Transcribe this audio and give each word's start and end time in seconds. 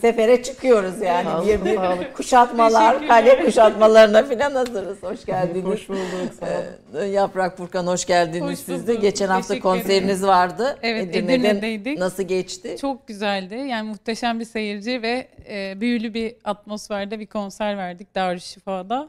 sefere 0.00 0.42
çıkıyoruz 0.42 1.00
yani. 1.00 1.46
bir 1.46 1.64
bir 1.64 2.12
kuşatmalar, 2.12 3.08
kale 3.08 3.44
kuşatmalarına 3.44 4.22
falan 4.22 4.54
hazırız. 4.54 5.02
Hoş 5.02 5.24
geldiniz. 5.24 5.64
Hoş 5.64 5.88
bulduk. 5.88 6.00
Sağ 6.40 6.46
olun. 6.46 7.06
Yaprak 7.06 7.56
Furkan 7.56 7.86
hoş 7.86 8.04
geldiniz 8.04 8.52
hoş 8.52 8.58
siz 8.58 8.86
de. 8.86 8.94
Geçen 8.94 9.28
hafta 9.28 9.60
konseriniz 9.60 10.22
vardı. 10.22 10.78
Evet 10.82 11.16
Edirne'deydik. 11.16 11.98
Nasıl 11.98 12.22
geçti? 12.22 12.76
Çok 12.80 13.06
güzeldi. 13.06 13.54
Yani 13.54 13.88
muhteşem 13.88 14.40
bir 14.40 14.44
seyirci 14.44 15.02
ve 15.02 15.28
e, 15.48 15.80
büyülü 15.80 16.14
bir 16.14 16.34
atmosferde 16.44 17.20
bir 17.20 17.26
konser 17.26 17.76
verdik 17.76 18.14
Darüşşifa'da. 18.14 19.08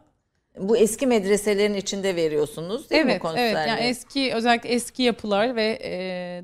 Bu 0.59 0.77
eski 0.77 1.07
medreselerin 1.07 1.74
içinde 1.74 2.16
veriyorsunuz 2.16 2.89
değil 2.89 3.01
evet, 3.01 3.13
mi 3.13 3.19
konserleri? 3.19 3.57
Evet, 3.57 3.68
yani 3.68 3.81
eski 3.81 4.33
özellikle 4.33 4.69
eski 4.69 5.04
yapılar 5.04 5.56
ve 5.56 5.80
e, 5.83 5.92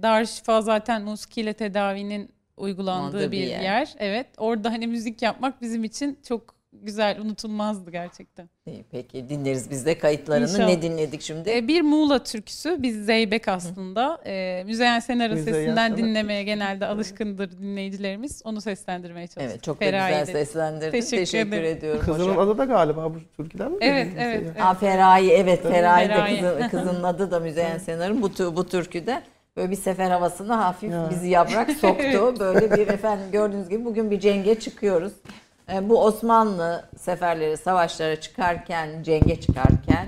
Darüşşifa 0.02 0.62
zaten 0.62 1.02
musikiyle 1.02 1.54
tedavinin 1.54 2.30
uygulandığı 2.60 3.28
bir, 3.28 3.32
bir 3.32 3.48
yer. 3.48 3.62
yer. 3.62 3.94
Evet. 4.00 4.28
Orada 4.38 4.72
hani 4.72 4.88
müzik 4.88 5.22
yapmak 5.22 5.62
bizim 5.62 5.84
için 5.84 6.20
çok 6.28 6.60
güzel, 6.74 7.20
unutulmazdı 7.22 7.92
gerçekten. 7.92 8.50
İyi, 8.66 8.86
Peki 8.92 9.30
dinleriz 9.30 9.70
biz 9.70 9.86
de 9.86 9.98
kayıtlarını. 9.98 10.50
İnşallah. 10.50 10.68
Ne 10.68 10.82
dinledik 10.82 11.22
şimdi? 11.22 11.50
E, 11.50 11.68
bir 11.68 11.82
Muğla 11.82 12.24
türküsü, 12.24 12.78
biz 12.80 13.06
Zeybek 13.06 13.48
aslında. 13.48 14.22
E, 14.26 14.64
Müzeyyen 14.66 15.00
Senar 15.00 15.30
Müzeyyen 15.30 15.60
sesinden 15.60 15.98
dinlemeye 15.98 16.44
genelde 16.44 16.86
alışkındır 16.86 17.52
dinleyicilerimiz. 17.52 18.42
Onu 18.46 18.62
seslendirmeye 18.62 19.28
çalıştık. 19.28 19.52
Evet 19.52 19.64
çok 19.64 19.82
da 19.82 19.86
güzel 19.86 20.22
dedi. 20.22 20.32
seslendirdin. 20.32 20.92
Teşekkür 20.92 21.18
Teşekkür, 21.18 21.48
ederim. 21.50 21.78
ediyorum 21.78 22.02
Kızının 22.06 22.30
hocam. 22.30 22.40
adı 22.40 22.58
da 22.58 22.66
galiba 22.66 23.14
bu 23.14 23.20
türküden 23.38 23.72
mi? 23.72 23.78
Evet, 23.82 24.08
evet, 24.20 24.42
evet. 24.46 24.62
Aa, 24.62 24.74
Feraye 24.74 25.38
evet 25.38 25.64
Feraye 25.64 26.10
de 26.10 26.40
kızın, 26.40 26.70
kızının 26.70 27.04
adı 27.04 27.32
da 27.32 27.40
Müzeyyen 27.40 27.78
Senar'ın 27.78 28.22
bu, 28.22 28.30
bu 28.56 28.68
türküde. 28.68 29.22
Böyle 29.60 29.72
bir 29.72 29.76
sefer 29.76 30.12
havasına 30.12 30.66
hafif 30.66 30.92
Ya. 30.92 31.08
bizi 31.10 31.30
yaprak 31.30 31.72
soktu. 31.82 32.36
Böyle 32.40 32.72
bir 32.72 32.88
efendim 32.88 33.26
gördüğünüz 33.32 33.70
gibi 33.70 33.86
bugün 33.86 34.12
bir 34.12 34.20
cenge 34.20 34.60
çıkıyoruz. 34.60 35.14
Ee, 35.74 35.90
bu 35.90 36.04
Osmanlı 36.04 36.86
seferleri, 36.98 37.58
savaşlara 37.58 38.22
çıkarken, 38.22 39.04
cenge 39.04 39.42
çıkarken 39.42 40.08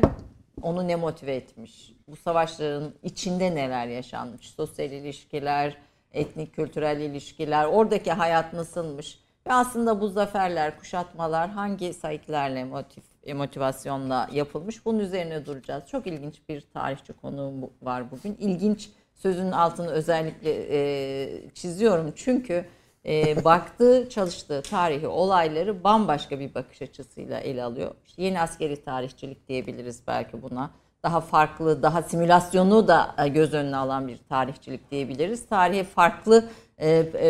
onu 0.62 0.88
ne 0.88 0.96
motive 0.96 1.36
etmiş? 1.36 1.94
Bu 2.08 2.16
savaşların 2.16 2.94
içinde 3.04 3.56
neler 3.56 3.88
yaşanmış? 3.88 4.50
Sosyal 4.50 4.92
ilişkiler, 4.92 5.78
etnik 6.14 6.56
kültürel 6.56 7.00
ilişkiler, 7.00 7.66
oradaki 7.66 8.12
hayat 8.12 8.54
nasılmış? 8.54 9.20
Ve 9.48 9.54
aslında 9.54 10.02
bu 10.02 10.08
zaferler, 10.08 10.80
kuşatmalar 10.80 11.50
hangi 11.50 11.94
saiklerle, 11.94 12.64
motiv, 12.64 13.02
e, 13.24 13.34
motivasyonla 13.34 14.30
yapılmış? 14.34 14.86
Bunun 14.86 15.00
üzerine 15.00 15.46
duracağız. 15.46 15.84
Çok 15.88 16.08
ilginç 16.08 16.42
bir 16.50 16.62
tarihçi 16.74 17.14
konuğum 17.14 17.70
var 17.82 18.12
bugün. 18.12 18.38
İlginç 18.40 18.90
sözünün 19.22 19.52
altını 19.52 19.88
özellikle 19.88 20.52
e, 20.70 21.50
çiziyorum. 21.54 22.14
Çünkü 22.16 22.66
e, 23.06 23.44
baktığı, 23.44 24.10
çalıştığı 24.10 24.62
tarihi 24.62 25.08
olayları 25.08 25.84
bambaşka 25.84 26.40
bir 26.40 26.54
bakış 26.56 26.82
açısıyla 26.82 27.40
ele 27.40 27.64
alıyor. 27.64 27.96
İşte 28.06 28.24
yeni 28.24 28.42
askeri 28.42 28.84
tarihçilik 28.84 29.48
diyebiliriz 29.48 30.02
belki 30.08 30.42
buna. 30.42 30.72
Daha 31.04 31.22
farklı, 31.22 31.84
daha 31.84 32.02
simülasyonu 32.02 32.88
da 32.88 33.16
e, 33.18 33.28
göz 33.28 33.54
önüne 33.54 33.78
alan 33.78 34.08
bir 34.08 34.18
tarihçilik 34.30 34.92
diyebiliriz. 34.92 35.46
Tarihe 35.50 35.84
farklı 35.84 36.50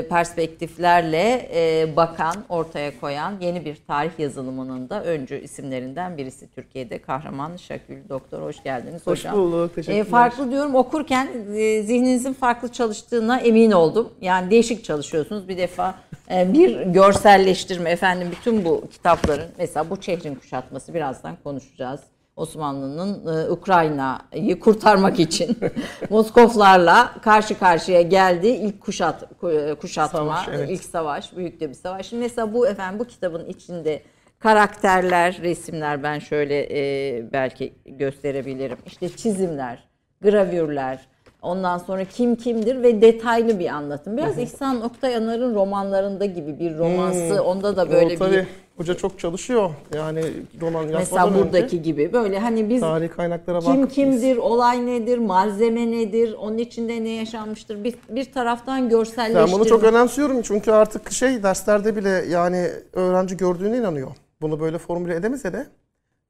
perspektiflerle 0.09 1.49
e, 1.53 1.95
bakan, 1.95 2.35
ortaya 2.49 2.99
koyan 2.99 3.33
yeni 3.41 3.65
bir 3.65 3.77
tarih 3.87 4.11
yazılımının 4.19 4.89
da 4.89 5.03
öncü 5.03 5.39
isimlerinden 5.39 6.17
birisi 6.17 6.47
Türkiye'de. 6.55 7.01
Kahraman 7.01 7.57
Şakül 7.57 8.09
Doktor 8.09 8.41
hoş 8.41 8.63
geldiniz 8.63 9.07
Hoş 9.07 9.19
hocam. 9.19 9.35
bulduk. 9.35 9.75
Teşekkürler. 9.75 10.01
E, 10.01 10.03
farklı 10.03 10.51
diyorum 10.51 10.75
okurken 10.75 11.27
e, 11.55 11.83
zihninizin 11.83 12.33
farklı 12.33 12.71
çalıştığına 12.71 13.39
emin 13.39 13.71
oldum. 13.71 14.09
Yani 14.21 14.51
değişik 14.51 14.83
çalışıyorsunuz. 14.83 15.47
Bir 15.47 15.57
defa 15.57 15.95
e, 16.31 16.53
bir 16.53 16.81
görselleştirme 16.81 17.89
efendim 17.89 18.27
bütün 18.31 18.65
bu 18.65 18.83
kitapların 18.91 19.49
mesela 19.57 19.89
bu 19.89 20.01
şehrin 20.01 20.35
kuşatması 20.35 20.93
birazdan 20.93 21.35
konuşacağız. 21.43 21.99
Osmanlı'nın 22.35 23.45
e, 23.45 23.49
Ukrayna'yı 23.49 24.59
kurtarmak 24.59 25.19
için 25.19 25.57
Moskovlarla 26.09 27.11
karşı 27.21 27.59
karşıya 27.59 28.01
geldiği 28.01 28.55
ilk 28.55 28.81
kuşat 28.81 29.23
ku- 29.41 29.75
kuşatma, 29.75 30.19
Savaş, 30.19 30.47
evet. 30.47 30.69
ilk 30.69 30.83
savaş, 30.83 31.35
büyük 31.35 31.59
de 31.59 31.69
bir 31.69 31.73
savaş. 31.73 32.05
Şimdi 32.05 32.23
mesela 32.23 32.53
bu 32.53 32.67
efendim 32.67 32.99
bu 32.99 33.05
kitabın 33.05 33.45
içinde 33.45 34.01
karakterler, 34.39 35.39
resimler 35.41 36.03
ben 36.03 36.19
şöyle 36.19 36.59
e, 36.71 37.31
belki 37.33 37.73
gösterebilirim. 37.85 38.77
İşte 38.85 39.09
çizimler, 39.09 39.83
gravürler, 40.21 41.07
ondan 41.41 41.77
sonra 41.77 42.05
kim 42.05 42.35
kimdir 42.35 42.83
ve 42.83 43.01
detaylı 43.01 43.59
bir 43.59 43.67
anlatım. 43.67 44.17
Biraz 44.17 44.37
İhsan 44.37 44.81
Oktayanar'ın 44.81 45.55
romanlarında 45.55 46.25
gibi 46.25 46.59
bir 46.59 46.77
romansı. 46.77 47.43
Onda 47.43 47.75
da 47.77 47.91
böyle 47.91 48.15
o, 48.15 48.17
tabii, 48.17 48.35
bir 48.35 48.45
Hoca 48.81 48.93
çok 48.97 49.19
çalışıyor. 49.19 49.69
Yani 49.95 50.23
roman 50.61 50.85
mesela 50.85 51.33
buradaki 51.33 51.63
önce 51.63 51.77
gibi 51.77 52.13
böyle 52.13 52.39
hani 52.39 52.69
biz 52.69 52.81
tarih 52.81 53.09
kaynaklara 53.09 53.59
kim 53.59 53.87
kimdir, 53.87 54.37
olay 54.37 54.85
nedir, 54.85 55.17
malzeme 55.17 55.91
nedir, 55.91 56.33
onun 56.33 56.57
içinde 56.57 57.03
ne 57.03 57.09
yaşanmıştır 57.09 57.83
bir, 57.83 57.95
bir 58.09 58.31
taraftan 58.31 58.89
görselleştirme. 58.89 59.47
Ben 59.47 59.51
bunu 59.53 59.65
çok 59.65 59.83
önemsiyorum 59.83 60.41
çünkü 60.41 60.71
artık 60.71 61.11
şey 61.11 61.43
derslerde 61.43 61.95
bile 61.95 62.09
yani 62.09 62.67
öğrenci 62.93 63.37
gördüğüne 63.37 63.77
inanıyor. 63.77 64.11
Bunu 64.41 64.59
böyle 64.59 64.77
formüle 64.77 65.15
edemese 65.15 65.53
de 65.53 65.67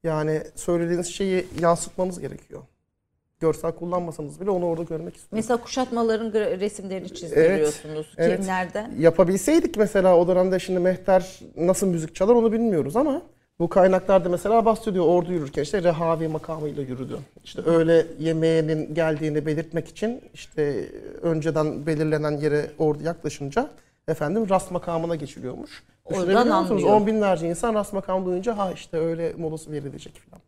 yani 0.04 0.42
söylediğiniz 0.56 1.08
şeyi 1.08 1.48
yansıtmanız 1.62 2.20
gerekiyor. 2.20 2.62
Görsel 3.42 3.72
kullanmasanız 3.72 4.42
bile 4.42 4.50
onu 4.50 4.66
orada 4.66 4.84
görmek 4.84 5.16
istiyor. 5.16 5.30
Mesela 5.32 5.58
kuşatmaların 5.58 6.34
resimlerini 6.34 7.14
çizdiriyorsunuz. 7.14 8.08
evet. 8.18 8.40
Kimlerden? 8.40 8.92
Yapabilseydik 9.00 9.78
mesela 9.78 10.18
o 10.18 10.28
dönemde 10.28 10.60
şimdi 10.60 10.80
Mehter 10.80 11.40
nasıl 11.58 11.88
müzik 11.88 12.16
çalar 12.16 12.36
onu 12.36 12.52
bilmiyoruz 12.52 12.96
ama 12.96 13.22
bu 13.60 13.70
kaynaklarda 13.70 14.30
mesela 14.30 14.66
bahsediyor 14.66 15.06
ordu 15.06 15.32
yürürken 15.34 15.64
işte 15.64 15.84
rehavi 15.84 16.28
makamıyla 16.28 16.84
yürüdü. 16.84 17.18
İşte 17.44 17.62
öğle 17.62 18.06
yemeğinin 18.20 18.94
geldiğini 18.94 19.46
belirtmek 19.46 19.88
için 19.88 20.22
işte 20.34 20.86
önceden 21.22 21.86
belirlenen 21.86 22.38
yere 22.38 22.66
ordu 22.78 23.04
yaklaşınca 23.04 23.70
efendim 24.08 24.50
rast 24.50 24.72
makamına 24.72 25.16
geçiliyormuş. 25.16 25.84
Oradan 26.06 26.22
Düşünebiliyor 26.22 26.60
musunuz? 26.60 26.84
anlıyor. 26.84 27.02
On 27.02 27.08
binlerce 27.08 27.50
insan 27.50 27.74
rast 27.74 27.94
makamı 27.94 28.26
duyunca 28.26 28.58
ha 28.58 28.72
işte 28.72 28.98
öğle 28.98 29.34
molası 29.38 29.72
verilecek 29.72 30.14
falan 30.30 30.42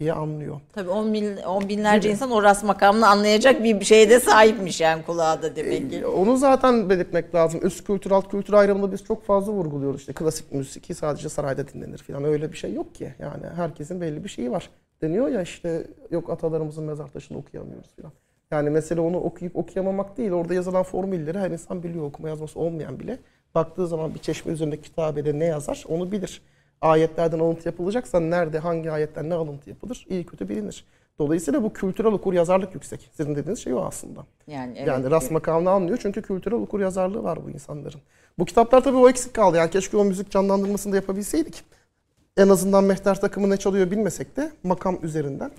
diye 0.00 0.12
anlıyor. 0.12 0.60
Tabii 0.72 0.90
on, 0.90 1.12
bin, 1.12 1.36
on 1.36 1.68
binlerce 1.68 2.10
insan 2.10 2.30
o 2.30 2.42
ras 2.42 2.64
makamını 2.64 3.08
anlayacak 3.08 3.64
bir 3.64 3.84
şeye 3.84 4.10
de 4.10 4.20
sahipmiş 4.20 4.80
yani 4.80 5.02
kulağa 5.02 5.42
da 5.42 5.56
demek 5.56 5.90
ki. 5.90 5.98
E, 5.98 6.06
Onu 6.06 6.36
zaten 6.36 6.90
belirtmek 6.90 7.34
lazım. 7.34 7.60
Üst 7.62 7.84
kültür, 7.86 8.10
alt 8.10 8.28
kültür 8.30 8.52
ayrımını 8.52 8.92
biz 8.92 9.04
çok 9.04 9.24
fazla 9.24 9.52
vurguluyoruz. 9.52 10.00
İşte 10.00 10.12
klasik 10.12 10.52
müzik 10.52 10.96
sadece 10.96 11.28
sarayda 11.28 11.68
dinlenir 11.68 11.98
falan. 11.98 12.24
Öyle 12.24 12.52
bir 12.52 12.56
şey 12.56 12.72
yok 12.72 12.94
ki. 12.94 13.14
Yani 13.18 13.46
herkesin 13.56 14.00
belli 14.00 14.24
bir 14.24 14.28
şeyi 14.28 14.50
var. 14.50 14.70
Deniyor 15.02 15.28
ya 15.28 15.42
işte 15.42 15.86
yok 16.10 16.30
atalarımızın 16.30 16.84
mezar 16.84 17.08
taşını 17.12 17.38
okuyamıyoruz 17.38 17.90
falan. 17.96 18.12
Yani 18.50 18.70
mesele 18.70 19.00
onu 19.00 19.16
okuyup 19.20 19.56
okuyamamak 19.56 20.16
değil. 20.16 20.30
Orada 20.32 20.54
yazılan 20.54 20.82
formülleri 20.82 21.38
her 21.38 21.50
insan 21.50 21.82
biliyor. 21.82 22.04
Okuma 22.04 22.28
yazması 22.28 22.58
olmayan 22.60 23.00
bile. 23.00 23.18
Baktığı 23.54 23.86
zaman 23.86 24.14
bir 24.14 24.18
çeşme 24.18 24.52
üzerindeki 24.52 24.82
kitabede 24.82 25.38
ne 25.38 25.44
yazar 25.44 25.84
onu 25.88 26.12
bilir. 26.12 26.42
Ayetlerden 26.82 27.38
alıntı 27.38 27.68
yapılacaksa 27.68 28.20
nerede, 28.20 28.58
hangi 28.58 28.90
ayetten 28.90 29.30
ne 29.30 29.34
alıntı 29.34 29.70
yapılır 29.70 30.06
iyi 30.08 30.26
kötü 30.26 30.48
bilinir. 30.48 30.84
Dolayısıyla 31.18 31.62
bu 31.62 31.72
kültürel 31.72 32.12
okur 32.12 32.32
yazarlık 32.32 32.74
yüksek. 32.74 33.10
Sizin 33.12 33.36
dediğiniz 33.36 33.58
şey 33.58 33.74
o 33.74 33.84
aslında. 33.84 34.26
Yani, 34.46 34.74
evet. 34.76 34.88
Yani 34.88 35.10
rast 35.10 35.30
makamını 35.30 35.70
anlıyor 35.70 35.98
çünkü 36.02 36.22
kültürel 36.22 36.58
okur 36.58 36.80
yazarlığı 36.80 37.22
var 37.22 37.44
bu 37.44 37.50
insanların. 37.50 38.00
Bu 38.38 38.44
kitaplar 38.44 38.84
tabii 38.84 38.96
o 38.96 39.08
eksik 39.08 39.34
kaldı. 39.34 39.56
Yani 39.56 39.70
keşke 39.70 39.96
o 39.96 40.04
müzik 40.04 40.30
canlandırmasını 40.30 40.92
da 40.92 40.96
yapabilseydik. 40.96 41.64
En 42.36 42.48
azından 42.48 42.84
mehter 42.84 43.20
takımı 43.20 43.50
ne 43.50 43.56
çalıyor 43.56 43.90
bilmesek 43.90 44.36
de 44.36 44.52
makam 44.62 44.98
üzerinden 45.02 45.50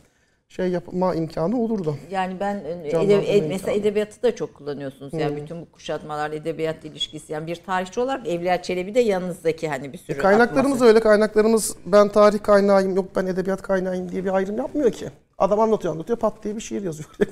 şey 0.55 0.67
yapma 0.67 1.15
imkanı 1.15 1.61
olurdu. 1.61 1.95
Yani 2.11 2.39
ben 2.39 2.55
e, 2.55 2.89
edebi- 2.89 3.25
ed- 3.25 3.47
mesela 3.47 3.71
edebiyatı 3.73 4.23
da 4.23 4.35
çok 4.35 4.55
kullanıyorsunuz. 4.55 5.13
Yani 5.13 5.35
bütün 5.35 5.61
bu 5.61 5.71
kuşatmalar 5.71 6.31
edebiyat 6.31 6.85
ilişkisi. 6.85 7.33
Yani 7.33 7.47
bir 7.47 7.55
tarihçi 7.55 7.99
olarak 7.99 8.27
Evliya 8.27 8.61
Çelebi 8.61 8.95
de 8.95 8.99
yanınızdaki 8.99 9.69
hani 9.69 9.93
bir 9.93 9.97
sürü 9.97 10.17
Kaynaklarımız 10.17 10.65
atması. 10.73 10.85
öyle. 10.85 10.99
Kaynaklarımız 10.99 11.75
ben 11.85 12.09
tarih 12.09 12.43
kaynağıyım 12.43 12.95
yok 12.95 13.05
ben 13.15 13.25
edebiyat 13.25 13.61
kaynağıyım 13.61 14.11
diye 14.11 14.25
bir 14.25 14.33
ayrım 14.35 14.57
yapmıyor 14.57 14.91
ki. 14.91 15.09
Adam 15.37 15.59
anlatıyor 15.59 15.93
anlatıyor 15.93 16.19
pat 16.19 16.43
diye 16.43 16.55
bir 16.55 16.61
şiir 16.61 16.81
yazıyor. 16.83 17.09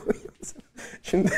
Şimdi 1.03 1.31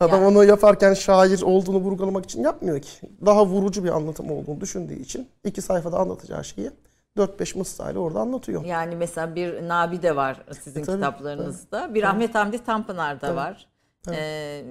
adam 0.00 0.20
Yani. 0.22 0.26
onu 0.36 0.44
yaparken 0.44 0.94
şair 0.94 1.42
olduğunu 1.42 1.78
vurgulamak 1.78 2.24
için 2.24 2.42
yapmıyor 2.42 2.80
ki. 2.80 3.06
Daha 3.26 3.46
vurucu 3.46 3.84
bir 3.84 3.88
anlatım 3.88 4.30
olduğunu 4.30 4.60
düşündüğü 4.60 4.94
için 5.00 5.28
iki 5.44 5.62
sayfada 5.62 5.98
anlatacağı 5.98 6.44
şeyi 6.44 6.70
4-5 7.18 7.58
mısrayla 7.58 8.00
orada 8.00 8.20
anlatıyor. 8.20 8.64
Yani 8.64 8.96
mesela 8.96 9.34
bir 9.34 9.68
Nabi 9.68 10.02
de 10.02 10.16
var 10.16 10.44
sizin 10.60 10.80
E, 10.80 10.84
tabii, 10.84 10.96
kitaplarınızda. 10.96 11.94
Bir 11.94 12.02
Ahmet 12.02 12.34
Hamdi 12.34 12.64
Tanpınar 12.64 13.20
da 13.20 13.36
var. 13.36 13.66
Ee, 14.12 14.64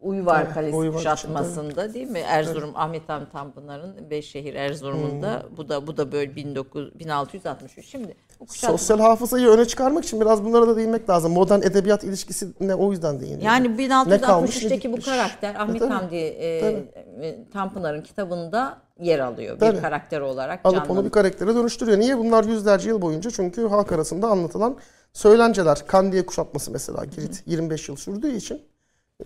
Uyvar 0.00 0.44
Tabii, 0.44 0.54
Kalesi 0.54 0.76
Uyvar 0.76 0.88
için, 0.92 0.96
kuşatmasında 0.98 1.94
değil 1.94 2.10
mi? 2.10 2.18
Erzurum 2.18 2.70
Ahmet 2.74 3.08
Hamdi 3.08 3.30
Tanpınar'ın 3.32 4.10
Beşşehir 4.10 4.54
Erzurum'unda 4.54 5.42
Hmm. 5.48 5.56
bu 5.56 5.68
da 5.68 5.86
bu 5.86 5.96
da 5.96 6.12
böyle 6.12 6.48
19 6.48 6.98
1663. 6.98 7.86
Şimdi 7.86 8.14
kuşatma 8.48 8.78
Sosyal 8.78 8.98
hafızayı 9.00 9.46
öne 9.48 9.64
çıkarmak 9.64 10.04
için 10.04 10.20
biraz 10.20 10.44
bunlara 10.44 10.68
da 10.68 10.76
değinmek 10.76 11.10
lazım. 11.10 11.32
Modern 11.32 11.62
edebiyat 11.62 12.04
ilişkisine 12.04 12.74
o 12.74 12.90
yüzden 12.92 13.20
değiniyor. 13.20 13.42
Yani 13.42 13.78
Ne 13.78 14.20
kalmış, 14.20 14.62
ne 14.62 14.68
1663'teki 14.68 14.92
bu 14.92 15.00
karakter 15.00 15.54
Ahmet 15.54 15.80
tabii, 15.80 15.92
Hamdi 15.92 16.16
e, 16.16 16.60
tabii. 16.60 17.24
e, 17.26 17.50
Tanpınar'ın 17.52 18.02
kitabında 18.02 18.78
yer 19.00 19.18
alıyor. 19.18 19.54
Bir 19.56 19.60
Tabii. 19.60 19.80
karakter 19.80 20.20
olarak 20.20 20.60
Alıp 20.64 20.76
onu 20.76 20.84
canlanıyor. 20.84 21.04
bir 21.04 21.10
karaktere 21.10 21.54
dönüştürüyor. 21.54 21.98
Niye? 21.98 22.18
Bunlar 22.18 22.44
yüzlerce 22.44 22.88
yıl 22.88 23.02
boyunca 23.02 23.30
çünkü 23.30 23.66
halk 23.68 23.92
arasında 23.92 24.28
anlatılan 24.28 24.76
söylenceler. 25.12 25.86
Kandiye 25.86 26.26
kuşatması 26.26 26.70
mesela 26.70 27.04
Girit 27.04 27.42
25 27.46 27.88
yıl 27.88 27.96
sürdüğü 27.96 28.32
için 28.36 28.62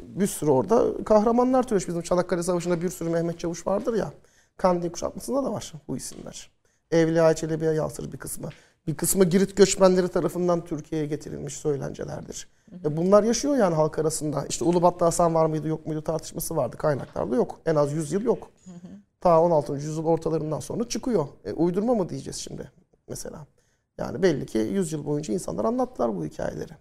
bir 0.02 0.26
sürü 0.26 0.50
orada 0.50 1.04
kahramanlar 1.04 1.62
türemiş. 1.62 1.88
Bizim 1.88 2.02
Çanakkale 2.02 2.42
Savaşı'nda 2.42 2.82
bir 2.82 2.88
sürü 2.88 3.08
Mehmet 3.10 3.38
Çavuş 3.38 3.66
vardır 3.66 3.94
ya. 3.94 4.12
Kandiye 4.56 4.92
kuşatmasında 4.92 5.44
da 5.44 5.52
var 5.52 5.72
bu 5.88 5.96
isimler. 5.96 6.50
Evliya 6.90 7.34
Çelebi'ye 7.34 7.72
yansır 7.72 8.12
bir 8.12 8.18
kısmı. 8.18 8.48
Bir 8.86 8.94
kısmı 8.96 9.24
Girit 9.24 9.56
göçmenleri 9.56 10.08
tarafından 10.08 10.64
Türkiye'ye 10.64 11.06
getirilmiş 11.06 11.54
söylencelerdir. 11.56 12.48
E 12.84 12.96
bunlar 12.96 13.22
yaşıyor 13.22 13.56
yani 13.56 13.74
halk 13.74 13.98
arasında. 13.98 14.44
İşte 14.48 14.64
Ulubatlı 14.64 15.06
Hasan 15.06 15.34
var 15.34 15.46
mıydı 15.46 15.68
yok 15.68 15.86
muydu 15.86 16.02
tartışması 16.02 16.56
vardı. 16.56 16.76
Kaynaklarda 16.76 17.36
yok. 17.36 17.60
En 17.66 17.74
az 17.76 17.92
100 17.92 18.12
yıl 18.12 18.22
yok. 18.22 18.50
Ta 19.20 19.42
16. 19.42 19.72
yüzyıl 19.72 20.04
ortalarından 20.04 20.60
sonra 20.60 20.88
çıkıyor. 20.88 21.28
E, 21.44 21.52
uydurma 21.52 21.94
mı 21.94 22.08
diyeceğiz 22.08 22.36
şimdi 22.36 22.70
mesela? 23.08 23.46
Yani 23.98 24.22
belli 24.22 24.46
ki 24.46 24.58
100 24.58 24.92
yıl 24.92 25.06
boyunca 25.06 25.34
insanlar 25.34 25.64
anlattılar 25.64 26.16
bu 26.16 26.24
hikayeleri. 26.24 26.72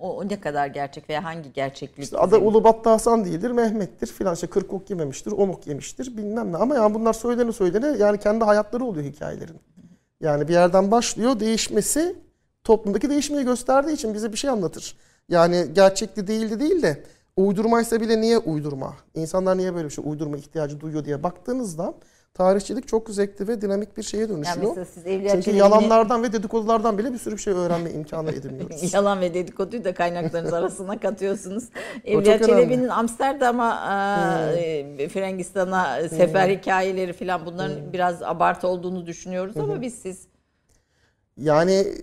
O, 0.00 0.16
o 0.16 0.28
ne 0.28 0.40
kadar 0.40 0.66
gerçek 0.66 1.10
veya 1.10 1.24
hangi 1.24 1.52
gerçeklik? 1.52 2.04
İşte 2.04 2.18
adı 2.18 2.36
Ulubatlı 2.38 2.90
Hasan 2.90 3.24
değildir, 3.24 3.50
Mehmet'tir 3.50 4.06
filan 4.06 4.34
işte 4.34 4.46
40 4.46 4.72
ok 4.72 4.90
yememiştir, 4.90 5.32
10 5.32 5.48
ok 5.48 5.66
yemiştir 5.66 6.16
bilmem 6.16 6.52
ne. 6.52 6.56
Ama 6.56 6.74
yani 6.74 6.94
bunlar 6.94 7.12
söylene 7.12 7.52
söylene 7.52 7.98
yani 7.98 8.18
kendi 8.18 8.44
hayatları 8.44 8.84
oluyor 8.84 9.06
hikayelerin. 9.06 9.60
Yani 10.20 10.48
bir 10.48 10.52
yerden 10.52 10.90
başlıyor 10.90 11.40
değişmesi 11.40 12.16
toplumdaki 12.64 13.10
değişmeyi 13.10 13.44
gösterdiği 13.44 13.92
için 13.92 14.14
bize 14.14 14.32
bir 14.32 14.38
şey 14.38 14.50
anlatır. 14.50 14.96
Yani 15.28 15.66
gerçekli 15.72 16.26
değildi 16.26 16.60
değil 16.60 16.82
de 16.82 17.04
uydurmaysa 17.38 18.00
bile 18.00 18.20
niye 18.20 18.38
uydurma? 18.38 18.96
İnsanlar 19.14 19.58
niye 19.58 19.74
böyle 19.74 19.88
bir 19.88 19.92
şey 19.92 20.04
uydurma 20.08 20.36
ihtiyacı 20.36 20.80
duyuyor 20.80 21.04
diye 21.04 21.22
baktığınızda 21.22 21.94
tarihçilik 22.34 22.88
çok 22.88 23.10
zevkli 23.10 23.48
ve 23.48 23.60
dinamik 23.60 23.96
bir 23.96 24.02
şeye 24.02 24.18
Yani 24.20 24.28
dönüşüyor. 24.28 24.76
mesela 24.76 24.84
siz 24.84 25.04
Çünkü 25.44 25.56
yalanlardan 25.56 26.22
ve 26.22 26.32
dedikodulardan 26.32 26.98
bile 26.98 27.12
bir 27.12 27.18
sürü 27.18 27.36
bir 27.36 27.40
şey 27.40 27.54
öğrenme 27.54 27.90
imkanı 27.90 28.30
ediniyoruz. 28.30 28.94
Yalan 28.94 29.20
ve 29.20 29.34
dedikoduyu 29.34 29.84
da 29.84 29.94
kaynaklarınız 29.94 30.52
arasına 30.52 31.00
katıyorsunuz. 31.00 31.64
Evliya. 32.04 32.38
Çelebi'nin 32.38 32.88
Amsterdam'a, 32.88 33.72
e, 34.56 35.08
Frangistan'a 35.08 36.08
sefer 36.08 36.48
hikayeleri 36.48 37.12
falan 37.12 37.46
bunların 37.46 37.92
biraz 37.92 38.22
abartı 38.22 38.68
olduğunu 38.68 39.06
düşünüyoruz 39.06 39.56
ama 39.56 39.80
biz 39.80 39.94
siz 39.94 40.26
Yani 41.36 41.72
e, 41.72 41.94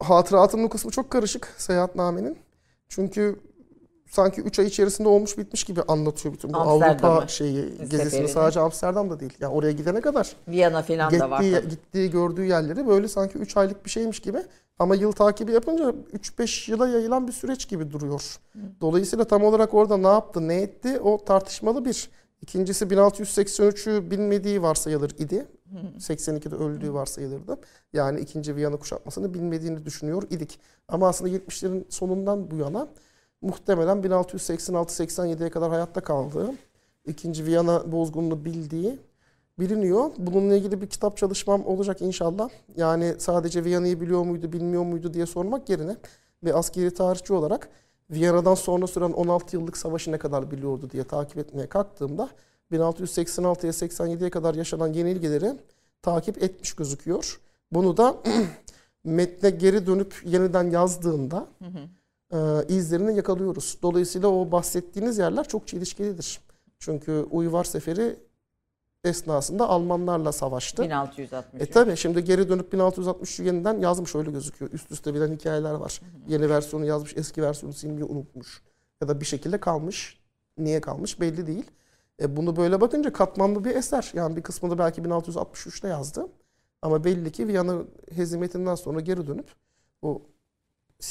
hatıratının 0.00 0.68
kısmı 0.68 0.90
çok 0.90 1.10
karışık 1.10 1.54
seyahatnamenin. 1.56 2.38
Çünkü 2.88 3.40
sanki 4.10 4.40
3 4.40 4.58
ay 4.58 4.66
içerisinde 4.66 5.08
olmuş 5.08 5.38
bitmiş 5.38 5.64
gibi 5.64 5.82
anlatıyor 5.82 6.34
bütün 6.34 6.52
bu 6.52 6.56
Avrupa 6.56 7.28
şeyi 7.28 7.54
gezisini. 7.78 8.04
seferini. 8.04 8.28
Sadece 8.28 8.60
Amsterdam'da 8.60 9.20
değil. 9.20 9.32
Yani 9.40 9.54
oraya 9.54 9.72
gidene 9.72 10.00
kadar 10.00 10.36
Viyana 10.48 10.82
falan 10.82 11.20
da 11.20 11.30
var. 11.30 11.42
gittiği, 11.42 11.60
tabii. 11.60 11.68
gittiği 11.68 12.10
gördüğü 12.10 12.44
yerleri 12.44 12.86
böyle 12.86 13.08
sanki 13.08 13.38
3 13.38 13.56
aylık 13.56 13.84
bir 13.84 13.90
şeymiş 13.90 14.20
gibi 14.20 14.38
ama 14.78 14.94
yıl 14.94 15.12
takibi 15.12 15.52
yapınca 15.52 15.94
3-5 16.12 16.70
yıla 16.70 16.88
yayılan 16.88 17.28
bir 17.28 17.32
süreç 17.32 17.68
gibi 17.68 17.90
duruyor. 17.90 18.36
Dolayısıyla 18.80 19.24
tam 19.24 19.44
olarak 19.44 19.74
orada 19.74 19.96
ne 19.96 20.08
yaptı, 20.08 20.48
ne 20.48 20.54
etti 20.54 21.00
o 21.00 21.24
tartışmalı 21.24 21.84
bir. 21.84 22.10
İkincisi 22.42 22.84
1683'ü 22.84 24.10
bilmediği 24.10 24.62
varsayılır 24.62 25.10
idi. 25.10 25.46
82'de 25.98 26.56
öldüğü 26.56 26.92
varsayılırdı. 26.92 27.58
Yani 27.92 28.20
ikinci 28.20 28.56
Viyana 28.56 28.76
kuşatmasını 28.76 29.34
bilmediğini 29.34 29.84
düşünüyor 29.84 30.22
idik. 30.30 30.60
Ama 30.88 31.08
aslında 31.08 31.36
70'lerin 31.36 31.84
sonundan 31.88 32.50
bu 32.50 32.56
yana 32.56 32.88
muhtemelen 33.46 33.98
1686-87'ye 33.98 35.50
kadar 35.50 35.70
hayatta 35.70 36.00
kaldığı, 36.00 36.54
ikinci 37.06 37.46
Viyana 37.46 37.92
bozgununu 37.92 38.44
bildiği 38.44 38.98
biliniyor. 39.58 40.10
Bununla 40.18 40.56
ilgili 40.56 40.82
bir 40.82 40.86
kitap 40.86 41.16
çalışmam 41.16 41.66
olacak 41.66 42.02
inşallah. 42.02 42.48
Yani 42.76 43.14
sadece 43.18 43.64
Viyana'yı 43.64 44.00
biliyor 44.00 44.22
muydu, 44.22 44.52
bilmiyor 44.52 44.82
muydu 44.82 45.14
diye 45.14 45.26
sormak 45.26 45.68
yerine 45.68 45.96
bir 46.44 46.58
askeri 46.58 46.94
tarihçi 46.94 47.32
olarak 47.32 47.68
Viyana'dan 48.10 48.54
sonra 48.54 48.86
süren 48.86 49.12
16 49.12 49.56
yıllık 49.56 49.76
savaşı 49.76 50.12
ne 50.12 50.18
kadar 50.18 50.50
biliyordu 50.50 50.90
diye 50.90 51.04
takip 51.04 51.38
etmeye 51.38 51.66
kalktığımda 51.66 52.28
1686'ya 52.72 53.72
87'ye 53.72 54.30
kadar 54.30 54.54
yaşanan 54.54 54.92
yenilgileri 54.92 55.52
takip 56.02 56.42
etmiş 56.42 56.72
gözüküyor. 56.72 57.40
Bunu 57.72 57.96
da 57.96 58.16
metne 59.04 59.50
geri 59.50 59.86
dönüp 59.86 60.22
yeniden 60.24 60.70
yazdığında 60.70 61.46
e, 61.60 61.66
izlerini 62.68 63.16
yakalıyoruz. 63.16 63.78
Dolayısıyla 63.82 64.28
o 64.28 64.52
bahsettiğiniz 64.52 65.18
yerler 65.18 65.48
çok 65.48 65.68
çelişkilidir. 65.68 66.40
Çünkü 66.78 67.26
Uyvar 67.30 67.64
Seferi 67.64 68.16
esnasında 69.04 69.68
Almanlarla 69.68 70.32
savaştı. 70.32 70.82
1663. 70.82 71.62
E 71.62 71.70
tabi 71.70 71.96
şimdi 71.96 72.24
geri 72.24 72.48
dönüp 72.48 72.72
1663'ü 72.72 73.44
yeniden 73.44 73.78
yazmış 73.78 74.14
öyle 74.14 74.30
gözüküyor. 74.30 74.72
Üst 74.72 74.92
üste 74.92 75.14
bilen 75.14 75.32
hikayeler 75.32 75.74
var. 75.74 76.00
Yeni 76.28 76.50
versiyonu 76.50 76.86
yazmış, 76.86 77.16
eski 77.16 77.42
versiyonu 77.42 77.74
silmeyi 77.74 78.04
unutmuş. 78.04 78.62
Ya 79.00 79.08
da 79.08 79.20
bir 79.20 79.26
şekilde 79.26 79.60
kalmış. 79.60 80.20
Niye 80.58 80.80
kalmış 80.80 81.20
belli 81.20 81.46
değil. 81.46 81.64
E 82.22 82.36
bunu 82.36 82.56
böyle 82.56 82.80
bakınca 82.80 83.12
katmanlı 83.12 83.64
bir 83.64 83.76
eser. 83.76 84.10
Yani 84.14 84.36
bir 84.36 84.42
kısmını 84.42 84.78
belki 84.78 85.02
1663'te 85.02 85.88
yazdı. 85.88 86.26
Ama 86.82 87.04
belli 87.04 87.32
ki 87.32 87.48
Viyana 87.48 87.78
hezimetinden 88.14 88.74
sonra 88.74 89.00
geri 89.00 89.26
dönüp 89.26 89.46
o 90.02 90.22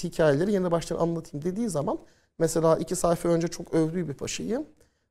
hikayeleri 0.04 0.52
yeni 0.52 0.72
baştan 0.72 0.96
anlatayım 0.96 1.46
dediği 1.46 1.70
zaman 1.70 2.00
mesela 2.40 2.78
iki 2.78 2.96
sayfa 2.96 3.30
önce 3.30 3.48
çok 3.48 3.74
övdüğü 3.74 4.08
bir 4.08 4.14
paşayı 4.14 4.66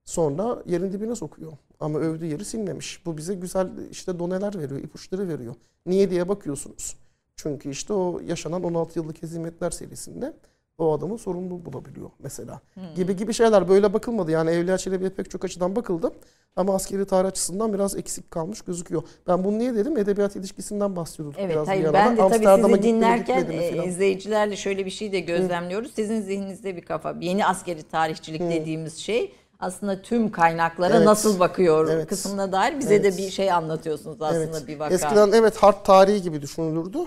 sonra 0.04 0.62
yerin 0.66 0.92
dibine 0.92 1.14
sokuyor. 1.14 1.52
Ama 1.80 1.98
övdüğü 1.98 2.26
yeri 2.26 2.44
silmemiş. 2.44 3.06
Bu 3.06 3.16
bize 3.16 3.34
güzel 3.34 3.68
işte 3.90 4.18
doneler 4.18 4.58
veriyor, 4.58 4.80
ipuçları 4.80 5.28
veriyor. 5.28 5.54
Niye 5.86 6.10
diye 6.10 6.28
bakıyorsunuz. 6.28 6.96
Çünkü 7.36 7.70
işte 7.70 7.92
o 7.92 8.20
yaşanan 8.20 8.64
16 8.64 8.98
yıllık 8.98 9.22
hezimetler 9.22 9.70
serisinde 9.70 10.36
o 10.78 10.92
adamın 10.92 11.16
sorumluluğu 11.16 11.64
bulabiliyor 11.64 12.10
mesela. 12.18 12.60
Gibi 12.96 13.16
gibi 13.16 13.32
şeyler 13.34 13.68
böyle 13.68 13.92
bakılmadı. 13.92 14.30
Yani 14.30 14.50
Evliya 14.50 14.78
Çelebi'ye 14.78 15.10
pek 15.10 15.30
çok 15.30 15.44
açıdan 15.44 15.76
bakıldı. 15.76 16.12
Ama 16.56 16.74
askeri 16.74 17.04
tarih 17.06 17.28
açısından 17.28 17.72
biraz 17.72 17.96
eksik 17.96 18.30
kalmış 18.30 18.60
gözüküyor. 18.60 19.02
Ben 19.26 19.44
bunu 19.44 19.58
niye 19.58 19.74
dedim? 19.74 19.98
Edebiyat 19.98 20.36
ilişkisinden 20.36 20.96
bahsediyorduk 20.96 21.40
Evet 21.40 21.50
biraz 21.50 21.68
hayır 21.68 21.88
bir 21.88 21.92
ben 21.92 22.16
de 22.16 22.28
tabii 22.28 22.62
sizi 22.72 22.82
dinlerken 22.82 23.50
e, 23.50 23.86
izleyicilerle 23.86 24.56
şöyle 24.56 24.86
bir 24.86 24.90
şey 24.90 25.12
de 25.12 25.20
gözlemliyoruz. 25.20 25.94
Sizin 25.94 26.20
zihninizde 26.20 26.76
bir 26.76 26.82
kafa. 26.82 27.14
Yeni 27.20 27.46
askeri 27.46 27.82
tarihçilik 27.82 28.40
dediğimiz 28.40 28.96
şey 28.96 29.32
aslında 29.60 30.02
tüm 30.02 30.30
kaynaklara 30.32 30.96
Evet. 30.96 31.06
nasıl 31.06 31.40
bakıyor 31.40 31.88
Evet. 31.90 32.08
kısmına 32.08 32.52
dair 32.52 32.78
bize 32.78 32.94
Evet. 32.94 33.18
de 33.18 33.22
bir 33.22 33.30
şey 33.30 33.52
anlatıyorsunuz 33.52 34.22
aslında 34.22 34.44
Evet. 34.58 34.68
bir 34.68 34.78
vaka. 34.78 34.94
Eskiden 34.94 35.32
evet 35.32 35.56
harp 35.56 35.84
tarihi 35.84 36.22
gibi 36.22 36.42
düşünülürdü. 36.42 36.98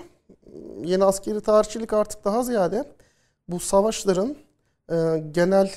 Yeni 0.84 1.04
askeri 1.04 1.40
tarihçilik 1.40 1.92
artık 1.92 2.24
daha 2.24 2.42
ziyade 2.42 2.84
bu 3.48 3.60
savaşların 3.60 4.36
e, 4.90 5.24
genel 5.30 5.72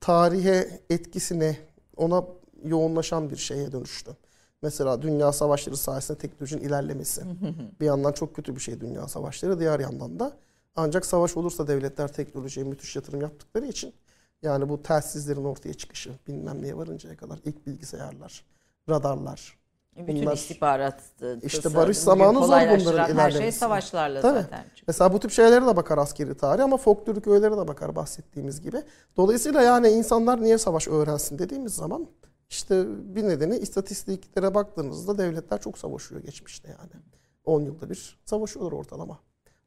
tarihe 0.00 0.80
etkisini 0.90 1.56
ona 1.96 2.24
yoğunlaşan 2.64 3.30
bir 3.30 3.36
şeye 3.36 3.72
dönüştü. 3.72 4.16
Mesela 4.62 5.02
dünya 5.02 5.32
savaşları 5.32 5.76
sayesinde 5.76 6.18
teknolojinin 6.18 6.62
ilerlemesi. 6.62 7.22
bir 7.80 7.86
yandan 7.86 8.12
çok 8.12 8.36
kötü 8.36 8.56
bir 8.56 8.60
şey 8.60 8.80
dünya 8.80 9.08
savaşları. 9.08 9.60
Diğer 9.60 9.80
yandan 9.80 10.20
da 10.20 10.36
ancak 10.76 11.06
savaş 11.06 11.36
olursa 11.36 11.68
devletler 11.68 12.12
teknolojiye 12.12 12.66
müthiş 12.66 12.96
yatırım 12.96 13.20
yaptıkları 13.20 13.66
için 13.66 13.94
yani 14.42 14.68
bu 14.68 14.82
telsizlerin 14.82 15.44
ortaya 15.44 15.74
çıkışı 15.74 16.10
bilmem 16.28 16.62
neye 16.62 16.76
varıncaya 16.76 17.16
kadar 17.16 17.38
ilk 17.44 17.66
bilgisayarlar, 17.66 18.44
radarlar, 18.88 19.58
Bütün 19.98 20.22
bunlar- 20.22 20.34
istihbarat 20.34 21.02
İşte 21.42 21.64
bugün 21.64 21.76
barış 21.76 21.98
zamanı 21.98 22.38
zor 22.38 22.46
bunların 22.46 23.16
Her 23.16 23.30
şey 23.30 23.52
savaşlarla 23.52 24.20
Tabii. 24.20 24.40
zaten 24.42 24.62
çıkıyor. 24.62 24.84
Mesela 24.86 25.12
bu 25.12 25.20
tip 25.20 25.30
şeylere 25.30 25.66
de 25.66 25.76
bakar 25.76 25.98
askeri 25.98 26.36
tarih 26.36 26.64
ama 26.64 26.76
folklorik 26.76 27.26
öğelere 27.26 27.56
de 27.56 27.68
bakar 27.68 27.96
bahsettiğimiz 27.96 28.60
gibi. 28.60 28.82
Dolayısıyla 29.16 29.62
yani 29.62 29.88
insanlar 29.88 30.42
niye 30.42 30.58
savaş 30.58 30.88
öğrensin 30.88 31.38
dediğimiz 31.38 31.74
zaman 31.74 32.06
işte 32.50 32.84
bir 33.14 33.28
nedeni 33.28 33.56
istatistiklere 33.56 34.54
baktığınızda 34.54 35.18
devletler 35.18 35.60
çok 35.60 35.78
savaşıyor 35.78 36.22
geçmişte 36.22 36.68
yani. 36.68 37.02
10 37.44 37.60
yılda 37.60 37.90
bir 37.90 38.18
savaşıyorlar 38.24 38.72
ortalama. 38.72 39.18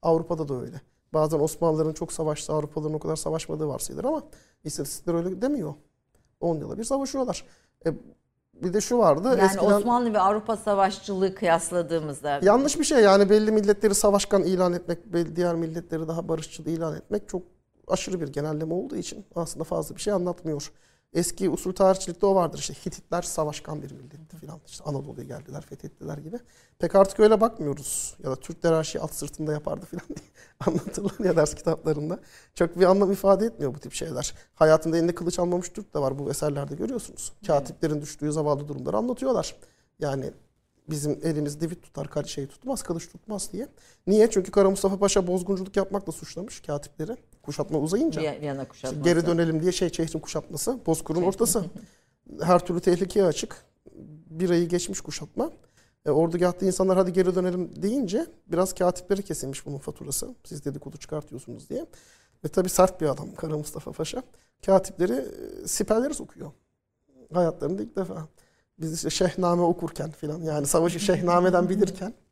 Avrupa'da 0.01 0.47
da 0.47 0.61
öyle. 0.61 0.81
Bazen 1.13 1.39
Osmanlıların 1.39 1.93
çok 1.93 2.13
savaştı, 2.13 2.53
Avrupalıların 2.53 2.95
o 2.95 2.99
kadar 2.99 3.15
savaşmadığı 3.15 3.67
varsayılır 3.67 4.03
ama 4.03 4.23
istatistikler 4.63 5.13
öyle 5.13 5.41
demiyor. 5.41 5.73
10 6.39 6.57
yılda 6.57 6.77
bir 6.77 6.83
savaşıyorlar. 6.83 7.45
E, 7.85 7.93
bir 8.63 8.73
de 8.73 8.81
şu 8.81 8.97
vardı. 8.97 9.27
Yani 9.27 9.41
eskiden... 9.41 9.65
Osmanlı 9.65 10.13
ve 10.13 10.19
Avrupa 10.19 10.57
savaşçılığı 10.57 11.35
kıyasladığımızda 11.35 12.39
Yanlış 12.41 12.79
bir 12.79 12.83
şey 12.83 12.99
yani 12.99 13.29
belli 13.29 13.51
milletleri 13.51 13.95
savaşkan 13.95 14.43
ilan 14.43 14.73
etmek, 14.73 15.13
belli 15.13 15.35
diğer 15.35 15.55
milletleri 15.55 16.07
daha 16.07 16.27
barışçıl 16.27 16.65
ilan 16.65 16.95
etmek 16.95 17.29
çok 17.29 17.43
aşırı 17.87 18.21
bir 18.21 18.27
genelleme 18.27 18.73
olduğu 18.73 18.95
için 18.95 19.25
aslında 19.35 19.63
fazla 19.63 19.95
bir 19.95 20.01
şey 20.01 20.13
anlatmıyor. 20.13 20.71
Eski 21.13 21.49
usul 21.49 21.73
tarihçilikte 21.73 22.25
o 22.25 22.35
vardır 22.35 22.59
işte 22.59 22.73
Hititler 22.73 23.21
savaşkan 23.21 23.81
bir 23.81 23.91
milletti 23.91 24.37
filan. 24.37 24.59
İşte 24.67 24.83
Anadolu'ya 24.83 25.25
geldiler, 25.25 25.61
fethettiler 25.61 26.17
gibi. 26.17 26.39
Pek 26.79 26.95
artık 26.95 27.19
öyle 27.19 27.41
bakmıyoruz. 27.41 28.15
Ya 28.23 28.31
da 28.31 28.35
Türkler 28.35 28.73
her 28.73 28.83
şeyi 28.83 29.01
at 29.01 29.15
sırtında 29.15 29.53
yapardı 29.53 29.85
filan 29.85 30.07
diye 30.07 30.27
anlatırlar 30.67 31.25
ya 31.25 31.35
ders 31.35 31.55
kitaplarında. 31.55 32.19
Çok 32.55 32.79
bir 32.79 32.85
anlam 32.85 33.11
ifade 33.11 33.45
etmiyor 33.45 33.75
bu 33.75 33.79
tip 33.79 33.93
şeyler. 33.93 34.33
Hayatında 34.55 34.97
elinde 34.97 35.15
kılıç 35.15 35.39
almamış 35.39 35.69
Türk 35.69 35.93
de 35.93 35.99
var 35.99 36.19
bu 36.19 36.29
eserlerde 36.29 36.75
görüyorsunuz. 36.75 37.33
Katiplerin 37.47 38.01
düştüğü 38.01 38.31
zavallı 38.31 38.67
durumları 38.67 38.97
anlatıyorlar. 38.97 39.55
Yani 39.99 40.33
bizim 40.89 41.19
elimiz 41.23 41.61
divit 41.61 41.83
tutar, 41.83 42.23
şey 42.23 42.47
tutmaz, 42.47 42.83
kılıç 42.83 43.09
tutmaz 43.09 43.53
diye. 43.53 43.67
Niye? 44.07 44.29
Çünkü 44.29 44.51
Kara 44.51 44.69
Mustafa 44.69 44.99
Paşa 44.99 45.27
bozgunculuk 45.27 45.77
yapmakla 45.77 46.11
suçlamış 46.11 46.59
katipleri. 46.59 47.17
Kuşatma 47.49 47.79
uzayınca. 47.79 48.21
Viy- 48.21 48.41
Viyana 48.41 48.67
kuşatması. 48.67 49.03
geri 49.03 49.25
dönelim 49.25 49.61
diye 49.61 49.71
şey 49.71 49.91
şehrin 49.91 50.19
kuşatması, 50.19 50.79
Bozkır'ın 50.85 51.21
ortası. 51.21 51.65
Her 52.41 52.65
türlü 52.65 52.79
tehlikeye 52.79 53.25
açık. 53.25 53.65
Bir 54.29 54.49
ayı 54.49 54.67
geçmiş 54.69 55.01
kuşatma. 55.01 55.51
E, 56.05 56.11
ordugahta 56.11 56.65
insanlar 56.65 56.97
hadi 56.97 57.13
geri 57.13 57.35
dönelim 57.35 57.81
deyince 57.81 58.25
biraz 58.47 58.73
katipleri 58.73 59.23
kesilmiş 59.23 59.65
bunun 59.65 59.77
faturası. 59.77 60.35
Siz 60.45 60.65
dedikodu 60.65 60.97
çıkartıyorsunuz 60.97 61.69
diye. 61.69 61.85
Ve 62.43 62.47
tabii 62.47 62.69
sert 62.69 63.01
bir 63.01 63.05
adam 63.05 63.35
Kara 63.35 63.57
Mustafa 63.57 63.91
Paşa. 63.91 64.23
Katipleri 64.65 65.13
e, 65.13 65.67
siperlere 65.67 66.13
sokuyor. 66.13 66.51
Hayatlarında 67.33 67.81
ilk 67.81 67.95
defa. 67.95 68.27
Biz 68.79 68.93
işte 68.93 69.09
Şehname 69.09 69.61
okurken 69.61 70.11
filan 70.11 70.41
yani 70.41 70.67
savaşı 70.67 70.99
Şehname'den 70.99 71.69
bilirken 71.69 72.13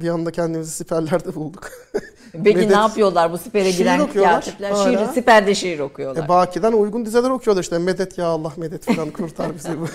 bir 0.00 0.08
anda 0.08 0.30
kendimizi 0.30 0.70
siperlerde 0.70 1.34
bulduk. 1.34 1.70
Peki 2.44 2.68
ne 2.68 2.76
yapıyorlar 2.76 3.32
bu 3.32 3.38
sipere 3.38 3.70
giren 3.70 4.12
katipler? 4.12 4.74
Şiir, 4.74 5.14
siperde 5.14 5.54
şiir 5.54 5.78
okuyorlar. 5.78 6.24
E, 6.24 6.28
Baki'den 6.28 6.72
uygun 6.72 7.06
dizeler 7.06 7.30
okuyorlar 7.30 7.62
işte 7.62 7.78
medet 7.78 8.18
ya 8.18 8.26
Allah 8.26 8.52
medet 8.56 8.84
filan 8.84 9.10
kurtar 9.10 9.54
bizi 9.54 9.80
bu 9.80 9.86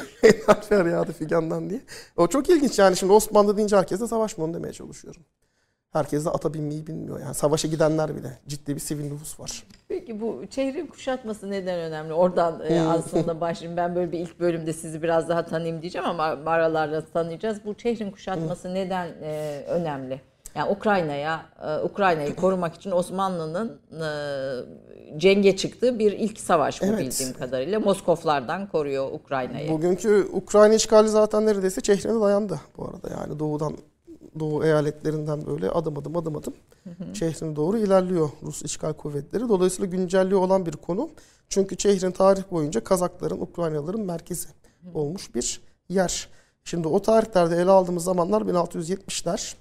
feryadı 0.69 1.13
figandan 1.13 1.69
diye. 1.69 1.81
O 2.17 2.27
çok 2.27 2.49
ilginç 2.49 2.79
yani 2.79 2.97
şimdi 2.97 3.13
Osmanlı 3.13 3.57
deyince 3.57 3.77
herkes 3.77 4.01
de 4.01 4.07
savaş 4.07 4.37
mı 4.37 4.43
onu 4.43 4.53
demeye 4.53 4.73
çalışıyorum. 4.73 5.21
Herkes 5.93 6.25
de 6.25 6.29
ata 6.29 6.53
binmeyi 6.53 6.87
bilmiyor 6.87 7.19
yani 7.19 7.35
savaşa 7.35 7.67
gidenler 7.67 8.15
bile 8.15 8.39
ciddi 8.47 8.75
bir 8.75 8.81
sivil 8.81 9.11
nüfus 9.11 9.39
var. 9.39 9.63
Peki 10.07 10.21
bu 10.21 10.41
şehrin 10.49 10.87
kuşatması 10.87 11.51
neden 11.51 11.79
önemli? 11.79 12.13
Oradan 12.13 12.61
e, 12.69 12.81
aslında 12.81 13.41
başlayayım. 13.41 13.77
Ben 13.77 13.95
böyle 13.95 14.11
bir 14.11 14.19
ilk 14.19 14.39
bölümde 14.39 14.73
sizi 14.73 15.03
biraz 15.03 15.29
daha 15.29 15.45
tanıyayım 15.45 15.81
diyeceğim 15.81 16.07
ama 16.07 16.23
aralarda 16.45 17.05
tanıyacağız. 17.05 17.57
Bu 17.65 17.75
şehrin 17.77 18.11
kuşatması 18.11 18.73
neden 18.73 19.07
e, 19.23 19.61
önemli? 19.67 20.21
Yani 20.55 20.71
Ukrayna'ya, 20.71 21.45
e, 21.67 21.83
Ukrayna'yı 21.83 22.35
korumak 22.35 22.75
için 22.75 22.91
Osmanlı'nın 22.91 23.79
e, 23.91 24.09
cenge 25.19 25.57
çıktığı 25.57 25.99
bir 25.99 26.11
ilk 26.11 26.39
savaş 26.39 26.81
bu 26.81 26.85
Evet. 26.85 26.99
bildiğim 26.99 27.33
kadarıyla. 27.33 27.79
Moskoflardan 27.79 28.67
koruyor 28.67 29.11
Ukrayna'yı. 29.11 29.69
Bugünkü 29.69 30.27
Ukrayna 30.33 30.73
işgali 30.73 31.09
zaten 31.09 31.45
neredeyse 31.45 31.81
Çehre'ne 31.81 32.21
dayandı 32.21 32.59
bu 32.77 32.85
arada 32.85 33.21
yani 33.21 33.39
doğudan 33.39 33.77
doğu 34.39 34.63
eyaletlerinden 34.63 35.45
böyle 35.45 35.69
adım 35.69 35.97
adım 35.97 36.17
adım 36.17 36.35
adım 36.35 36.53
Çehre'ne 37.13 37.55
doğru 37.55 37.77
ilerliyor 37.77 38.29
Rus 38.43 38.61
işgal 38.61 38.93
kuvvetleri. 38.93 39.49
Dolayısıyla 39.49 39.91
güncelliği 39.91 40.35
olan 40.35 40.65
bir 40.65 40.71
konu. 40.71 41.09
Çünkü 41.49 41.77
Çehre'nin 41.77 42.11
tarih 42.11 42.43
boyunca 42.51 42.83
Kazakların, 42.83 43.41
Ukraynalıların 43.41 44.01
merkezi 44.01 44.47
olmuş 44.93 45.35
bir 45.35 45.61
yer. 45.89 46.29
Şimdi 46.63 46.87
o 46.87 47.01
tarihlerde 47.01 47.55
ele 47.55 47.71
aldığımız 47.71 48.03
zamanlar 48.03 48.41
1670'ler. 48.41 49.55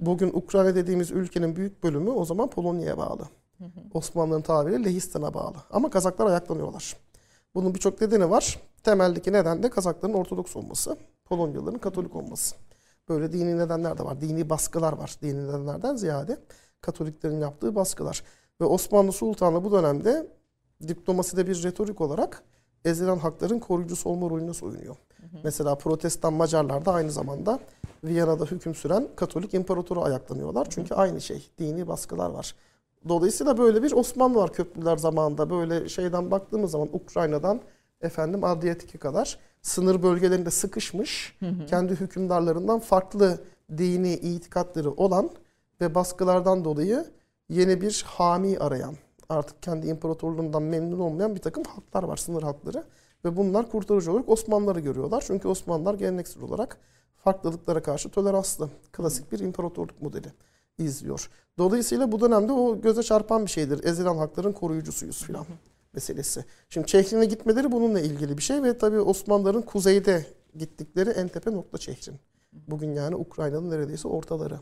Bugün 0.00 0.30
Ukrayna 0.34 0.74
dediğimiz 0.74 1.10
ülkenin 1.10 1.56
büyük 1.56 1.82
bölümü 1.82 2.10
o 2.10 2.24
zaman 2.24 2.50
Polonya'ya 2.50 2.98
bağlı. 2.98 3.22
Osmanlı'nın 3.94 4.42
tabiriyle 4.42 4.84
Lehistan'a 4.84 5.34
bağlı. 5.34 5.56
Ama 5.70 5.90
Kazaklar 5.90 6.26
ayaklanıyorlar. 6.26 6.96
Bunun 7.54 7.74
birçok 7.74 8.00
nedeni 8.00 8.30
var. 8.30 8.60
Temeldeki 8.82 9.32
neden 9.32 9.62
de 9.62 9.70
Kazakların 9.70 10.14
Ortodoks 10.14 10.56
olması, 10.56 10.96
Polonyalıların 11.24 11.78
Katolik 11.78 12.16
olması. 12.16 12.56
Böyle 13.10 13.32
dini 13.32 13.58
nedenler 13.58 13.98
de 13.98 14.04
var. 14.04 14.20
Dini 14.20 14.50
baskılar 14.50 14.92
var. 14.92 15.16
Dini 15.22 15.48
nedenlerden 15.48 15.96
ziyade 15.96 16.38
Katoliklerin 16.80 17.40
yaptığı 17.40 17.74
baskılar. 17.74 18.22
Ve 18.60 18.64
Osmanlı 18.64 19.12
Sultanı 19.12 19.64
bu 19.64 19.72
dönemde 19.72 20.26
diplomaside 20.88 21.46
bir 21.46 21.62
retorik 21.62 22.00
olarak 22.00 22.42
ezilen 22.84 23.18
hakların 23.18 23.58
koruyucusu 23.58 24.08
olma 24.08 24.30
rolüne 24.30 24.54
soyunuyor. 24.54 24.96
Mesela 25.44 25.74
Protestan 25.74 26.32
Macarlar 26.32 26.84
da 26.84 26.92
aynı 26.92 27.10
zamanda 27.10 27.58
Viyana'da 28.04 28.44
hüküm 28.44 28.74
süren 28.74 29.08
Katolik 29.16 29.54
imparatoru 29.54 30.02
ayaklanıyorlar. 30.02 30.66
Çünkü 30.70 30.94
aynı 30.94 31.20
şey. 31.20 31.50
Dini 31.58 31.88
baskılar 31.88 32.30
var. 32.30 32.54
Dolayısıyla 33.08 33.58
böyle 33.58 33.82
bir 33.82 33.92
Osmanlı 33.92 34.38
var 34.38 34.52
köprüler 34.52 34.96
zamanında. 34.96 35.50
Böyle 35.50 35.88
şeyden 35.88 36.30
baktığımız 36.30 36.70
zaman 36.70 36.88
Ukrayna'dan 36.92 37.60
efendim 38.00 38.44
Adriyatik'e 38.44 38.98
kadar 38.98 39.38
sınır 39.62 40.02
bölgelerinde 40.02 40.50
sıkışmış, 40.50 41.36
kendi 41.66 41.94
hükümdarlarından 41.94 42.78
farklı 42.78 43.38
dini 43.78 44.12
itikatları 44.12 44.90
olan 44.90 45.30
ve 45.80 45.94
baskılardan 45.94 46.64
dolayı 46.64 47.04
yeni 47.48 47.80
bir 47.80 48.04
hami 48.06 48.58
arayan, 48.58 48.94
artık 49.28 49.62
kendi 49.62 49.86
imparatorluğundan 49.86 50.62
memnun 50.62 50.98
olmayan 50.98 51.34
bir 51.34 51.40
takım 51.40 51.64
halklar 51.64 52.02
var, 52.02 52.16
sınır 52.16 52.42
halkları. 52.42 52.84
Ve 53.24 53.36
bunlar 53.36 53.70
kurtarıcı 53.70 54.12
olarak 54.12 54.28
Osmanlıları 54.28 54.80
görüyorlar. 54.80 55.24
Çünkü 55.26 55.48
Osmanlılar 55.48 55.94
geleneksel 55.94 56.42
olarak 56.42 56.76
farklılıklara 57.24 57.82
karşı 57.82 58.08
toleranslı, 58.08 58.68
klasik 58.92 59.32
bir 59.32 59.38
imparatorluk 59.38 60.02
modeli 60.02 60.32
izliyor. 60.78 61.30
Dolayısıyla 61.58 62.12
bu 62.12 62.20
dönemde 62.20 62.52
o 62.52 62.80
göze 62.80 63.02
çarpan 63.02 63.44
bir 63.44 63.50
şeydir. 63.50 63.84
Ezilen 63.84 64.16
halkların 64.16 64.52
koruyucusuyuz 64.52 65.24
filan 65.24 65.44
meselesi. 65.92 66.44
Şimdi 66.68 66.86
Çehrin'e 66.86 67.24
gitmeleri 67.24 67.72
bununla 67.72 68.00
ilgili 68.00 68.38
bir 68.38 68.42
şey 68.42 68.62
ve 68.62 68.78
tabii 68.78 69.00
Osmanlıların 69.00 69.62
kuzeyde 69.62 70.26
gittikleri 70.56 71.10
en 71.10 71.28
tepe 71.28 71.52
nokta 71.52 71.78
Çehrin. 71.78 72.16
Bugün 72.52 72.94
yani 72.94 73.16
Ukrayna'nın 73.16 73.70
neredeyse 73.70 74.08
ortaları 74.08 74.60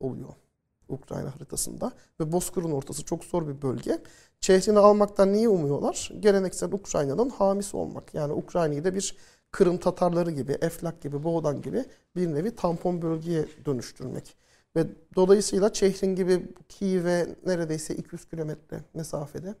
oluyor. 0.00 0.34
Ukrayna 0.88 1.34
haritasında 1.34 1.92
ve 2.20 2.32
Bozkır'ın 2.32 2.72
ortası 2.72 3.04
çok 3.04 3.24
zor 3.24 3.48
bir 3.48 3.62
bölge. 3.62 3.98
Çehrin'i 4.40 4.78
almaktan 4.78 5.32
niye 5.32 5.48
umuyorlar? 5.48 6.12
Geleneksel 6.20 6.72
Ukrayna'nın 6.72 7.28
hamisi 7.28 7.76
olmak. 7.76 8.14
Yani 8.14 8.32
Ukrayna'yı 8.32 8.84
da 8.84 8.94
bir 8.94 9.16
Kırım 9.50 9.78
Tatarları 9.78 10.30
gibi, 10.30 10.52
Eflak 10.52 11.02
gibi, 11.02 11.22
Boğdan 11.22 11.62
gibi 11.62 11.84
bir 12.16 12.34
nevi 12.34 12.56
tampon 12.56 13.02
bölgeye 13.02 13.46
dönüştürmek. 13.66 14.36
Ve 14.76 14.86
dolayısıyla 15.16 15.72
Çehrin 15.72 16.14
gibi 16.16 16.54
Kiev'e 16.68 17.36
neredeyse 17.46 17.94
200 17.94 18.24
kilometre 18.24 18.80
mesafede 18.94 19.54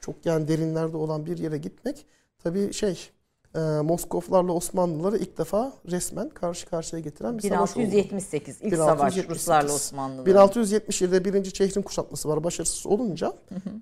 çok 0.00 0.26
yani 0.26 0.48
derinlerde 0.48 0.96
olan 0.96 1.26
bir 1.26 1.38
yere 1.38 1.58
gitmek 1.58 2.06
tabii 2.38 2.72
şey 2.72 3.10
e, 3.54 3.58
Moskovlarla 3.60 4.52
Osmanlıları 4.52 5.18
ilk 5.18 5.38
defa 5.38 5.72
resmen 5.90 6.28
karşı 6.28 6.66
karşıya 6.66 7.02
getiren 7.02 7.38
bir 7.38 7.48
savaş 7.48 7.76
oldu. 7.76 7.78
1678 7.78 8.58
ilk 8.62 8.76
savaş 8.76 9.16
1678. 9.16 9.30
Ruslarla 9.30 9.72
Osmanlılar. 9.72 10.26
1677'de 10.26 11.24
birinci 11.24 11.52
Çehrin 11.52 11.82
kuşatması 11.82 12.28
var. 12.28 12.44
Başarısız 12.44 12.86
olunca 12.86 13.32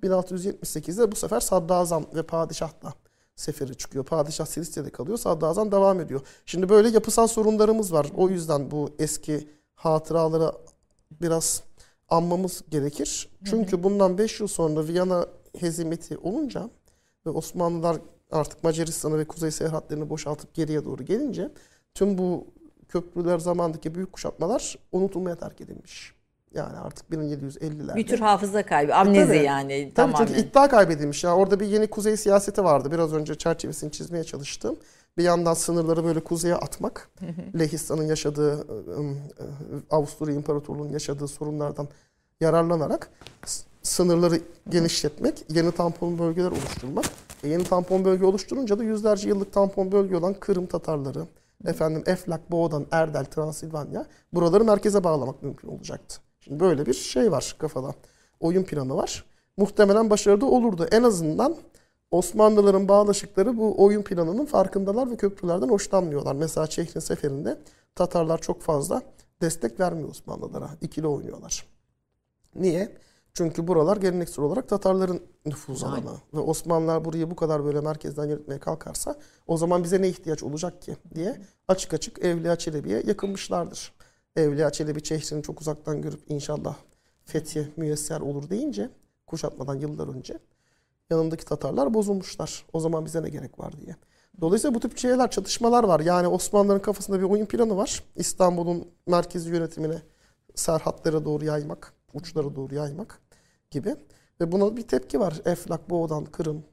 1678'de 0.03 1.11
bu 1.11 1.15
sefer 1.15 1.39
Sadrazam 1.39 2.05
ve 2.15 2.23
Padişah 2.23 2.69
da 2.83 2.93
sefere 3.35 3.73
çıkıyor. 3.73 4.05
Padişah 4.05 4.45
Silisya'da 4.45 4.89
kalıyor. 4.89 5.17
Sadrazam 5.17 5.71
devam 5.71 5.99
ediyor. 5.99 6.21
Şimdi 6.45 6.69
böyle 6.69 6.89
yapısal 6.89 7.27
sorunlarımız 7.27 7.93
var. 7.93 8.07
O 8.15 8.29
yüzden 8.29 8.71
bu 8.71 8.89
eski 8.99 9.47
hatıraları 9.75 10.51
biraz 11.11 11.63
anmamız 12.09 12.63
gerekir. 12.69 13.29
Çünkü 13.45 13.83
bundan 13.83 14.17
5 14.17 14.39
yıl 14.39 14.47
sonra 14.47 14.87
Viyana 14.87 15.25
hezimeti 15.59 16.17
olunca 16.17 16.69
ve 17.25 17.29
Osmanlılar 17.29 17.97
artık 18.31 18.63
Macaristan'ı 18.63 19.17
ve 19.17 19.25
kuzey 19.25 19.51
seyahatlerini 19.51 20.09
boşaltıp 20.09 20.53
geriye 20.53 20.85
doğru 20.85 21.05
gelince 21.05 21.49
tüm 21.93 22.17
bu 22.17 22.47
köprüler 22.89 23.39
zamandaki 23.39 23.95
büyük 23.95 24.13
kuşatmalar 24.13 24.75
unutulmaya 24.91 25.35
terk 25.35 25.61
edilmiş. 25.61 26.13
Yani 26.53 26.77
artık 26.77 27.09
1750'lerde. 27.09 27.95
bir 27.95 28.07
tür 28.07 28.19
hafıza 28.19 28.65
kaybı, 28.65 28.95
amnezi 28.95 29.27
tabii. 29.27 29.43
yani 29.45 29.91
Tabii 29.95 30.11
tamamen. 30.13 30.25
çünkü 30.27 30.41
iddia 30.41 30.69
kaybedilmiş. 30.69 31.23
Yani 31.23 31.35
orada 31.35 31.59
bir 31.59 31.65
yeni 31.67 31.87
kuzey 31.87 32.17
siyaseti 32.17 32.63
vardı. 32.63 32.91
Biraz 32.91 33.13
önce 33.13 33.35
çerçevesini 33.35 33.91
çizmeye 33.91 34.23
çalıştım. 34.23 34.75
Bir 35.17 35.23
yandan 35.23 35.53
sınırları 35.53 36.03
böyle 36.03 36.19
kuzeye 36.19 36.55
atmak. 36.55 37.09
Lehistan'ın 37.59 38.03
yaşadığı, 38.03 38.67
ım, 38.97 39.11
ı, 39.11 39.17
Avusturya 39.89 40.35
İmparatorluğu'nun 40.35 40.89
yaşadığı 40.89 41.27
sorunlardan 41.27 41.87
yararlanarak 42.41 43.09
sınırları 43.87 44.41
genişletmek, 44.69 45.45
yeni 45.49 45.71
tampon 45.71 46.19
bölgeler 46.19 46.51
oluşturmak. 46.51 47.05
E, 47.43 47.49
yeni 47.49 47.63
tampon 47.63 48.05
bölge 48.05 48.25
oluşturunca 48.25 48.79
da 48.79 48.83
yüzlerce 48.83 49.29
yıllık 49.29 49.53
tampon 49.53 49.91
bölge 49.91 50.15
olan 50.15 50.33
Kırım 50.33 50.65
Tatarları, 50.65 51.25
efendim 51.65 52.03
Eflak, 52.05 52.51
Boğdan, 52.51 52.85
Erdel, 52.91 53.25
Transilvanya 53.25 54.05
buraları 54.33 54.65
merkeze 54.65 55.03
bağlamak 55.03 55.43
mümkün 55.43 55.67
olacaktı. 55.67 56.17
Şimdi 56.39 56.59
böyle 56.59 56.85
bir 56.85 56.93
şey 56.93 57.31
var 57.31 57.55
kafada. 57.59 57.93
Oyun 58.39 58.63
planı 58.63 58.95
var. 58.95 59.25
Muhtemelen 59.57 60.09
başarılı 60.09 60.45
olurdu. 60.45 60.87
En 60.91 61.03
azından 61.03 61.55
Osmanlıların 62.11 62.87
bağlaşıkları 62.87 63.57
bu 63.57 63.83
oyun 63.83 64.01
planının 64.01 64.45
farkındalar 64.45 65.11
ve 65.11 65.17
köprülerden 65.17 65.69
hoşlanmıyorlar. 65.69 66.35
Mesela 66.35 66.67
Çehrin 66.67 66.99
seferinde 66.99 67.57
Tatarlar 67.95 68.41
çok 68.41 68.61
fazla 68.61 69.01
destek 69.41 69.79
vermiyor 69.79 70.09
Osmanlılara. 70.09 70.69
İkili 70.81 71.07
oynuyorlar. 71.07 71.65
Niye? 72.55 72.91
Çünkü 73.37 73.67
buralar 73.67 73.97
geleneksel 73.97 74.45
olarak 74.45 74.69
Tatarların 74.69 75.21
nüfuz 75.45 75.83
alanı. 75.83 76.17
Ve 76.33 76.39
Osmanlılar 76.39 77.05
burayı 77.05 77.31
bu 77.31 77.35
kadar 77.35 77.65
böyle 77.65 77.81
merkezden 77.81 78.25
yönetmeye 78.25 78.59
kalkarsa 78.59 79.15
o 79.47 79.57
zaman 79.57 79.83
bize 79.83 80.01
ne 80.01 80.09
ihtiyaç 80.09 80.43
olacak 80.43 80.81
ki 80.81 80.95
diye 81.15 81.41
açık 81.67 81.93
açık 81.93 82.19
Evliya 82.19 82.55
Çelebi'ye 82.55 83.03
yakınmışlardır. 83.05 83.93
Evliya 84.35 84.69
Çelebi 84.69 85.03
Çehrin'i 85.03 85.43
çok 85.43 85.61
uzaktan 85.61 86.01
görüp 86.01 86.19
inşallah 86.27 86.75
fethi 87.25 87.73
müyesser 87.77 88.19
olur 88.19 88.49
deyince 88.49 88.89
kuşatmadan 89.27 89.75
yıllar 89.75 90.07
önce 90.07 90.39
yanındaki 91.09 91.45
Tatarlar 91.45 91.93
bozulmuşlar. 91.93 92.65
O 92.73 92.79
zaman 92.79 93.05
bize 93.05 93.23
ne 93.23 93.29
gerek 93.29 93.59
var 93.59 93.73
diye. 93.81 93.95
Dolayısıyla 94.41 94.75
bu 94.75 94.79
tip 94.79 94.97
şeyler, 94.97 95.31
çatışmalar 95.31 95.83
var. 95.83 95.99
Yani 95.99 96.27
Osmanlıların 96.27 96.81
kafasında 96.81 97.19
bir 97.19 97.25
oyun 97.25 97.45
planı 97.45 97.77
var. 97.77 98.03
İstanbul'un 98.15 98.87
merkezi 99.07 99.49
yönetimine 99.49 100.01
serhatlara 100.55 101.25
doğru 101.25 101.45
yaymak, 101.45 101.93
uçlara 102.13 102.55
doğru 102.55 102.75
yaymak 102.75 103.26
gibi. 103.71 103.95
Ve 104.41 104.51
buna 104.51 104.77
bir 104.77 104.81
tepki 104.81 105.19
var. 105.19 105.33
Eflak, 105.45 105.89
Boğdan, 105.89 106.25
Kırım. 106.25 106.63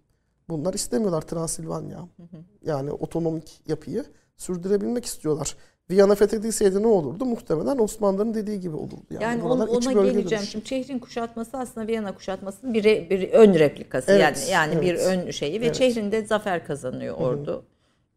Bunlar 0.48 0.74
istemiyorlar 0.74 1.22
Transilvanya. 1.22 2.09
Yani 2.64 2.92
otonomik 2.92 3.61
yapıyı 3.66 4.04
sürdürebilmek 4.37 5.04
istiyorlar. 5.04 5.57
Viyana 5.90 6.14
fethedilseydi 6.14 6.83
ne 6.83 6.87
olurdu? 6.87 7.24
Muhtemelen 7.24 7.78
Osmanlıların 7.78 8.35
dediği 8.35 8.61
gibi 8.61 8.76
olurdu. 8.76 9.07
Yani, 9.11 9.22
Yani 9.22 9.42
buralar 9.42 9.68
ona, 9.68 9.92
geleceğim. 9.92 10.44
Şimdi 10.44 10.68
şehrin 10.68 10.98
kuşatması 10.98 11.59
aslında 11.59 11.87
Viyana 11.87 12.14
kuşatmasının 12.14 12.74
bir, 12.74 12.85
re- 12.85 13.11
bir 13.11 13.30
ön 13.33 13.54
replikası. 13.54 14.12
Evet, 14.12 14.48
yani 14.52 14.72
yani 14.72 14.83
bir 14.83 14.94
evet. 14.94 15.07
ön 15.07 15.30
şeyi 15.30 15.61
ve 15.61 15.64
Evet. 15.64 15.76
şehrinde 15.76 16.24
zafer 16.24 16.66
kazanıyor 16.66 17.16
ordu. 17.16 17.64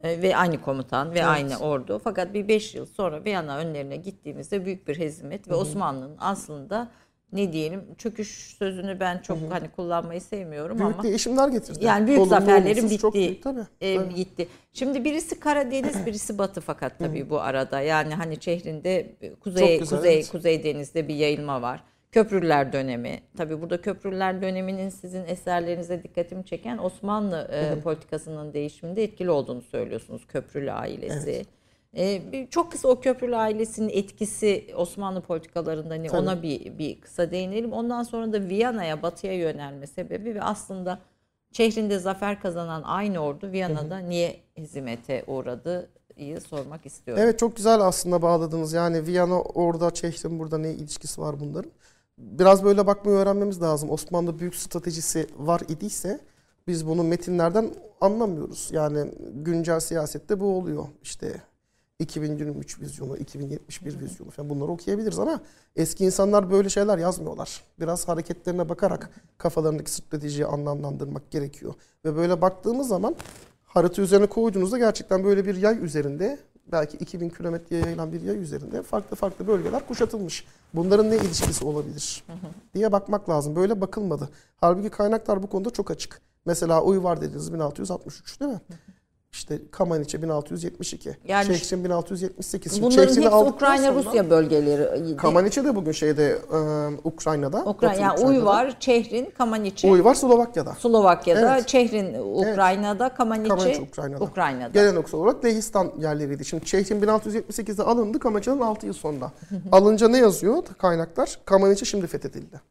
E, 0.02 0.22
ve 0.22 0.38
aynı 0.38 0.62
komutan 0.62 1.10
ve 1.14 1.20
Evet. 1.20 1.28
aynı 1.28 1.58
ordu. 1.58 2.02
Fakat 2.04 2.34
bir 2.34 2.48
5 2.48 2.76
yıl 2.76 2.86
sonra 2.86 3.26
Viyana 3.26 3.58
önlerine 3.58 3.98
gittiğimizde 3.98 4.66
büyük 4.66 4.88
bir 4.88 5.00
hezimet 5.00 5.50
ve 5.50 5.56
Osmanlı'nın 5.56 6.16
aslında 6.20 6.90
ne 7.32 7.54
diyelim 7.54 7.96
çöküş 7.98 8.56
sözünü 8.60 9.00
ben 9.00 9.18
çok 9.22 9.38
hani 9.50 9.70
kullanmayı 9.70 10.22
sevmiyorum 10.22 10.80
Büyük 10.80 10.94
ama 10.94 11.04
değişimler 11.04 11.48
getirdi. 11.48 11.86
yani 11.86 12.08
büyük 12.08 12.20
Olumlu, 12.20 12.30
zaferlerin 12.30 12.80
olumsuz 12.80 12.98
çok 12.98 13.14
bitti. 13.14 13.28
büyük 13.28 13.44
tabii. 13.44 13.62
e, 13.82 13.96
Tabii. 13.96 14.16
gitti. 14.16 14.48
Şimdi 14.74 15.04
birisi 15.04 15.40
Karadeniz, 15.40 16.06
birisi 16.06 16.38
Batı 16.38 16.62
fakat 16.62 17.00
tabii 17.00 17.30
bu 17.30 17.42
arada. 17.42 17.82
Yani 17.82 18.14
hani 18.14 18.42
şehrinde 18.42 19.16
kuzey 19.40 19.68
Çok 19.68 19.80
güzel, 19.80 19.98
kuzey 19.98 20.14
evet. 20.16 20.30
kuzey 20.30 20.64
denizde 20.64 21.08
bir 21.08 21.16
yayılma 21.16 21.62
var. 21.62 21.84
Köprüler 22.12 22.74
dönemi. 22.74 23.20
Tabii 23.38 23.62
burada 23.62 23.82
köprüler 23.82 24.42
döneminin 24.42 24.90
sizin 24.90 25.26
eserlerinize 25.26 26.04
dikkatimi 26.04 26.46
çeken 26.46 26.78
Osmanlı 26.78 27.48
e, 27.52 27.82
politikasının 27.82 28.54
değişiminde 28.54 29.04
etkili 29.04 29.30
olduğunu 29.32 29.62
söylüyorsunuz. 29.62 30.28
Köprülü 30.28 30.72
ailesi. 30.72 31.32
E, 31.32 31.44
bir- 32.32 32.48
çok 32.50 32.72
kısa 32.72 32.88
o 32.88 33.00
köprülü 33.00 33.36
ailesinin 33.36 33.90
etkisi 33.90 34.68
Osmanlı 34.76 35.22
politikalarında 35.22 35.94
hani 35.94 36.08
Tabii. 36.08 36.22
ona 36.22 36.42
bir 36.42 36.78
bir 36.78 37.02
kısa 37.02 37.32
değinelim. 37.32 37.74
Ondan 37.74 38.04
sonra 38.04 38.34
da 38.34 38.42
Viyana'ya 38.42 39.02
batıya 39.02 39.34
yönelme 39.34 39.88
sebebi 39.88 40.36
ve 40.36 40.42
aslında 40.44 41.00
şehrinde 41.52 42.00
zafer 42.00 42.42
kazanan 42.42 42.82
aynı 42.86 43.20
ordu 43.20 43.52
Viyana'da 43.52 43.98
niye 43.98 44.40
hizmete 44.58 45.24
uğradı 45.28 45.90
iyi 46.18 46.42
sormak 46.42 46.86
istiyorum. 46.86 47.24
Evet 47.24 47.40
çok 47.40 47.56
güzel 47.56 47.80
aslında 47.80 48.22
bağladınız. 48.22 48.74
Yani 48.74 49.06
Viyana 49.06 49.42
orada, 49.42 49.92
Çehrin 49.92 50.40
burada 50.40 50.58
ne 50.58 50.72
ilişkisi 50.72 51.22
var 51.22 51.40
bunların? 51.40 51.72
Biraz 52.18 52.64
böyle 52.64 52.88
bakmayı 52.88 53.18
öğrenmemiz 53.18 53.62
lazım. 53.62 53.90
Osmanlı 53.92 54.40
büyük 54.40 54.56
stratejisi 54.56 55.28
var 55.38 55.62
idiyse 55.70 56.20
biz 56.68 56.88
bunu 56.88 57.04
metinlerden 57.04 57.70
anlamıyoruz. 58.02 58.70
Yani 58.72 59.12
güncel 59.34 59.80
siyasette 59.80 60.40
bu 60.40 60.46
oluyor. 60.58 60.86
İşte 61.04 61.42
2023 62.00 62.80
vizyonu, 62.80 63.18
2071 63.18 64.00
vizyonu 64.00 64.32
falan 64.32 64.50
bunları 64.50 64.72
okuyabiliriz 64.72 65.20
ama 65.20 65.42
eski 65.76 66.06
insanlar 66.06 66.52
böyle 66.52 66.70
şeyler 66.70 66.98
yazmıyorlar. 66.98 67.62
Biraz 67.80 68.08
hareketlerine 68.08 68.70
bakarak 68.70 69.10
kafalarındaki 69.38 69.92
stratejiyi 69.92 70.46
anlamlandırmak 70.46 71.32
gerekiyor. 71.32 71.74
Ve 72.06 72.16
böyle 72.16 72.42
baktığımız 72.42 72.88
zaman 72.88 73.16
harita 73.66 74.02
üzerine 74.02 74.26
koyduğunuzda 74.26 74.78
gerçekten 74.78 75.24
böyle 75.24 75.46
bir 75.46 75.56
yay 75.56 75.86
üzerinde 75.86 76.40
belki 76.72 76.98
2000 76.98 77.30
kilometreye 77.30 77.82
yayılan 77.82 78.14
bir 78.14 78.22
yay 78.22 78.38
üzerinde 78.38 78.84
farklı 78.84 79.16
farklı 79.16 79.48
bölgeler 79.48 79.88
kuşatılmış. 79.88 80.46
Bunların 80.74 81.10
ne 81.10 81.16
ilişkisi 81.16 81.66
olabilir 81.66 82.24
diye 82.74 82.92
bakmak 82.92 83.30
lazım. 83.30 83.56
Böyle 83.56 83.82
bakılmadı. 83.82 84.30
Halbuki 84.58 84.90
kaynaklar 84.90 85.44
bu 85.44 85.48
konuda 85.48 85.70
çok 85.70 85.92
açık. 85.92 86.22
Mesela 86.46 86.84
Uyvar 86.84 87.22
dediniz 87.22 87.54
1663 87.54 88.40
değil 88.40 88.52
mi? 88.52 88.62
İşte 89.32 89.60
Kamaniçe 89.72 90.22
1672. 90.22 91.18
Yani 91.28 91.46
Şehçin 91.46 91.84
1678. 91.84 92.74
Şimdi 92.74 92.86
Bunların 92.86 93.08
hepsi 93.16 93.30
Ukrayna 93.30 93.94
Rusya 93.94 94.30
bölgeleri. 94.30 95.18
Kamaniçe 95.18 95.66
de 95.66 95.76
bugün 95.76 95.92
şeyde 95.92 96.26
e, 96.28 96.58
Ukrayna'da. 97.04 97.58
Ukrayna 97.66 97.94
Batı 97.94 98.02
yani 98.02 98.14
Ukrayna'da. 98.14 98.28
Uyvar, 98.40 98.80
Çehrin, 98.80 99.30
Kamaniçe. 99.38 99.92
Uyvar 99.92 100.14
Slovakya'da. 100.16 100.74
Slovakya'da, 100.74 101.56
Evet. 101.56 101.68
Çehrin 101.68 102.14
Ukrayna'da, 102.36 103.10
Kamaniçe, 103.10 103.50
Kamaniçe 103.50 103.82
Ukrayna'da. 103.82 104.24
Ukrayna'da. 104.24 104.70
Geleneksel 104.80 105.20
olarak 105.20 105.46
Lehistan 105.46 105.92
yerleriydi. 106.00 106.46
Şimdi 106.46 106.66
Çehrin 106.66 107.02
1678'de 107.02 107.84
alındı, 107.84 108.20
Kamaniçe'nin 108.20 108.62
6 108.62 108.86
yıl 108.86 108.94
sonra. 108.94 109.32
Alınca 109.72 110.08
ne 110.08 110.18
yazıyor 110.18 110.64
kaynaklar? 110.78 111.40
Kamaniçe 111.46 111.86
şimdi 111.86 112.08
fethedildi. 112.08 112.62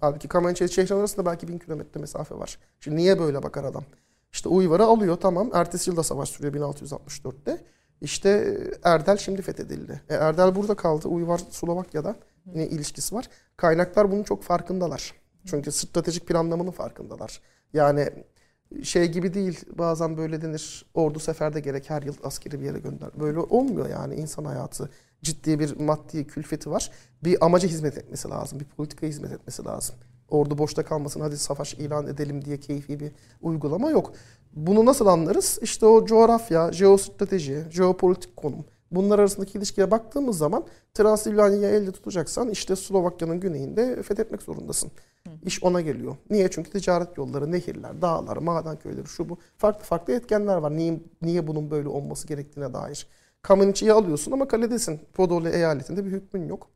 Halbuki 0.00 0.28
Kamaniçe 0.28 0.64
ile 0.64 0.72
Çehrin 0.72 0.98
arasında 0.98 1.26
belki 1.26 1.48
1000 1.48 1.58
kilometre 1.58 2.00
mesafe 2.00 2.34
var. 2.34 2.58
Şimdi 2.80 2.96
niye 2.96 3.18
böyle 3.18 3.42
bakar 3.42 3.64
adam? 3.64 3.82
İşte 4.32 4.48
Uyvar'ı 4.48 4.84
alıyor 4.84 5.16
tamam. 5.16 5.50
Ertesi 5.54 5.90
yılda 5.90 6.02
savaş 6.02 6.28
sürüyor 6.28 6.54
1664'te. 6.54 7.64
İşte 8.00 8.28
e, 8.28 8.88
Erdel 8.88 9.16
şimdi 9.16 9.42
fethedildi. 9.42 10.02
E, 10.08 10.14
Erdel 10.14 10.54
burada 10.54 10.74
kaldı. 10.74 11.08
Uyvar 11.08 11.40
Slovakya'da. 11.50 12.16
Ne 12.54 12.66
ilişkisi 12.66 13.14
var? 13.14 13.28
Kaynaklar 13.56 14.10
bunun 14.10 14.22
çok 14.22 14.42
farkındalar. 14.42 15.14
Çünkü 15.46 15.72
stratejik 15.72 16.26
planlamanın 16.26 16.70
farkındalar. 16.70 17.40
Yani 17.72 18.08
şey 18.82 19.08
gibi 19.12 19.34
değil 19.34 19.60
bazen 19.78 20.16
böyle 20.16 20.42
denir 20.42 20.86
ordu 20.94 21.18
seferde 21.18 21.60
gerek 21.60 21.90
her 21.90 22.02
yıl 22.02 22.14
askeri 22.22 22.60
bir 22.60 22.64
yere 22.64 22.78
gönder. 22.78 23.10
Böyle 23.20 23.38
olmuyor 23.38 23.88
yani 23.88 24.14
insan 24.14 24.44
hayatı 24.44 24.90
ciddi 25.22 25.58
bir 25.58 25.80
maddi 25.80 26.26
külfeti 26.26 26.70
var. 26.70 26.90
Bir 27.24 27.44
amaca 27.44 27.68
hizmet 27.68 27.98
etmesi 27.98 28.28
lazım. 28.28 28.60
Bir 28.60 28.64
politikaya 28.64 29.10
hizmet 29.10 29.32
etmesi 29.32 29.64
lazım. 29.64 29.94
Ordu 30.32 30.58
boşta 30.58 30.84
kalmasın 30.84 31.20
hadi 31.20 31.38
savaş 31.38 31.74
ilan 31.74 32.06
edelim 32.06 32.44
diye 32.44 32.60
keyfi 32.60 33.00
bir 33.00 33.12
uygulama 33.42 33.90
yok. 33.90 34.12
Bunu 34.52 34.86
nasıl 34.86 35.06
anlarız? 35.06 35.58
İşte 35.62 35.86
o 35.86 36.06
coğrafya, 36.06 36.72
jeostrateji, 36.72 37.64
jeopolitik 37.70 38.36
konum. 38.36 38.64
Bunlar 38.90 39.18
arasındaki 39.18 39.58
ilişkiye 39.58 39.90
baktığımız 39.90 40.38
zaman 40.38 40.64
Transilvanya'yı 40.94 41.74
elde 41.74 41.92
tutacaksan 41.92 42.48
işte 42.48 42.76
Slovakya'nın 42.76 43.40
güneyinde 43.40 44.02
fethetmek 44.02 44.42
zorundasın. 44.42 44.90
İş 45.42 45.62
ona 45.62 45.80
geliyor. 45.80 46.16
Niye? 46.30 46.50
Çünkü 46.50 46.70
ticaret 46.70 47.18
yolları, 47.18 47.52
nehirler, 47.52 48.02
dağlar, 48.02 48.36
maden 48.36 48.76
köyleri, 48.76 49.06
şu 49.06 49.28
bu. 49.28 49.38
Farklı 49.58 49.84
farklı 49.84 50.12
etkenler 50.12 50.56
var. 50.56 50.76
Niye, 50.76 51.00
niye 51.22 51.46
bunun 51.46 51.70
böyle 51.70 51.88
olması 51.88 52.28
gerektiğine 52.28 52.74
dair. 52.74 53.06
Kameniçi'yi 53.42 53.92
alıyorsun 53.92 54.32
ama 54.32 54.48
kaledesin. 54.48 55.00
Podole 55.14 55.50
eyaletinde 55.56 56.04
bir 56.04 56.10
hükmün 56.10 56.48
yok. 56.48 56.68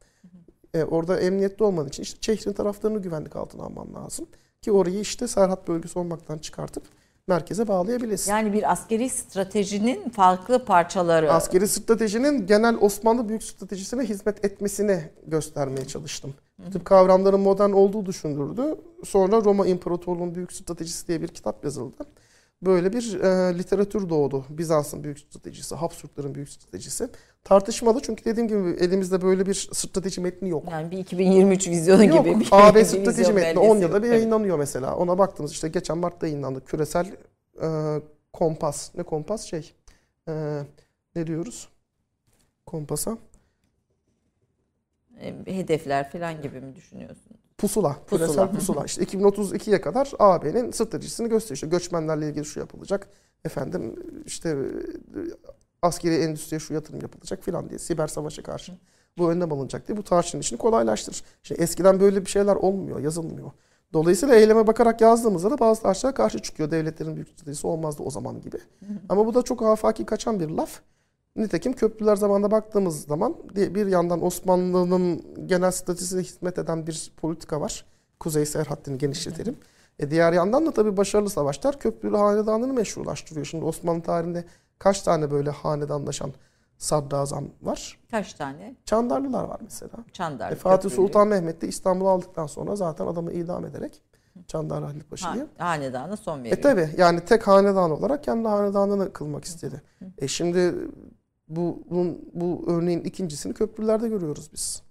E, 0.77 0.85
orada 0.85 1.21
emniyetli 1.21 1.65
olman 1.65 1.89
için 1.89 2.03
işte 2.03 2.21
Çehrin 2.21 2.53
taraflarını 2.53 3.03
güvenlik 3.03 3.37
altına 3.37 3.63
alman 3.63 3.95
lazım. 3.95 4.27
Ki 4.63 4.73
orayı 4.73 5.01
işte 5.01 5.29
Serhat 5.29 5.69
bölgesi 5.69 5.99
olmaktan 5.99 6.39
çıkartıp 6.39 6.83
merkeze 7.29 7.69
bağlayabilesin. 7.69 8.31
Yani 8.31 8.53
bir 8.53 8.73
askeri 8.73 9.09
stratejinin 9.09 10.09
farklı 10.11 10.65
parçaları. 10.65 11.33
Askeri 11.33 11.69
stratejinin 11.69 12.47
genel 12.47 12.77
Osmanlı 12.81 13.29
büyük 13.29 13.43
stratejisine 13.43 14.05
hizmet 14.05 14.45
etmesini 14.45 15.01
göstermeye 15.27 15.85
çalıştım. 15.87 16.35
Bu 16.67 16.71
tip 16.71 16.85
kavramların 16.85 17.41
modern 17.41 17.71
olduğu 17.71 18.07
düşünülürdü. 18.07 18.77
Sonra 19.05 19.45
Roma 19.45 19.67
İmparatorluğu'nun 19.67 20.35
büyük 20.35 20.53
stratejisi 20.53 21.09
diye 21.09 21.23
bir 21.23 21.29
kitap 21.29 21.65
yazıldı. 21.65 21.97
Böyle 22.63 22.93
bir 22.93 23.21
e, 23.21 23.59
literatür 23.59 24.09
doğdu. 24.09 24.45
Bizans'ın 24.49 25.05
büyük 25.05 25.19
stratejisi, 25.19 25.75
Habsburgların 25.75 26.35
büyük 26.35 26.49
stratejisi. 26.49 27.09
Tartışmalı 27.45 28.01
çünkü 28.03 28.25
dediğim 28.25 28.49
gibi 28.49 28.85
elimizde 28.85 29.23
böyle 29.23 29.47
bir 29.47 29.69
strateji 29.73 30.21
metni 30.21 30.49
yok. 30.49 30.65
yani 30.71 30.91
bir 30.91 30.99
2023 30.99 31.69
vizyonu 31.69 32.05
Yok. 32.05 32.25
gibi 32.25 32.41
bir 32.41 32.49
AB 32.53 32.85
strateji 32.85 33.33
metni 33.33 33.37
belgesi 33.57 33.59
10 33.73 33.77
yılda 33.77 34.03
bir 34.03 34.09
Evet. 34.09 34.17
yayınlanıyor 34.19 34.59
mesela. 34.59 34.97
Ona 34.97 35.19
baktınız 35.19 35.53
işte 35.53 35.69
geçen 35.69 35.99
Mart'ta 35.99 36.27
yayınlandı. 36.27 36.65
Küresel 36.65 37.07
e, 37.63 38.01
kompas. 38.33 38.95
Ne 38.95 39.03
kompas? 39.03 39.43
Şey. 39.45 39.75
e, 40.29 40.63
ne 41.17 41.27
diyoruz? 41.27 41.69
Kompasa. 42.67 43.19
E, 45.21 45.35
Hedefler 45.57 46.11
falan 46.11 46.43
gibi 46.43 46.61
mi 46.61 46.77
düşünüyorsun? 46.77 47.36
Pusula. 47.59 47.97
Pusula. 48.07 48.27
Küresel 48.27 48.51
pusula. 48.51 48.85
İşte 48.85 49.05
2032'ye 49.05 49.81
kadar 49.81 50.13
AB'nin 50.19 50.71
stratejisini 50.71 51.29
gösteriyor. 51.29 51.55
İşte 51.55 51.67
göçmenlerle 51.67 52.29
ilgili 52.29 52.45
şu 52.45 52.61
yapılacak. 52.61 53.09
Efendim 53.45 53.95
işte 54.27 54.49
e, 54.49 55.21
askeri 55.83 56.15
endüstriye 56.15 56.61
şu 56.61 56.75
yatırım 56.75 57.01
yapılacak 57.01 57.43
filan 57.43 57.69
diye. 57.69 57.79
Siber 57.79 58.07
savaşa 58.07 58.43
karşı 58.43 58.73
bu 59.19 59.31
önlem 59.31 59.53
alınacak 59.53 59.89
diye 59.89 59.99
bu 59.99 60.03
tartışmanın 60.03 60.43
işini 60.43 60.59
kolaylaştırır. 60.59 61.23
Şimdi 61.43 61.63
eskiden 61.63 62.01
böyle 62.01 62.21
bir 62.21 62.31
şeyler 62.31 62.57
olmuyor, 62.57 63.01
yazılmıyor. 63.01 63.51
Dolayısıyla 63.93 64.35
eyleme 64.35 64.67
bakarak 64.67 65.01
yazdığımızda 65.01 65.51
da 65.51 65.59
bazı 65.59 65.83
tartışmalar 65.83 66.15
karşı 66.15 66.39
çıkıyor. 66.39 66.71
Devletlerin 66.71 67.15
büyük 67.15 67.29
stratejisi 67.29 67.67
olmazdı 67.67 68.03
o 68.03 68.11
zaman 68.11 68.41
gibi. 68.41 68.59
Ama 69.09 69.27
bu 69.27 69.35
da 69.35 69.43
çok 69.43 69.63
afaki 69.63 70.07
kaçan 70.07 70.41
bir 70.41 70.49
laf. 70.49 70.81
Nitekim 71.37 71.73
köprüler 71.73 72.17
zamanında 72.17 72.51
baktığımız 72.51 73.05
zaman 73.05 73.37
bir 73.55 73.87
yandan 73.87 74.25
Osmanlı'nın 74.25 75.23
genel 75.47 75.71
stratejisine 75.71 76.21
hizmet 76.23 76.59
eden 76.59 76.87
bir 76.87 77.13
politika 77.17 77.61
var. 77.61 77.85
Kuzey 78.21 78.47
Seher 78.47 78.67
hattını 78.67 78.99
genişletelim. 78.99 79.57
E 79.99 80.11
diğer 80.11 80.33
yandan 80.33 80.67
da 80.67 80.71
tabii 80.71 80.97
başarılı 80.97 81.31
savaşlar 81.31 81.79
köprülü 81.79 82.17
hanedanlığını 82.17 82.73
meşrulaştırıyor. 82.73 83.47
Şimdi 83.47 83.65
Osmanlı 83.65 84.03
tarihinde 84.03 84.45
kaç 84.79 85.03
tane 85.03 85.31
böyle 85.31 85.51
hanedanlaşan 85.51 86.33
sadrazam 86.79 87.45
var? 87.63 87.99
Kaç 88.11 88.35
tane? 88.35 88.75
Çandarlılar 88.85 89.45
var 89.45 89.61
mesela. 89.65 89.93
Çandar. 90.13 90.53
E, 90.53 90.55
Fatih 90.55 90.89
Köprülü. 90.91 91.07
Sultan 91.07 91.29
Mehmet 91.29 91.63
de 91.63 91.69
İstanbul'u 91.69 92.09
aldıktan 92.09 92.47
sonra 92.47 92.77
zaten 92.77 93.07
adamı 93.07 93.33
idam 93.33 93.65
ederek 93.67 94.03
Çandarlı 94.47 94.87
Halil 94.87 95.03
Paşa'yı 95.03 95.47
Ha, 95.59 95.69
hanedana 95.69 96.17
son 96.17 96.39
veriyor. 96.41 96.57
e 96.59 96.61
tabi 96.61 96.91
yani 96.99 97.21
tek 97.21 97.47
hanedan 97.49 97.91
olarak 97.91 98.25
kendi 98.25 98.49
hanedanını 98.49 99.13
kılmak 99.13 99.45
istedi. 99.45 99.83
E 100.19 100.29
şimdi 100.29 100.75
bu 101.49 101.83
bunun, 101.91 102.31
bu 102.35 102.65
örneğin 102.67 103.01
ikincisini 103.01 103.55
köprülerde 103.55 104.09
görüyoruz 104.09 104.51
biz. 104.53 104.83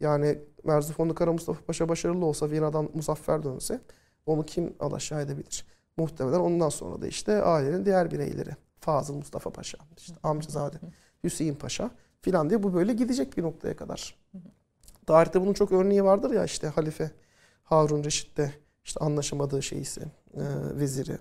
Yani 0.00 0.38
Merzifonlu 0.64 1.14
Kara 1.14 1.32
Mustafa 1.32 1.64
Paşa 1.64 1.88
başarılı 1.88 2.26
olsa 2.26 2.50
Viyana'dan 2.50 2.88
muzaffer 2.94 3.44
dönse 3.44 3.80
onu 4.26 4.46
kim 4.46 4.74
alaşağı 4.80 5.22
edebilir? 5.22 5.66
Muhtemelen 5.96 6.40
ondan 6.40 6.68
sonra 6.68 7.02
da 7.02 7.06
işte 7.06 7.42
ailenin 7.42 7.84
diğer 7.84 8.10
bireyleri. 8.10 8.50
Fazıl 8.80 9.14
Mustafa 9.14 9.50
Paşa, 9.50 9.78
işte 9.96 10.14
amcazade 10.22 10.76
Hüseyin 11.24 11.54
Paşa 11.54 11.90
filan 12.20 12.50
diye 12.50 12.62
bu 12.62 12.74
böyle 12.74 12.92
gidecek 12.92 13.36
bir 13.36 13.42
noktaya 13.42 13.76
kadar. 13.76 14.18
Tarihte 15.06 15.40
bunun 15.40 15.52
çok 15.52 15.72
örneği 15.72 16.04
vardır 16.04 16.30
ya 16.30 16.44
işte 16.44 16.66
Halife 16.66 17.10
Harun 17.64 18.04
Reşit'te 18.04 18.54
işte 18.84 19.00
anlaşamadığı 19.00 19.62
şeysi, 19.62 20.00
e, 20.34 20.42
veziri, 20.74 21.18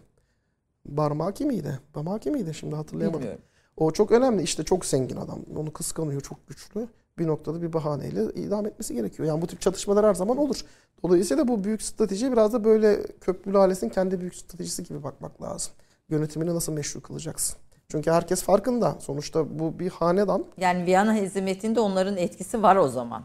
Barmaki 0.86 1.46
miydi? 1.46 1.80
Bamaki 1.96 2.32
miydi? 2.32 2.54
Şimdi 2.54 2.76
hatırlayamadım. 2.76 3.22
Bilmiyorum. 3.22 3.44
O 3.78 3.92
çok 3.92 4.12
önemli. 4.12 4.44
İşte 4.44 4.64
çok 4.64 4.86
zengin 4.86 5.18
adam. 5.18 5.40
Onu 5.58 5.74
kıskanıyor, 5.74 6.22
çok 6.22 6.48
güçlü. 6.48 6.88
Bir 7.18 7.28
noktada 7.28 7.62
bir 7.62 7.74
bahaneyle 7.74 8.24
idam 8.34 8.66
etmesi 8.66 8.94
gerekiyor. 8.94 9.28
Yani 9.28 9.42
bu 9.42 9.48
tip 9.48 9.62
çatışmalar 9.62 10.06
her 10.06 10.14
zaman 10.14 10.38
olur. 10.38 10.62
Dolayısıyla 11.04 11.48
bu 11.48 11.64
büyük 11.64 11.82
strateji 11.82 12.32
biraz 12.32 12.54
da 12.54 12.64
böyle 12.64 13.04
köprülü 13.22 13.58
ailesinin 13.58 13.90
kendi 13.90 14.20
büyük 14.22 14.36
stratejisi 14.36 14.84
gibi 14.84 15.04
bakmak 15.04 15.42
lazım. 15.42 15.74
Yönetimini 16.10 16.56
nasıl 16.56 16.74
meşru 16.74 17.02
kılacaksın? 17.02 17.58
Çünkü 17.92 18.12
herkes 18.12 18.44
farkında. 18.44 18.96
Sonuçta 19.00 19.60
bu 19.60 19.80
bir 19.80 19.90
hanedan. 19.90 20.46
Yani 20.58 20.86
Viyana 20.86 21.16
hezimetinde 21.16 21.80
onların 21.80 22.18
etkisi 22.18 22.64
var 22.64 22.76
o 22.76 22.88
zaman 22.88 23.24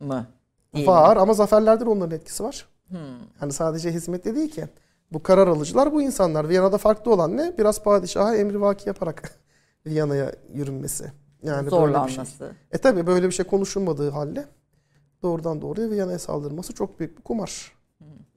mı? 0.00 0.26
Değil 0.74 0.86
mi? 0.86 0.92
Var 0.92 1.16
ama 1.16 1.34
zaferlerde 1.34 1.86
de 1.86 1.90
onların 1.90 2.16
etkisi 2.16 2.44
var. 2.44 2.66
Yani 3.42 3.52
sadece 3.52 3.92
hizmette 3.92 4.34
değil 4.34 4.50
ki. 4.50 4.64
Bu 5.12 5.22
karar 5.22 5.46
alıcılar 5.46 5.92
bu 5.92 6.02
insanlar. 6.02 6.48
Viyana'da 6.48 6.78
farklı 6.78 7.12
olan 7.12 7.36
ne? 7.36 7.58
Biraz 7.58 7.82
padişaha 7.82 8.36
emrivaki 8.36 8.88
yaparak 8.88 9.40
Viyana'ya 9.86 10.32
yürünmesi. 10.54 11.12
Yani 11.42 11.56
böyle 11.56 11.66
bir 11.66 11.70
şey. 11.70 11.78
Zorlanması. 11.78 12.52
E 12.72 12.78
tabi 12.78 13.06
böyle 13.06 13.26
bir 13.26 13.32
şey 13.32 13.46
konuşulmadığı 13.46 14.10
halde 14.10 14.44
doğrudan 15.22 15.62
doğruya 15.62 15.90
Viyana'ya 15.90 16.18
saldırması 16.18 16.72
çok 16.74 17.00
büyük 17.00 17.18
bir 17.18 17.22
kumar. 17.22 17.72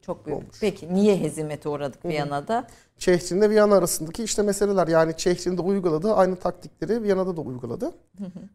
Çok 0.01 0.25
büyük. 0.25 0.39
Olmuş. 0.39 0.57
Peki 0.61 0.93
niye 0.93 1.19
hezimete 1.19 1.69
uğradık 1.69 2.05
Viyana'da? 2.05 2.67
Çehrin'le 2.97 3.49
Viyana 3.49 3.75
arasındaki 3.75 4.23
işte 4.23 4.41
meseleler 4.41 4.87
yani 4.87 5.17
Çehrin'de 5.17 5.61
uyguladığı 5.61 6.13
aynı 6.13 6.35
taktikleri 6.35 7.03
Viyana'da 7.03 7.37
da 7.37 7.41
uyguladı. 7.41 7.91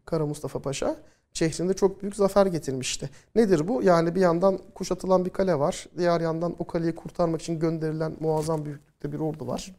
Kara 0.05 0.25
Mustafa 0.25 0.59
Paşa. 0.59 0.95
Çehrin'de 1.33 1.73
çok 1.73 2.01
büyük 2.01 2.15
zafer 2.15 2.45
getirmişti. 2.45 3.09
Nedir 3.35 3.67
bu? 3.67 3.83
Yani 3.83 4.15
bir 4.15 4.21
yandan 4.21 4.59
kuşatılan 4.75 5.25
bir 5.25 5.29
kale 5.29 5.59
var. 5.59 5.87
Diğer 5.97 6.21
yandan 6.21 6.55
o 6.59 6.67
kaleyi 6.67 6.95
kurtarmak 6.95 7.41
için 7.41 7.59
gönderilen 7.59 8.15
muazzam 8.19 8.65
büyüklükte 8.65 9.11
bir 9.11 9.19
ordu 9.19 9.47
var. 9.47 9.75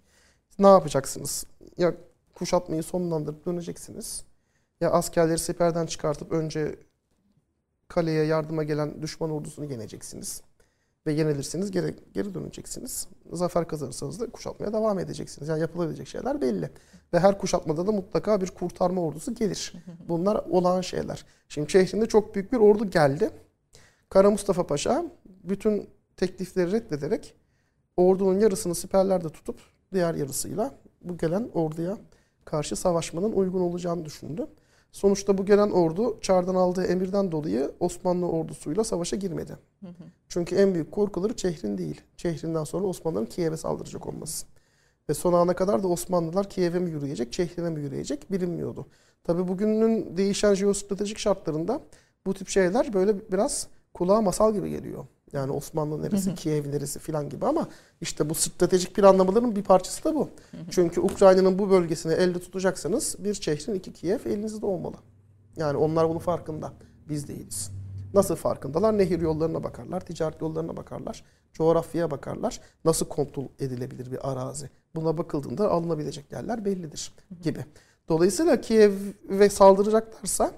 Ne 0.59 0.66
yapacaksınız? 0.66 1.46
Ya 1.77 1.94
kuşatmayı 2.40 2.83
sonlandırıp 2.83 3.46
döneceksiniz. 3.46 4.24
Ya 4.81 4.90
askerleri 4.90 5.38
siperden 5.38 5.87
çıkartıp 5.87 6.33
önce 6.33 6.76
kaleye 7.88 8.24
yardıma 8.24 8.62
gelen 8.62 9.03
düşman 9.03 9.31
ordusunu 9.31 9.64
yeneceksiniz. 9.64 10.42
Ve 11.07 11.12
yenilirseniz 11.12 11.70
geri, 11.70 11.94
geri 12.14 12.35
döneceksiniz. 12.35 13.09
Zafer 13.33 13.68
kazanırsanız 13.68 14.20
da 14.20 14.31
kuşatmaya 14.31 14.72
devam 14.72 14.98
edeceksiniz. 14.98 15.48
Yani 15.48 15.61
yapılabilecek 15.61 16.09
şeyler 16.09 16.40
belli. 16.40 16.70
Ve 17.12 17.18
her 17.18 17.38
kuşatmada 17.38 17.87
da 17.87 17.92
mutlaka 17.92 18.40
bir 18.40 18.50
kurtarma 18.50 19.00
ordusu 19.03 19.35
gelir. 19.35 19.74
Bunlar 20.09 20.44
olağan 20.50 20.81
şeyler. 20.81 21.24
Şimdi 21.48 21.68
Çehrin'de 21.68 22.07
çok 22.07 22.35
büyük 22.35 22.53
bir 22.53 22.59
ordu 22.59 22.90
geldi. 22.90 23.31
Kara 24.09 24.31
Mustafa 24.31 24.66
Paşa 24.66 25.05
bütün 25.26 25.90
teklifleri 26.16 26.72
reddederek 26.72 27.35
ordunun 27.96 28.38
yarısını 28.38 28.74
siperlerde 28.74 29.29
tutup 29.29 29.61
diğer 29.92 30.14
yarısıyla 30.14 30.74
bu 31.03 31.18
gelen 31.18 31.48
orduya 31.55 31.98
karşı 32.51 32.77
savaşmanın 32.77 33.33
uygun 33.33 33.61
olacağını 33.61 34.05
düşündü. 34.05 34.47
Sonuçta 34.93 35.39
bu 35.39 35.47
gelen 35.47 35.71
ordu 35.71 36.19
Çar'dan 36.21 36.55
aldığı 36.55 36.85
emirden 36.85 37.33
dolayı 37.33 37.73
Osmanlı 37.81 38.29
ordusuyla 38.29 38.85
savaşa 38.85 39.17
girmedi. 39.17 39.57
Çünkü 40.29 40.57
en 40.57 40.75
büyük 40.75 40.93
korkuları 40.93 41.37
Çehrin 41.37 41.79
değil. 41.79 42.01
Çehrin'den 42.17 42.65
sonra 42.65 42.87
Osmanlıların 42.87 43.29
Kiev'e 43.29 43.57
saldıracak 43.57 44.07
olması. 44.07 44.47
Ve 45.09 45.15
son 45.15 45.33
ana 45.33 45.55
kadar 45.55 45.83
da 45.83 45.89
Osmanlılar 45.89 46.51
Kiev'e 46.51 46.79
mi 46.79 46.91
yürüyecek, 46.91 47.33
Çehrin'e 47.33 47.71
mi 47.71 47.81
yürüyecek 47.81 48.33
bilinmiyordu. 48.33 48.87
Tabi 49.25 49.49
bugünün 49.49 50.17
değişen 50.17 50.55
jeostratejik 50.55 51.19
şartlarında 51.19 51.81
bu 52.27 52.35
tip 52.35 52.49
şeyler 52.49 52.93
böyle 52.93 53.31
biraz 53.33 53.67
kulağa 53.95 54.21
masal 54.21 54.55
gibi 54.55 54.71
geliyor. 54.71 55.05
Yani 55.33 55.53
Osmanlı 55.53 56.03
neresi, 56.03 56.35
Kiev 56.35 56.73
neresi 56.73 56.99
filan 56.99 57.29
gibi 57.29 57.47
ama 57.47 57.69
işte 58.01 58.31
bu 58.31 58.35
stratejik 58.35 58.95
planlamaların 58.95 59.57
bir 59.57 59.62
parçası 59.62 60.05
da 60.05 60.14
bu. 60.14 60.29
Çünkü 60.71 61.01
Ukrayna'nın 61.01 61.59
bu 61.59 61.71
bölgesini 61.71 62.12
elde 62.12 62.38
tutacaksanız 62.38 63.16
bir 63.19 63.35
şehrin 63.35 63.75
iki 63.75 63.93
Kiev 63.93 64.19
elinizde 64.27 64.66
olmalı. 64.66 64.97
Yani 65.57 65.77
onlar 65.77 66.09
bunun 66.09 66.19
farkında. 66.19 66.73
Biz 67.09 67.29
değiliz. 67.29 67.71
Nasıl 68.14 68.37
farkındalar? 68.37 68.99
Nehir 68.99 69.21
yollarına 69.21 69.64
bakarlar, 69.64 70.01
ticaret 70.01 70.40
yollarına 70.40 70.77
bakarlar, 70.77 71.25
coğrafyaya 71.53 72.11
bakarlar. 72.11 72.61
Nasıl 72.85 73.07
kontrol 73.07 73.47
edilebilir 73.59 74.12
bir 74.12 74.31
arazi? 74.31 74.71
Buna 74.95 75.19
bakıldığında 75.19 75.71
alınabilecek 75.71 76.33
yerler 76.33 76.64
bellidir 76.64 77.12
gibi. 77.43 77.64
Dolayısıyla 78.09 78.61
Kiev'e 78.61 79.49
saldıracaklarsa 79.49 80.51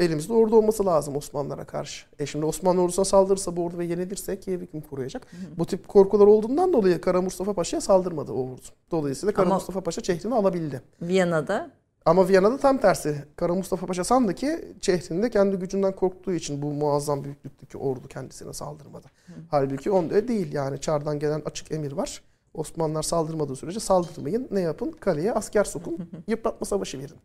elimizde 0.00 0.32
ordu 0.32 0.56
olması 0.56 0.86
lazım 0.86 1.16
Osmanlılara 1.16 1.64
karşı. 1.64 2.06
E 2.18 2.26
şimdi 2.26 2.44
Osmanlı 2.44 2.80
ordusuna 2.82 3.04
saldırırsa 3.04 3.56
bu 3.56 3.64
ordu 3.64 3.78
ve 3.78 3.84
yenilirse 3.84 4.40
Kiev'i 4.40 4.66
kim 4.66 4.80
koruyacak? 4.80 5.26
Bu 5.58 5.66
tip 5.66 5.88
korkular 5.88 6.26
olduğundan 6.26 6.72
dolayı 6.72 7.00
Kara 7.00 7.22
Mustafa 7.22 7.52
Paşa'ya 7.52 7.80
saldırmadı 7.80 8.32
o 8.32 8.42
ordu. 8.52 8.60
Dolayısıyla 8.90 9.32
Kara 9.34 9.46
Ama- 9.46 9.54
Mustafa 9.54 9.80
Paşa 9.80 10.00
Çehrin'i 10.00 10.34
alabildi. 10.34 10.82
Viyana'da 11.02 11.70
Ama 12.06 12.28
Viyana'da 12.28 12.56
tam 12.58 12.78
tersi. 12.78 13.24
Kara 13.36 13.54
Mustafa 13.54 13.86
Paşa 13.86 14.04
sandı 14.04 14.34
ki 14.34 14.64
Çehrin'de 14.80 15.30
kendi 15.30 15.56
gücünden 15.56 15.92
korktuğu 15.96 16.32
için 16.32 16.62
bu 16.62 16.66
muazzam 16.66 17.24
büyüklükteki 17.24 17.78
ordu 17.78 18.08
kendisine 18.08 18.52
saldırmadı. 18.52 19.06
Halbuki 19.50 19.90
onda 19.90 20.28
değil. 20.28 20.52
Yani 20.52 20.80
Çar'dan 20.80 21.18
gelen 21.18 21.42
açık 21.44 21.72
emir 21.72 21.92
var. 21.92 22.22
Osmanlılar 22.54 23.02
saldırmadığı 23.02 23.56
sürece 23.56 23.80
saldırmayın. 23.80 24.48
Ne 24.50 24.60
yapın? 24.60 24.90
Kaleye 25.00 25.32
asker 25.32 25.64
sokun. 25.64 25.98
Yıpratma 26.26 26.66
savaşı 26.66 26.98
verin. 26.98 27.16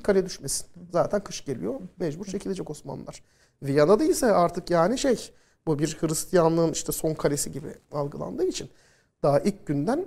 Kale 0.00 0.26
düşmesin. 0.26 0.66
Zaten 0.92 1.24
kış 1.24 1.44
geliyor. 1.44 1.80
Mecbur 1.98 2.24
çekilecek 2.24 2.70
Osmanlılar. 2.70 3.22
Viyana'da 3.62 4.04
ise 4.04 4.26
artık 4.26 4.70
yani 4.70 4.98
şey 4.98 5.30
bu 5.66 5.78
bir 5.78 5.96
Hristiyanlığın 6.00 6.72
işte 6.72 6.92
son 6.92 7.14
kalesi 7.14 7.52
gibi 7.52 7.74
algılandığı 7.92 8.46
için 8.46 8.70
daha 9.22 9.40
ilk 9.40 9.66
günden 9.66 10.06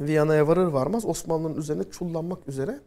Viyana'ya 0.00 0.48
varır 0.48 0.66
varmaz 0.66 1.04
Osmanlı'nın 1.04 1.56
üzerine 1.56 1.84
çullanmak 1.90 2.48
üzere 2.48 2.80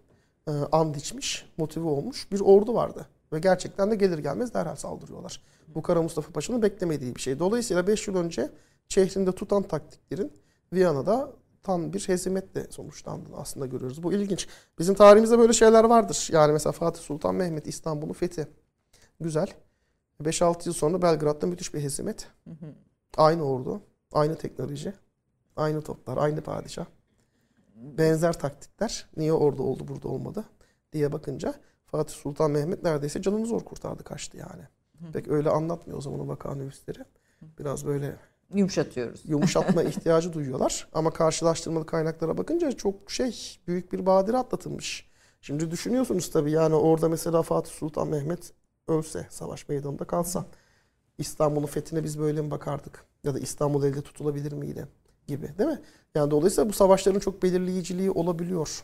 e, 0.47 0.51
and 0.51 0.95
içmiş, 0.95 1.45
motive 1.57 1.87
olmuş 1.87 2.31
bir 2.31 2.39
ordu 2.39 2.73
vardı. 2.73 3.07
Ve 3.33 3.39
gerçekten 3.39 3.91
de 3.91 3.95
gelir 3.95 4.17
gelmez 4.17 4.53
derhal 4.53 4.75
saldırıyorlar. 4.75 5.41
Bu 5.67 5.81
Kara 5.81 6.01
Mustafa 6.01 6.31
Paşa'nın 6.31 6.61
beklemediği 6.61 7.15
bir 7.15 7.21
şey. 7.21 7.39
Dolayısıyla 7.39 7.87
5 7.87 8.07
yıl 8.07 8.15
önce 8.15 8.49
şehrinde 8.89 9.31
tutan 9.31 9.63
taktiklerin 9.63 10.31
Viyana'da 10.73 11.31
tam 11.65 11.93
bir 11.93 12.07
hezimetle 12.07 12.67
sonuçlandığını 12.69 13.37
aslında 13.37 13.65
görüyoruz. 13.65 14.03
Bu 14.03 14.13
ilginç. 14.13 14.47
Bizim 14.79 14.95
tarihimizde 14.95 15.39
böyle 15.39 15.53
şeyler 15.53 15.83
vardır. 15.83 16.29
Yani 16.31 16.53
mesela 16.53 16.71
Fatih 16.71 17.01
Sultan 17.01 17.35
Mehmet 17.35 17.67
İstanbul'un 17.67 18.13
fethi. 18.13 18.47
Güzel. 19.19 19.47
5-6 20.23 20.67
yıl 20.67 20.73
sonra 20.73 21.01
Belgrad'da 21.01 21.47
müthiş 21.47 21.73
bir 21.73 21.81
hezimet. 21.81 22.27
Aynı 23.17 23.43
ordu, 23.43 23.81
aynı 24.13 24.35
teknoloji, 24.35 24.93
aynı 25.55 25.81
toplar, 25.81 26.17
aynı 26.17 26.41
padişah. 26.41 26.85
Benzer 27.75 28.39
taktikler. 28.39 29.09
Niye 29.17 29.33
orada 29.33 29.63
oldu 29.63 29.87
burada 29.87 30.07
olmadı 30.07 30.45
diye 30.93 31.11
bakınca 31.11 31.53
Fatih 31.85 32.15
Sultan 32.15 32.51
Mehmet 32.51 32.83
neredeyse 32.83 33.21
canını 33.21 33.45
zor 33.45 33.61
kurtardı 33.61 34.03
kaçtı 34.03 34.37
yani. 34.37 34.63
Pek 35.13 35.27
öyle 35.27 35.49
anlatmıyor 35.49 35.97
o 35.97 36.01
zaman 36.01 36.19
o 36.19 36.27
vakanüvisleri. 36.27 37.05
Biraz 37.59 37.85
böyle 37.85 38.15
yumuşatıyoruz. 38.55 39.21
yumuşatma 39.25 39.83
ihtiyacı 39.83 40.33
duyuyorlar. 40.33 40.87
Ama 40.93 41.11
karşılaştırmalı 41.11 41.85
kaynaklara 41.85 42.37
bakınca 42.37 42.71
çok 42.71 43.11
şey 43.11 43.59
büyük 43.67 43.93
bir 43.93 44.05
badire 44.05 44.37
atlatılmış. 44.37 45.09
Şimdi 45.41 45.71
düşünüyorsunuz 45.71 46.31
tabii 46.31 46.51
yani 46.51 46.75
orada 46.75 47.09
mesela 47.09 47.41
Fatih 47.41 47.71
Sultan 47.71 48.07
Mehmet 48.07 48.53
ölse 48.87 49.27
savaş 49.29 49.69
meydanında 49.69 50.05
kalsa 50.05 50.45
İstanbul'un 51.17 51.65
fethine 51.65 52.03
biz 52.03 52.19
böyle 52.19 52.41
mi 52.41 52.51
bakardık? 52.51 53.05
Ya 53.23 53.33
da 53.33 53.39
İstanbul 53.39 53.83
elde 53.83 54.01
tutulabilir 54.01 54.51
miydi? 54.51 54.87
Gibi 55.27 55.57
değil 55.57 55.69
mi? 55.69 55.81
Yani 56.15 56.31
dolayısıyla 56.31 56.69
bu 56.69 56.73
savaşların 56.73 57.19
çok 57.19 57.43
belirleyiciliği 57.43 58.11
olabiliyor. 58.11 58.83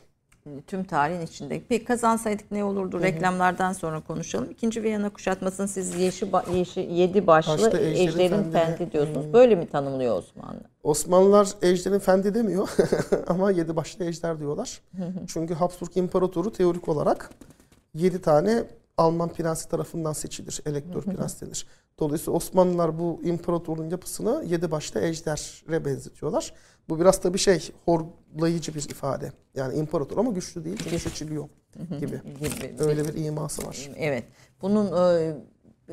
Tüm 0.67 0.83
tarihin 0.83 1.21
içinde. 1.21 1.61
Peki 1.69 1.85
kazansaydık 1.85 2.51
ne 2.51 2.63
olurdu? 2.63 3.01
Reklamlardan 3.01 3.73
sonra 3.73 3.99
konuşalım. 3.99 4.51
İkinci 4.51 4.83
Viyana 4.83 5.09
kuşatmasını 5.09 5.67
siz 5.67 5.95
yeşi, 5.95 6.27
yeşi 6.53 6.79
yedi 6.79 7.27
başlı 7.27 7.53
Başta 7.53 7.79
ejderin 7.79 8.07
ejderin, 8.07 8.51
fendi. 8.51 8.91
diyorsunuz. 8.91 9.33
Böyle 9.33 9.55
mi 9.55 9.69
tanımlıyor 9.69 10.17
Osmanlı? 10.17 10.61
Osmanlılar 10.83 11.47
ejderin 11.61 11.99
fendi 11.99 12.33
demiyor 12.33 12.69
ama 13.27 13.51
yedi 13.51 13.75
başlı 13.75 14.05
ejder 14.05 14.39
diyorlar. 14.39 14.81
Çünkü 15.27 15.53
Habsburg 15.53 15.97
İmparatoru 15.97 16.51
teorik 16.51 16.89
olarak 16.89 17.29
yedi 17.93 18.21
tane 18.21 18.63
Alman 18.97 19.29
prensi 19.29 19.69
tarafından 19.69 20.13
seçilir. 20.13 20.61
Elektör 20.65 21.01
prens 21.01 21.41
denir. 21.41 21.67
Dolayısıyla 21.99 22.33
Osmanlılar 22.37 22.99
bu 22.99 23.19
imparatorluğun 23.23 23.89
yapısını 23.89 24.43
yedi 24.47 24.71
başlı 24.71 25.01
ejdere 25.01 25.85
benzetiyorlar. 25.85 26.53
Bu 26.91 26.99
biraz 26.99 27.21
tabii 27.21 27.37
şey 27.37 27.71
horlayıcı 27.85 28.75
bir 28.75 28.89
ifade. 28.89 29.31
Yani 29.55 29.75
imparator 29.75 30.17
ama 30.17 30.31
güçlü 30.31 30.65
değil 30.65 30.77
çünkü 30.83 30.99
seçiliyor 30.99 31.49
gibi. 31.99 32.21
Gibi. 32.39 32.75
Öyle 32.79 33.05
bir 33.05 33.25
iması 33.25 33.67
var. 33.67 33.89
Evet. 33.97 34.23
Bunun 34.61 35.15
e, 35.15 35.33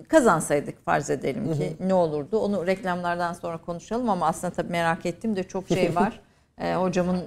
kazansaydık 0.09 0.85
farz 0.85 1.11
edelim 1.11 1.55
ki 1.55 1.77
ne 1.81 1.95
olurdu? 1.95 2.39
Onu 2.39 2.67
reklamlardan 2.67 3.33
sonra 3.33 3.59
konuşalım 3.59 4.11
ama 4.11 4.27
aslında 4.27 4.53
tabii 4.53 4.73
merak 4.73 5.07
ettiğim 5.07 5.37
de 5.37 5.43
çok 5.43 5.69
şey 5.69 5.95
var. 5.95 6.21
E, 6.61 6.75
hocamın 6.75 7.25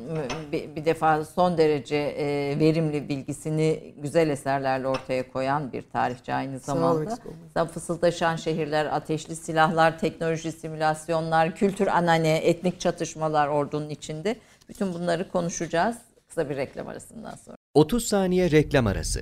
bir, 0.52 0.76
bir 0.76 0.86
defa 0.86 1.26
son 1.26 1.58
derece 1.58 1.96
e, 1.98 2.60
verimli 2.60 3.10
bilgisini 3.10 3.94
güzel 3.98 4.30
eserlerle 4.30 4.88
ortaya 4.88 5.32
koyan 5.32 5.74
bir 5.74 5.82
tarihçi 5.82 6.34
aynı 6.34 6.60
Sağ 6.60 6.74
zamanda. 6.74 7.18
Mesela 7.48 7.66
Fısıldaşan 7.66 8.36
şehirler, 8.36 8.86
ateşli 8.86 9.36
silahlar, 9.36 10.00
teknoloji 10.00 10.52
simülasyonlar, 10.52 11.56
kültür 11.56 11.88
anane, 11.88 12.38
etnik 12.38 12.80
çatışmalar 12.80 13.48
ordunun 13.48 13.90
içinde. 13.90 14.36
Bütün 14.70 14.94
bunları 14.94 15.32
konuşacağız 15.32 15.98
kısa 16.28 16.50
bir 16.50 16.56
reklam 16.56 16.88
arasından 16.88 17.36
sonra. 17.36 17.58
30 17.74 18.08
saniye 18.08 18.52
reklam 18.52 18.88
arası. 18.88 19.22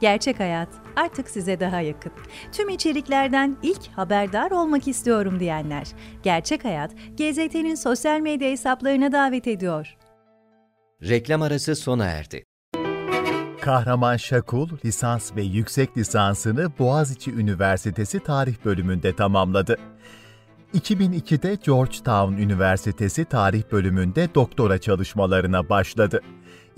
Gerçek 0.00 0.40
Hayat 0.40 0.68
artık 0.96 1.30
size 1.30 1.60
daha 1.60 1.80
yakın. 1.80 2.12
Tüm 2.52 2.68
içeriklerden 2.68 3.56
ilk 3.62 3.88
haberdar 3.96 4.50
olmak 4.50 4.88
istiyorum 4.88 5.40
diyenler. 5.40 5.86
Gerçek 6.22 6.64
Hayat, 6.64 6.90
GZT'nin 7.16 7.74
sosyal 7.74 8.20
medya 8.20 8.50
hesaplarına 8.50 9.12
davet 9.12 9.46
ediyor. 9.46 9.96
Reklam 11.02 11.42
arası 11.42 11.76
sona 11.76 12.04
erdi. 12.04 12.44
Kahraman 13.60 14.16
Şakul 14.16 14.68
lisans 14.84 15.36
ve 15.36 15.42
yüksek 15.42 15.98
lisansını 15.98 16.72
Boğaziçi 16.78 17.32
Üniversitesi 17.32 18.20
Tarih 18.20 18.54
bölümünde 18.64 19.16
tamamladı. 19.16 19.78
2002'de 20.74 21.58
Georgetown 21.64 22.32
Üniversitesi 22.32 23.24
Tarih 23.24 23.62
bölümünde 23.72 24.28
doktora 24.34 24.78
çalışmalarına 24.78 25.68
başladı. 25.68 26.20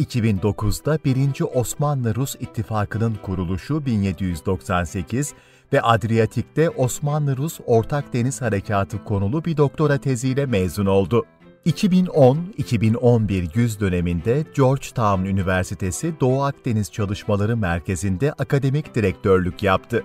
2009'da 0.00 0.98
1. 1.04 1.42
Osmanlı-Rus 1.54 2.34
İttifakı'nın 2.40 3.14
kuruluşu 3.22 3.86
1798 3.86 5.34
ve 5.72 5.82
Adriyatik'te 5.82 6.70
Osmanlı-Rus 6.70 7.60
Ortak 7.66 8.12
Deniz 8.12 8.42
Harekatı 8.42 9.04
konulu 9.04 9.44
bir 9.44 9.56
doktora 9.56 9.98
teziyle 9.98 10.46
mezun 10.46 10.86
oldu. 10.86 11.26
2010-2011 11.66 13.58
yüz 13.58 13.80
döneminde 13.80 14.44
Georgetown 14.56 15.24
Üniversitesi 15.24 16.14
Doğu 16.20 16.42
Akdeniz 16.42 16.92
Çalışmaları 16.92 17.56
Merkezi'nde 17.56 18.32
akademik 18.32 18.94
direktörlük 18.94 19.62
yaptı. 19.62 20.04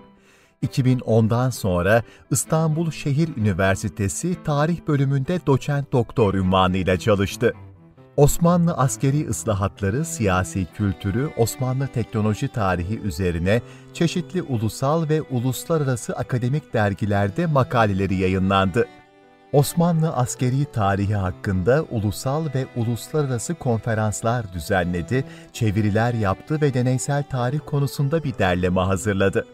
2010'dan 0.63 1.49
sonra 1.49 2.03
İstanbul 2.31 2.91
Şehir 2.91 3.29
Üniversitesi 3.37 4.43
Tarih 4.43 4.77
Bölümünde 4.87 5.39
doçent 5.47 5.91
doktor 5.91 6.33
unvanıyla 6.33 6.99
çalıştı. 6.99 7.53
Osmanlı 8.17 8.73
askeri 8.73 9.29
ıslahatları, 9.29 10.05
siyasi 10.05 10.65
kültürü, 10.65 11.29
Osmanlı 11.37 11.87
teknoloji 11.87 12.47
tarihi 12.47 12.99
üzerine 12.99 13.61
çeşitli 13.93 14.41
ulusal 14.41 15.09
ve 15.09 15.21
uluslararası 15.21 16.15
akademik 16.15 16.73
dergilerde 16.73 17.45
makaleleri 17.45 18.15
yayınlandı. 18.15 18.87
Osmanlı 19.53 20.13
askeri 20.13 20.65
tarihi 20.65 21.15
hakkında 21.15 21.85
ulusal 21.91 22.45
ve 22.55 22.65
uluslararası 22.75 23.55
konferanslar 23.55 24.53
düzenledi, 24.53 25.25
çeviriler 25.53 26.13
yaptı 26.13 26.61
ve 26.61 26.73
deneysel 26.73 27.23
tarih 27.23 27.59
konusunda 27.65 28.23
bir 28.23 28.37
derleme 28.37 28.81
hazırladı. 28.81 29.45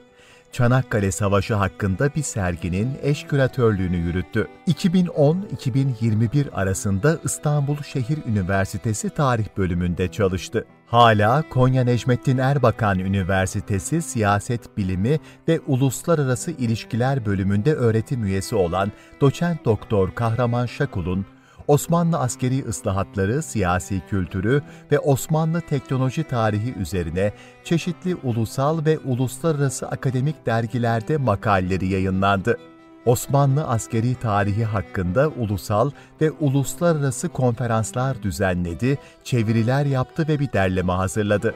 Çanakkale 0.52 1.12
Savaşı 1.12 1.54
hakkında 1.54 2.16
bir 2.16 2.24
serginin 2.24 2.98
eş 3.02 3.24
küratörlüğünü 3.24 3.98
yürüttü. 3.98 4.48
2010-2021 4.68 6.52
arasında 6.52 7.18
İstanbul 7.24 7.78
Şehir 7.78 8.18
Üniversitesi 8.26 9.10
Tarih 9.10 9.48
Bölümünde 9.58 10.08
çalıştı. 10.08 10.66
Hala 10.88 11.44
Konya 11.50 11.84
Necmettin 11.84 12.38
Erbakan 12.38 13.00
Üniversitesi 13.00 14.02
Siyaset 14.02 14.78
Bilimi 14.78 15.20
ve 15.48 15.60
Uluslararası 15.68 16.52
İlişkiler 16.52 17.26
Bölümünde 17.26 17.74
öğretim 17.74 18.24
üyesi 18.24 18.56
olan 18.56 18.92
doçent 19.22 19.66
doktor 19.66 20.16
Kahraman 20.16 20.66
Şakul'un 20.66 21.26
Osmanlı 21.72 22.20
askeri 22.20 22.66
ıslahatları, 22.66 23.44
siyasi 23.44 24.02
kültürü 24.10 24.62
ve 24.92 25.00
Osmanlı 25.00 25.62
teknoloji 25.62 26.24
tarihi 26.24 26.74
üzerine 26.74 27.34
çeşitli 27.64 28.16
ulusal 28.16 28.86
ve 28.86 29.00
uluslararası 29.00 29.88
akademik 29.88 30.46
dergilerde 30.46 31.18
makaleleri 31.18 31.88
yayınlandı. 31.88 32.58
Osmanlı 33.06 33.68
askeri 33.68 34.16
tarihi 34.16 34.66
hakkında 34.66 35.28
ulusal 35.28 35.92
ve 36.22 36.32
uluslararası 36.32 37.30
konferanslar 37.30 38.24
düzenledi, 38.24 38.98
çeviriler 39.24 39.86
yaptı 39.86 40.26
ve 40.28 40.40
bir 40.40 40.54
derleme 40.54 40.94
hazırladı. 40.94 41.56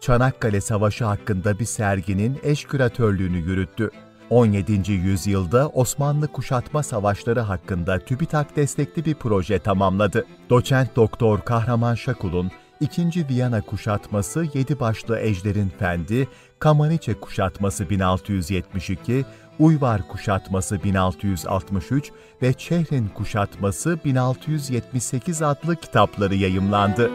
Çanakkale 0.00 0.60
Savaşı 0.60 1.04
hakkında 1.04 1.58
bir 1.58 1.64
serginin 1.64 2.38
eş 2.42 2.64
küratörlüğünü 2.64 3.38
yürüttü. 3.38 3.90
17. 4.30 4.92
yüzyılda 4.92 5.68
Osmanlı 5.68 6.28
kuşatma 6.28 6.82
savaşları 6.82 7.40
hakkında 7.40 7.98
TÜBİTAK 7.98 8.56
destekli 8.56 9.04
bir 9.04 9.14
proje 9.14 9.58
tamamladı. 9.58 10.26
Doçent 10.50 10.96
Doktor 10.96 11.40
Kahraman 11.40 11.94
Şakul'un 11.94 12.50
2. 12.80 13.28
Viyana 13.28 13.60
kuşatması 13.60 14.46
Yedi 14.54 14.80
Başlı 14.80 15.20
Ejder'in 15.20 15.68
Fendi, 15.68 16.28
Kamaniçe 16.58 17.14
kuşatması 17.14 17.90
1672, 17.90 19.24
Uyvar 19.58 20.08
kuşatması 20.08 20.84
1663 20.84 22.10
ve 22.42 22.52
Çehrin 22.52 23.08
kuşatması 23.08 23.98
1678 24.04 25.42
adlı 25.42 25.76
kitapları 25.76 26.34
yayımlandı. 26.34 27.10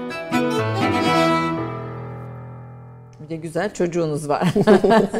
Bir 3.23 3.29
de 3.29 3.35
güzel 3.35 3.73
çocuğunuz 3.73 4.29
var. 4.29 4.53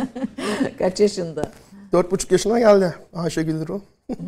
Kaç 0.80 1.00
yaşında? 1.00 1.52
Dört 1.92 2.12
buçuk 2.12 2.32
yaşına 2.32 2.60
geldi 2.60 2.96
Ayşe 3.14 3.44
Gülru. 3.44 3.82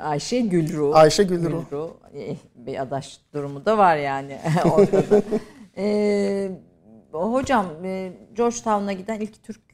Ayşe 0.00 0.40
Gülru. 0.40 0.94
Ayşe 0.94 1.22
Gülru. 1.22 1.64
Gülru. 1.70 1.96
Eh, 2.14 2.36
Bir 2.54 2.82
adaş 2.82 3.20
durumu 3.34 3.64
da 3.66 3.78
var 3.78 3.96
yani 3.96 4.38
ortada. 4.74 5.22
Ee, 5.80 6.50
hocam 7.12 7.66
e, 7.84 8.12
Georgetown'a 8.34 8.92
giden 8.92 9.20
ilk 9.20 9.42
Türk 9.42 9.67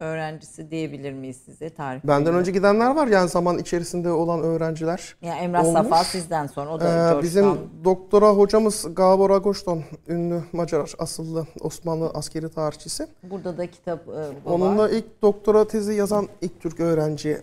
öğrencisi 0.00 0.70
diyebilir 0.70 1.12
miyiz 1.12 1.36
size 1.44 1.70
tarih? 1.70 2.00
Benden 2.04 2.34
önce 2.34 2.50
gidenler 2.52 2.90
var 2.96 3.06
yani 3.06 3.28
zaman 3.28 3.58
içerisinde 3.58 4.10
olan 4.10 4.40
öğrenciler. 4.42 5.16
Ya 5.22 5.34
Emrah 5.38 5.64
olmuş. 5.64 5.72
Safa 5.72 6.04
sizden 6.04 6.46
sonra 6.46 6.70
o 6.70 6.80
da 6.80 6.84
Ee, 6.84 6.88
Georgetown. 6.88 7.22
bizim 7.22 7.56
doktora 7.84 8.30
hocamız 8.30 8.86
Gabor 8.94 9.30
Agoşton, 9.30 9.82
ünlü 10.08 10.40
Macar 10.52 10.92
asıllı 10.98 11.46
Osmanlı 11.60 12.10
askeri 12.14 12.48
tarihçisi. 12.48 13.06
Burada 13.22 13.58
da 13.58 13.70
kitap 13.70 14.00
e, 14.08 14.12
bu 14.44 14.50
Onunla 14.50 14.82
var. 14.82 14.90
ilk 14.90 15.22
doktora 15.22 15.66
tezi 15.66 15.94
yazan 15.94 16.28
ilk 16.40 16.60
Türk 16.60 16.80
öğrenci 16.80 17.38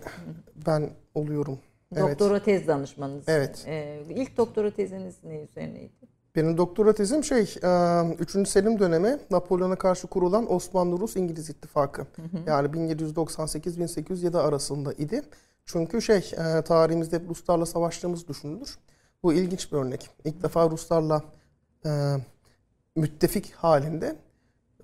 ben 0.68 0.90
oluyorum. 1.16 1.60
Evet. 1.96 2.20
Doktora 2.20 2.44
tez 2.44 2.68
danışmanınız. 2.68 3.24
Evet. 3.28 3.64
Ee, 3.68 4.00
ilk 4.10 4.38
doktora 4.38 4.72
teziniz 4.72 5.16
ne 5.24 5.42
üzerineydi? 5.42 5.92
Benim 6.38 6.58
doktora 6.58 6.94
tezim 6.94 7.24
şey, 7.24 7.56
3. 8.20 8.50
Selim 8.50 8.80
dönemi 8.80 9.20
Napolyon'a 9.32 9.76
karşı 9.76 10.08
kurulan 10.08 10.54
Osmanlı-Rus-İngiliz 10.54 11.50
ittifakı. 11.50 12.06
Yani 12.48 12.68
1798-1807 12.68 14.38
arasında 14.38 14.94
idi. 14.94 15.22
Çünkü 15.66 16.02
şey, 16.02 16.22
tarihimizde 16.66 17.22
Ruslarla 17.30 17.66
savaştığımız 17.66 18.28
düşünülür. 18.28 18.78
Bu 19.24 19.34
ilginç 19.34 19.72
bir 19.72 19.78
örnek. 19.78 20.10
İlk 20.26 20.44
defa 20.44 20.70
Ruslarla 20.70 21.22
e, 21.86 22.16
müttefik 22.96 23.54
halinde 23.54 24.16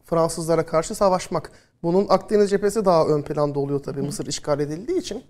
Fransızlara 0.06 0.66
karşı 0.66 0.96
savaşmak. 0.96 1.52
Bunun 1.84 2.06
Akdeniz 2.10 2.50
cephesi 2.50 2.86
daha 2.86 3.08
ön 3.08 3.22
planda 3.22 3.60
oluyor 3.60 3.84
tabii 3.84 4.02
Mısır 4.02 4.26
işgal 4.26 4.60
edildiği 4.60 5.00
için. 5.00 5.24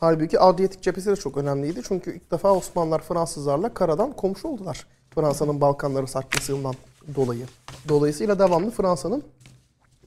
Halbuki 0.00 0.40
Adriyatik 0.40 0.82
cephesi 0.82 1.10
de 1.10 1.16
çok 1.16 1.36
önemliydi. 1.36 1.82
Çünkü 1.88 2.16
ilk 2.16 2.30
defa 2.30 2.52
Osmanlılar 2.52 3.02
Fransızlarla 3.02 3.74
karadan 3.74 4.12
komşu 4.12 4.48
oldular. 4.48 4.86
Fransa'nın 5.14 5.60
Balkanları 5.60 6.06
sarkmasından 6.06 6.74
dolayı. 7.14 7.46
Dolayısıyla 7.88 8.38
devamlı 8.38 8.70
Fransa'nın 8.70 9.22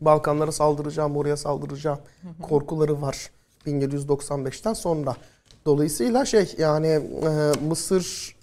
Balkanlara 0.02 0.52
saldıracağı, 0.52 1.14
oraya 1.14 1.38
saldıracağı 1.38 2.00
korkuları 2.42 3.02
var 3.02 3.32
1795'ten 3.66 4.74
sonra. 4.74 5.16
Dolayısıyla 5.66 6.26
şey 6.26 6.56
yani 6.58 6.88
e, 6.88 7.52
Mısır 7.68 8.36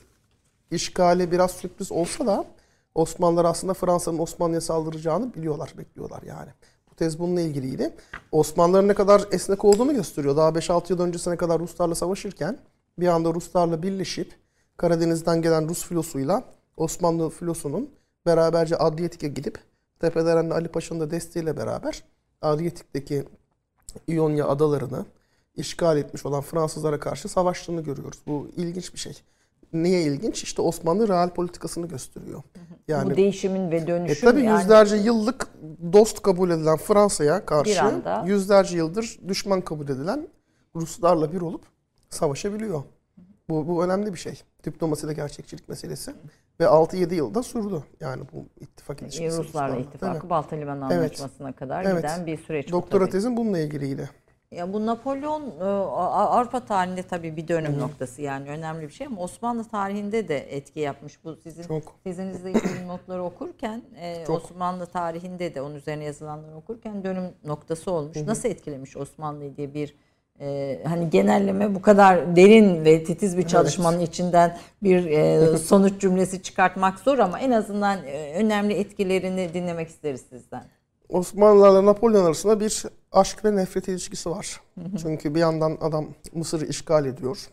işgali 0.71 1.33
biraz 1.33 1.51
sürpriz 1.51 1.93
olsa 1.93 2.27
da 2.27 2.45
Osmanlılar 2.95 3.45
aslında 3.45 3.75
Fransa'nın 3.75 4.19
Osmanlı'ya 4.19 4.61
saldıracağını 4.61 5.35
biliyorlar, 5.35 5.73
bekliyorlar 5.79 6.23
yani. 6.23 6.51
Tez 7.01 7.19
bununla 7.19 7.41
ilgiliydi. 7.41 7.95
Osmanlıların 8.33 8.89
ne 8.89 8.95
kadar 8.95 9.25
esnek 9.33 9.65
olduğunu 9.65 9.95
gösteriyor. 9.95 10.37
Daha 10.37 10.49
5-6 10.49 10.93
yıl 10.93 11.01
öncesine 11.01 11.37
kadar 11.37 11.59
Ruslarla 11.59 11.95
savaşırken 11.95 12.59
bir 12.99 13.09
anda 13.09 13.35
Ruslarla 13.35 13.83
birleşip 13.83 14.35
Karadeniz'den 14.77 15.43
gelen 15.43 15.69
Rus 15.69 15.85
filosuyla 15.85 16.45
Osmanlı 16.77 17.31
filosunun 17.31 17.91
beraberce 18.27 18.77
Adriyatik'e 18.77 19.29
gidip 19.29 19.59
Tepederen'le 20.01 20.51
Ali 20.51 20.69
Paşa'nın 20.69 21.01
da 21.01 21.11
desteğiyle 21.11 21.57
beraber 21.57 22.05
Adriyatik'teki 22.43 23.25
İonya 24.07 24.49
adalarını 24.49 25.05
işgal 25.57 25.97
etmiş 25.97 26.27
olan 26.27 26.41
Fransızlara 26.41 27.01
karşı 27.01 27.29
savaştığını 27.29 27.81
görüyoruz. 27.81 28.19
Bu 28.27 28.49
ilginç 28.57 28.95
bir 28.95 28.99
şey. 28.99 29.23
Niye 29.73 30.03
ilginç? 30.03 30.43
İşte 30.43 30.63
Osmanlı 30.63 31.09
real 31.09 31.31
politikasını 31.31 31.89
gösteriyor. 31.89 32.43
Yani 32.89 33.11
bu 33.11 33.17
değişimin 33.17 33.71
ve 33.71 33.77
e 33.77 33.87
dönüşüm 33.87 34.31
tabii 34.31 34.43
yani 34.43 34.61
yüzlerce 34.61 34.97
yıllık 34.97 35.49
dost 35.93 36.23
kabul 36.23 36.51
edilen 36.51 36.77
Fransa'ya 36.77 37.47
karşı 37.47 37.83
anda- 37.83 38.25
yüzlerce 38.27 38.77
yıldır 38.77 39.19
düşman 39.29 39.61
kabul 39.61 39.85
edilen 39.89 40.29
Ruslarla 40.77 41.33
bir 41.33 41.41
olup 41.41 41.65
savaşabiliyor. 42.11 42.83
Bu, 43.49 43.69
bu 43.69 43.85
önemli 43.85 44.13
bir 44.13 44.19
şey. 44.19 44.43
Diplomaside 44.65 45.15
gerçekçilik 45.15 45.69
meselesi. 45.69 46.15
Ve 46.61 46.65
6-7 46.65 47.15
yılda 47.15 47.43
sürdü. 47.43 47.85
Yani 48.01 48.23
bu 48.33 48.47
ittifak 48.61 49.03
ilişkisi. 49.03 49.39
Ruslarla 49.39 49.77
ittifakı. 49.77 50.31
Balta 50.31 50.57
Limanı 50.57 50.89
Evet. 50.93 50.97
Anlaşması'na 50.99 51.53
kadar 51.53 51.85
Evet. 51.85 51.97
giden 51.97 52.27
bir 52.27 52.39
süreç. 52.39 52.73
Doktora 52.73 53.09
tezim 53.09 53.37
bununla 53.37 53.59
ilgiliydi. 53.59 54.11
Ya 54.57 54.73
bu 54.73 54.87
Napolyon 54.87 55.43
e, 55.61 55.65
Avrupa 55.65 56.61
tarihinde 56.61 57.03
tabii 57.03 57.37
bir 57.37 57.49
dönüm 57.49 57.79
noktası 57.79 58.23
yani 58.23 58.49
önemli 58.49 58.89
bir 58.89 58.93
şey 58.93 59.07
ama 59.07 59.21
Osmanlı 59.21 59.65
tarihinde 59.65 60.29
de 60.29 60.57
etki 60.57 60.81
yapmış. 60.81 61.25
Bu 61.25 61.37
sizin 61.37 61.63
Çok. 61.63 62.05
tezinizde 62.05 62.53
notları 62.87 63.23
okurken 63.23 63.83
e, 64.01 64.25
Çok. 64.27 64.45
Osmanlı 64.45 64.87
tarihinde 64.87 65.55
de 65.55 65.63
onun 65.63 65.75
üzerine 65.75 66.05
yazılanları 66.05 66.57
okurken 66.57 67.05
dönüm 67.05 67.25
noktası 67.45 67.91
olmuş. 67.91 68.17
Nasıl 68.27 68.49
etkilemiş 68.49 68.97
Osmanlı'yı 68.97 69.57
diye 69.57 69.75
bir 69.75 69.95
e, 70.41 70.81
hani 70.87 71.11
genelleme 71.11 71.75
bu 71.75 71.83
kadar 71.83 72.37
derin 72.37 72.85
ve 72.85 73.05
titiz 73.05 73.39
bir 73.39 73.47
çalışmanın 73.47 74.01
içinden 74.01 74.59
bir 74.83 75.07
e, 75.07 75.59
sonuç 75.59 76.01
cümlesi 76.01 76.43
çıkartmak 76.43 76.99
zor 76.99 77.19
ama 77.19 77.41
en 77.41 77.51
azından 77.51 77.99
e, 78.07 78.35
önemli 78.35 78.75
etkilerini 78.75 79.55
dinlemek 79.55 79.89
isteriz 79.89 80.25
sizden. 80.31 80.65
Osmanlılarla 81.09 81.87
Napolyon 81.87 82.25
arasında 82.25 82.61
bir 82.61 82.85
aşk 83.13 83.45
ve 83.45 83.57
nefret 83.57 83.89
ilişkisi 83.89 84.31
var. 84.31 84.61
Çünkü 85.03 85.35
bir 85.35 85.41
yandan 85.41 85.79
adam 85.81 86.09
Mısır'ı 86.33 86.67
işgal 86.67 87.07
ediyor. 87.07 87.49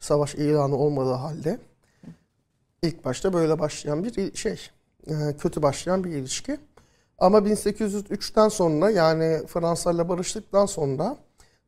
Savaş 0.00 0.34
ilanı 0.34 0.76
olmadığı 0.76 1.12
halde. 1.12 1.58
İlk 2.82 3.04
başta 3.04 3.32
böyle 3.32 3.58
başlayan 3.58 4.04
bir 4.04 4.36
şey. 4.36 4.70
e, 5.06 5.36
Kötü 5.38 5.62
başlayan 5.62 6.04
bir 6.04 6.10
ilişki. 6.10 6.58
Ama 7.18 7.38
1803'ten 7.38 8.48
sonra 8.48 8.90
yani 8.90 9.46
Fransa 9.46 9.92
ile 9.92 10.08
barıştıktan 10.08 10.66
sonra 10.66 11.16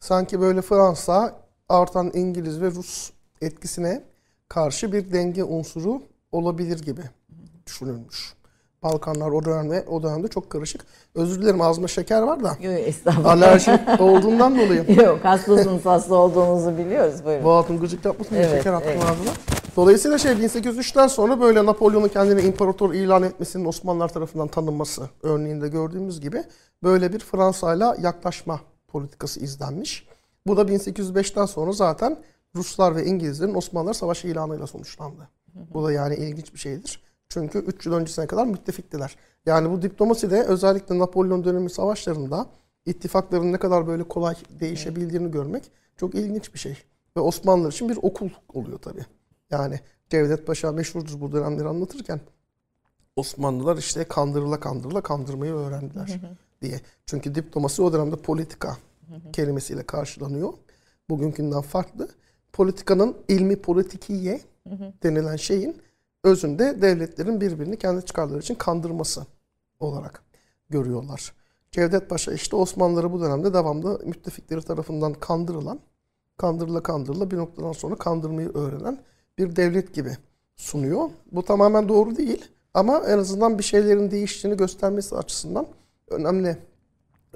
sanki 0.01 0.41
böyle 0.41 0.63
Fransa 0.63 1.41
artan 1.69 2.11
İngiliz 2.15 2.61
ve 2.61 2.67
Rus 2.67 3.11
etkisine 3.41 4.03
karşı 4.49 4.93
bir 4.93 5.13
denge 5.13 5.45
unsuru 5.45 6.03
olabilir 6.33 6.83
gibi 6.83 7.03
düşünülmüş. 7.67 8.35
Balkanlar 8.83 9.31
o 9.31 9.45
dönemde 9.45 9.85
o 9.89 10.03
dönemde 10.03 10.29
çok 10.29 10.51
karışık. 10.51 10.81
Özür 11.15 11.43
dilerim 11.43 11.61
ağzımda 11.61 11.89
şeker 11.89 12.23
var 12.23 12.45
da 12.45 12.49
Yok 12.49 12.75
estağfurullah. 12.89 13.31
alerji 13.31 13.71
olduğundan 13.99 14.55
dolayı. 14.59 15.01
Yok 15.03 15.25
hastasınız 15.25 15.87
hasta 15.87 16.15
olduğunuzu 16.15 16.79
biliyoruz. 16.79 17.25
Buyurun. 17.25 17.45
Boğazım 17.45 17.81
gıcık 17.81 18.05
yapmasın 18.05 18.35
Evet, 18.35 18.51
şeker 18.51 18.73
attım 18.73 18.91
evet. 18.93 19.05
ağzıma. 19.05 19.31
Dolayısıyla 19.77 20.19
şey 20.19 20.33
1803'ten 20.33 21.07
sonra 21.07 21.41
böyle 21.41 21.67
Napolyon'un 21.67 22.09
kendini 22.09 22.41
imparator 22.41 22.95
ilan 22.95 23.23
etmesinin 23.23 23.65
Osmanlılar 23.65 24.09
tarafından 24.09 24.49
tanınması 24.49 25.03
örneğinde 25.23 25.69
gördüğümüz 25.69 26.21
gibi 26.21 26.45
böyle 26.83 27.13
bir 27.13 27.19
Fransa'yla 27.19 27.97
yaklaşma 28.01 28.61
politikası 28.89 29.41
izlenmiş. 29.41 30.07
Bu 30.47 30.57
da 30.57 30.63
1805'ten 30.63 31.47
sonra 31.47 31.73
zaten 31.73 32.17
Ruslar 32.57 32.97
ve 32.97 33.05
İngilizlerin 33.05 33.55
Osmanlılar 33.55 33.95
savaşı 33.95 34.29
ilanıyla 34.29 34.67
sonuçlandı. 34.67 35.29
Bu 35.75 35.85
da 35.85 35.93
yani 35.93 36.15
ilginç 36.15 36.55
bir 36.55 36.59
şeydir. 36.59 37.02
Çünkü 37.33 37.59
3 37.59 37.87
yıl 37.87 37.93
öncesine 37.93 38.27
kadar 38.27 38.47
müttefiktiler. 38.47 39.17
Yani 39.47 39.71
bu 39.71 39.83
diplomaside 39.83 40.43
özellikle 40.43 40.99
Napolyon 40.99 41.45
dönemi 41.45 41.71
savaşlarında 41.71 42.47
ittifakların 42.87 43.53
ne 43.53 43.57
kadar 43.57 43.87
böyle 43.87 44.03
kolay 44.03 44.35
değişebildiğini 44.61 45.31
görmek 45.31 45.65
çok 45.97 46.15
ilginç 46.15 46.55
bir 46.55 46.59
şey. 46.59 46.79
Ve 47.17 47.21
Osmanlılar 47.21 47.73
için 47.73 47.89
bir 47.89 47.99
okul 48.03 48.29
oluyor 48.55 48.79
tabii. 48.79 49.07
Yani 49.51 49.81
Cevdet 50.09 50.47
Paşa 50.47 50.73
meşhurdur 50.73 51.21
bu 51.21 51.33
dönemleri 51.33 51.69
anlatırken. 51.69 52.21
Osmanlılar 53.17 53.77
işte 53.77 54.05
kandırıla 54.05 54.61
kandırıla 54.61 55.01
kandırmayı 55.01 55.53
öğrendiler 55.53 56.21
diye. 56.63 56.81
Çünkü 57.07 57.35
diplomasi 57.35 57.83
o 57.83 57.93
dönemde 57.93 58.17
politika 58.17 58.77
kelimesiyle 59.33 59.83
karşılanıyor. 59.83 60.53
Bugünkünden 61.11 61.63
farklı. 61.63 62.09
Politikanın 62.53 63.17
ilmi 63.29 63.57
politikiye 63.57 64.41
denilen 65.03 65.37
şeyin 65.37 65.77
özünde 66.25 66.83
devletlerin 66.83 67.41
birbirini 67.41 67.79
kendi 67.79 68.07
çıkarları 68.07 68.39
için 68.39 68.55
kandırması 68.55 69.27
olarak 69.81 70.23
görüyorlar. 70.71 71.33
Cevdet 71.71 72.11
Paşa 72.11 72.33
işte 72.33 72.57
Osmanlıları 72.57 73.13
bu 73.13 73.21
dönemde 73.21 73.55
devamlı 73.55 74.01
müttefikleri 74.05 74.63
tarafından 74.63 75.15
kandırılan, 75.15 75.81
kandırıla 76.37 76.83
kandırıla 76.83 77.31
bir 77.31 77.37
noktadan 77.37 77.73
sonra 77.73 77.95
kandırmayı 77.95 78.49
öğrenen 78.49 78.99
bir 79.39 79.57
devlet 79.57 79.95
gibi 79.95 80.17
sunuyor. 80.57 81.11
Bu 81.33 81.45
tamamen 81.45 81.89
doğru 81.89 82.17
değil 82.17 82.45
ama 82.75 82.99
en 82.99 83.19
azından 83.19 83.59
bir 83.59 83.63
şeylerin 83.63 84.11
değiştiğini 84.11 84.57
göstermesi 84.57 85.17
açısından 85.17 85.67
önemli 86.09 86.59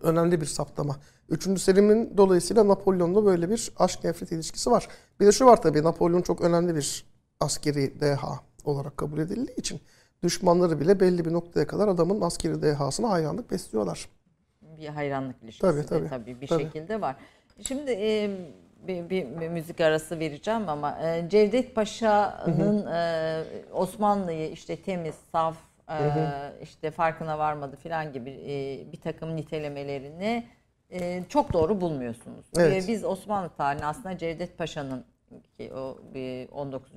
önemli 0.03 0.41
bir 0.41 0.47
saptama. 0.47 0.97
Üçüncü 1.29 1.61
Selim'in 1.61 2.17
dolayısıyla 2.17 2.69
Napolyon'la 2.69 3.25
böyle 3.25 3.51
bir 3.51 3.73
aşk 3.77 4.05
nefret 4.05 4.33
ilişkisi 4.33 4.71
var. 4.71 4.89
Bir 5.21 5.27
de 5.27 5.33
şu 5.33 5.47
var 5.47 5.63
tabii 5.63 5.83
Napolyon 5.83 6.23
çok 6.23 6.41
önemli 6.41 6.75
bir 6.77 7.05
askeri 7.41 8.01
deha 8.01 8.41
olarak 8.69 8.97
kabul 8.97 9.19
edildiği 9.19 9.57
için 9.57 9.81
düşmanları 10.23 10.81
bile 10.81 11.01
belli 11.01 11.25
bir 11.25 11.33
noktaya 11.33 11.67
kadar 11.67 11.89
adamın 11.89 12.21
askeri 12.21 12.63
dehasına 12.63 13.11
hayranlık 13.11 13.51
besliyorlar. 13.51 14.09
bir 14.63 14.89
hayranlık 14.89 15.43
ilişkisi 15.43 15.61
Tabii, 15.61 15.79
de 15.83 15.87
tabii. 15.87 16.09
tabii 16.09 16.41
bir 16.41 16.47
Tabii. 16.47 16.63
şekilde 16.63 17.01
var. 17.01 17.17
Şimdi 17.67 17.91
e, 17.91 18.31
bir, 18.89 19.11
bir, 19.11 19.41
bir 19.41 19.49
müzik 19.49 19.81
arası 19.81 20.19
vereceğim 20.19 20.69
ama 20.69 20.99
e, 21.03 21.29
Cevdet 21.29 21.75
Paşa'nın 21.75 22.87
e, 22.87 23.45
Osmanlı'yı 23.73 24.51
işte 24.51 24.77
temiz, 24.77 25.15
saf, 25.33 25.57
e, 25.91 25.99
işte 26.63 26.91
farkına 26.91 27.39
varmadı 27.39 27.77
filan 27.83 28.13
gibi 28.13 28.31
e, 28.31 28.93
bir 28.93 29.01
takım 29.01 29.37
nitelemelerini 29.37 30.47
e, 30.91 31.23
çok 31.29 31.53
doğru 31.53 31.81
bulmuyorsunuz. 31.81 32.47
Evet. 32.59 32.85
Ve 32.85 32.93
biz 32.93 33.05
Osmanlı 33.05 33.51
tarihini 33.57 33.87
aslında 33.87 34.19
Cevdet 34.19 34.59
Paşa'nın 34.59 35.05
ki 35.57 35.73
o 35.75 35.99
bir 36.15 36.49
19. 36.49 36.91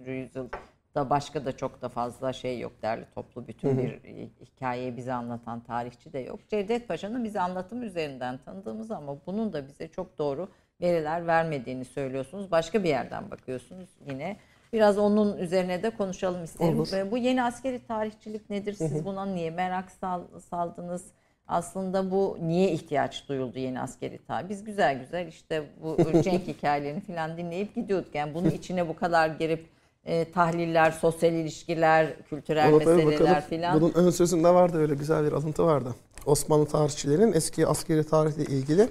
yüzyılda 0.89 1.09
başka 1.09 1.45
da 1.45 1.57
çok 1.57 1.81
da 1.81 1.89
fazla 1.89 2.33
şey 2.33 2.59
yok 2.59 2.71
derli 2.81 3.05
toplu 3.15 3.47
bütün 3.47 3.77
bir 3.77 3.99
hikayeyi 4.45 4.97
bize 4.97 5.13
anlatan 5.13 5.59
tarihçi 5.63 6.13
de 6.13 6.19
yok. 6.19 6.39
Cevdet 6.49 6.87
Paşa'nın 6.87 7.23
bize 7.23 7.39
anlatım 7.41 7.83
üzerinden 7.83 8.37
tanıdığımız 8.45 8.91
ama 8.91 9.15
bunun 9.25 9.53
da 9.53 9.67
bize 9.67 9.87
çok 9.87 10.17
doğru 10.17 10.47
veriler 10.81 11.27
vermediğini 11.27 11.85
söylüyorsunuz. 11.85 12.51
Başka 12.51 12.83
bir 12.83 12.89
yerden 12.89 13.31
bakıyorsunuz 13.31 13.89
yine. 14.11 14.37
Biraz 14.73 14.97
onun 14.97 15.37
üzerine 15.37 15.83
de 15.83 15.89
konuşalım 15.89 16.43
isterim. 16.43 16.79
Olur. 16.79 17.11
Bu 17.11 17.17
yeni 17.17 17.43
askeri 17.43 17.85
tarihçilik 17.87 18.49
nedir? 18.49 18.73
Siz 18.73 19.05
buna 19.05 19.25
niye 19.25 19.49
merak 19.51 19.91
sal- 19.91 20.39
saldınız? 20.49 21.05
Aslında 21.47 22.11
bu 22.11 22.37
niye 22.41 22.71
ihtiyaç 22.71 23.29
duyuldu 23.29 23.59
yeni 23.59 23.81
askeri 23.81 24.17
tarih? 24.25 24.49
Biz 24.49 24.63
güzel 24.63 24.99
güzel 24.99 25.27
işte 25.27 25.63
bu 25.83 25.97
cenk 26.23 26.47
hikayelerini 26.47 27.01
falan 27.01 27.37
dinleyip 27.37 27.75
gidiyorduk. 27.75 28.15
Yani 28.15 28.33
bunun 28.33 28.49
içine 28.49 28.87
bu 28.87 28.95
kadar 28.95 29.27
girip 29.29 29.65
e, 30.05 30.31
tahliller, 30.31 30.91
sosyal 30.91 31.33
ilişkiler, 31.33 32.23
kültürel 32.29 32.73
Ona 32.73 32.77
meseleler 32.77 33.47
filan. 33.47 33.81
Bunun 33.81 33.93
ön 33.93 34.09
sözünde 34.09 34.49
vardı 34.49 34.77
öyle 34.77 34.95
güzel 34.95 35.25
bir 35.25 35.31
alıntı 35.31 35.65
vardı. 35.65 35.95
Osmanlı 36.25 36.65
tarihçilerin 36.65 37.33
eski 37.33 37.67
askeri 37.67 38.03
tarihle 38.03 38.43
ilgili 38.43 38.89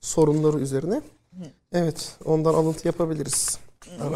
sorunları 0.00 0.58
üzerine. 0.58 1.02
Evet, 1.72 2.16
ondan 2.24 2.54
alıntı 2.54 2.88
yapabiliriz. 2.88 3.58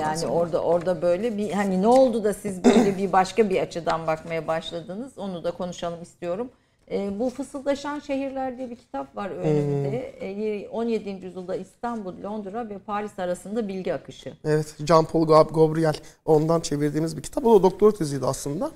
Yani 0.00 0.26
orada 0.26 0.62
orada 0.62 1.02
böyle 1.02 1.36
bir 1.36 1.52
hani 1.52 1.82
ne 1.82 1.86
oldu 1.88 2.24
da 2.24 2.34
siz 2.34 2.64
böyle 2.64 2.98
bir 2.98 3.12
başka 3.12 3.50
bir 3.50 3.60
açıdan 3.60 4.06
bakmaya 4.06 4.46
başladınız? 4.46 5.18
Onu 5.18 5.44
da 5.44 5.50
konuşalım 5.50 6.02
istiyorum. 6.02 6.50
Ee, 6.90 7.18
bu 7.18 7.30
Fısıldaşan 7.30 7.98
Şehirler 7.98 8.58
diye 8.58 8.70
bir 8.70 8.76
kitap 8.76 9.16
var 9.16 9.30
önümde. 9.30 10.14
Ee, 10.20 10.68
17. 10.68 11.10
yüzyılda 11.10 11.56
İstanbul, 11.56 12.22
Londra 12.22 12.68
ve 12.68 12.78
Paris 12.78 13.18
arasında 13.18 13.68
bilgi 13.68 13.94
akışı. 13.94 14.32
Evet, 14.44 14.74
Jean-Paul 14.80 15.26
Gab- 15.26 15.54
Gabriel 15.54 15.94
ondan 16.24 16.60
çevirdiğimiz 16.60 17.16
bir 17.16 17.22
kitap. 17.22 17.46
O 17.46 17.58
da 17.58 17.62
doktora 17.62 17.92
teziydi 17.92 18.26
aslında. 18.26 18.70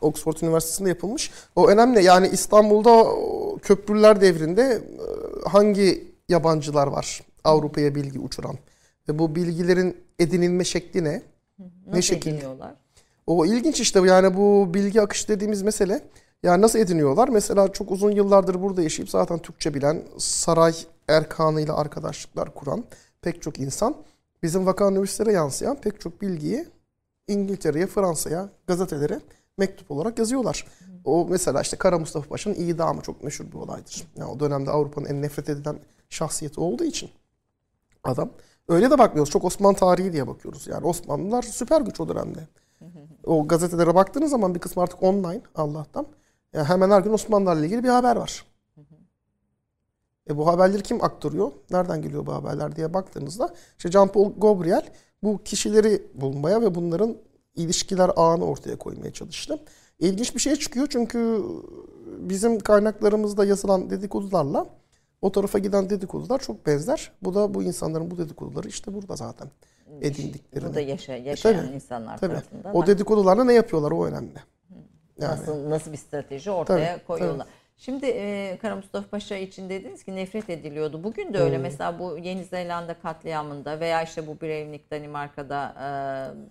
Oxford 0.00 0.36
Üniversitesi'nde 0.42 0.88
yapılmış. 0.88 1.30
O 1.56 1.68
önemli. 1.68 2.04
Yani 2.04 2.28
İstanbul'da 2.28 3.06
köprüler 3.62 4.20
devrinde 4.20 4.62
e, 4.62 5.48
hangi 5.48 6.04
yabancılar 6.28 6.86
var 6.86 7.20
Avrupa'ya 7.44 7.94
bilgi 7.94 8.18
uçuran? 8.18 8.54
Ve 9.08 9.18
bu 9.18 9.34
bilgilerin 9.36 9.96
edinilme 10.18 10.64
şekli 10.64 11.04
ne? 11.04 11.22
Nasıl 11.58 11.96
ne 11.96 12.02
şekilde? 12.02 12.46
O 13.26 13.46
ilginç 13.46 13.80
işte 13.80 14.00
yani 14.00 14.36
bu 14.36 14.74
bilgi 14.74 15.00
akışı 15.00 15.28
dediğimiz 15.28 15.62
mesele. 15.62 16.00
Yani 16.44 16.62
nasıl 16.62 16.78
ediniyorlar? 16.78 17.28
Mesela 17.28 17.72
çok 17.72 17.90
uzun 17.90 18.10
yıllardır 18.10 18.62
burada 18.62 18.82
yaşayıp 18.82 19.10
zaten 19.10 19.38
Türkçe 19.38 19.74
bilen, 19.74 20.02
saray 20.18 20.74
erkanıyla 21.08 21.76
arkadaşlıklar 21.76 22.54
kuran 22.54 22.84
pek 23.22 23.42
çok 23.42 23.58
insan 23.58 23.94
bizim 24.42 24.66
vaka 24.66 24.90
nüvislere 24.90 25.32
yansıyan 25.32 25.76
pek 25.80 26.00
çok 26.00 26.22
bilgiyi 26.22 26.66
İngiltere'ye, 27.28 27.86
Fransa'ya, 27.86 28.48
gazetelere 28.66 29.20
mektup 29.58 29.90
olarak 29.90 30.18
yazıyorlar. 30.18 30.66
O 31.04 31.26
mesela 31.30 31.60
işte 31.60 31.76
Kara 31.76 31.98
Mustafa 31.98 32.28
Paşa'nın 32.28 32.54
idamı 32.54 33.00
çok 33.00 33.24
meşhur 33.24 33.44
bir 33.44 33.58
olaydır. 33.58 34.06
Yani 34.16 34.30
o 34.30 34.40
dönemde 34.40 34.70
Avrupa'nın 34.70 35.06
en 35.06 35.22
nefret 35.22 35.48
edilen 35.48 35.76
şahsiyeti 36.08 36.60
olduğu 36.60 36.84
için 36.84 37.10
adam. 38.04 38.30
Öyle 38.68 38.90
de 38.90 38.98
bakmıyoruz. 38.98 39.32
Çok 39.32 39.44
Osmanlı 39.44 39.76
tarihi 39.76 40.12
diye 40.12 40.26
bakıyoruz. 40.26 40.66
Yani 40.66 40.86
Osmanlılar 40.86 41.42
süper 41.42 41.80
güç 41.80 42.00
o 42.00 42.08
dönemde. 42.08 42.48
O 43.24 43.48
gazetelere 43.48 43.94
baktığınız 43.94 44.30
zaman 44.30 44.54
bir 44.54 44.60
kısmı 44.60 44.82
artık 44.82 45.02
online 45.02 45.40
Allah'tan. 45.54 46.06
Yani 46.54 46.64
hemen 46.64 46.90
her 46.90 47.00
gün 47.00 47.12
Osmanlılarla 47.12 47.64
ilgili 47.64 47.84
bir 47.84 47.88
haber 47.88 48.16
var. 48.16 48.44
E 50.30 50.36
bu 50.36 50.46
haberleri 50.46 50.82
kim 50.82 51.04
aktarıyor? 51.04 51.52
Nereden 51.70 52.02
geliyor 52.02 52.26
bu 52.26 52.32
haberler 52.32 52.76
diye 52.76 52.94
baktığınızda 52.94 53.54
işte 53.78 53.88
Jean-Paul 53.88 54.40
Gabriel 54.40 54.88
bu 55.22 55.40
kişileri 55.44 56.02
bulmaya 56.14 56.62
ve 56.62 56.74
bunların 56.74 57.16
ilişkiler 57.56 58.10
ağını 58.16 58.44
ortaya 58.44 58.76
koymaya 58.76 59.12
çalıştı. 59.12 59.58
İlginç 59.98 60.34
bir 60.34 60.40
şey 60.40 60.56
çıkıyor 60.56 60.86
çünkü 60.90 61.42
bizim 62.18 62.60
kaynaklarımızda 62.60 63.44
yazılan 63.44 63.90
dedikodularla 63.90 64.66
o 65.22 65.32
tarafa 65.32 65.58
giden 65.58 65.90
dedikodular 65.90 66.38
çok 66.38 66.66
benzer. 66.66 67.12
Bu 67.22 67.34
da 67.34 67.54
bu 67.54 67.62
insanların 67.62 68.10
bu 68.10 68.18
dedikoduları 68.18 68.68
işte 68.68 68.94
burada 68.94 69.16
zaten 69.16 69.48
edindiklerini. 70.00 70.68
Burada 70.68 70.80
yaşa, 70.80 71.16
yaşayan 71.16 71.64
tabii, 71.64 71.74
insanlar 71.74 72.18
Tabii. 72.18 72.32
tarafından. 72.32 72.76
O 72.76 72.86
dedikodularla 72.86 73.44
ne 73.44 73.52
yapıyorlar 73.52 73.90
o 73.90 74.06
önemli. 74.06 74.38
Yani. 75.20 75.30
Nasıl 75.32 75.70
nasıl 75.70 75.92
bir 75.92 75.96
strateji 75.96 76.50
ortaya 76.50 76.94
Tabii, 76.94 77.04
koyuyorlar. 77.06 77.46
Şimdi 77.76 78.06
e, 78.06 78.58
Kara 78.62 78.76
Mustafa 78.76 79.08
Paşa 79.08 79.36
için 79.36 79.70
dediniz 79.70 80.04
ki 80.04 80.16
nefret 80.16 80.50
ediliyordu. 80.50 81.04
Bugün 81.04 81.34
de 81.34 81.38
öyle. 81.38 81.58
Mesela 81.58 81.98
bu 81.98 82.18
Yeni 82.18 82.44
Zelanda 82.44 82.94
katliamında 82.94 83.80
veya 83.80 84.02
işte 84.02 84.26
bu 84.26 84.40
Breivik 84.40 84.90
Danimarka'da 84.90 85.74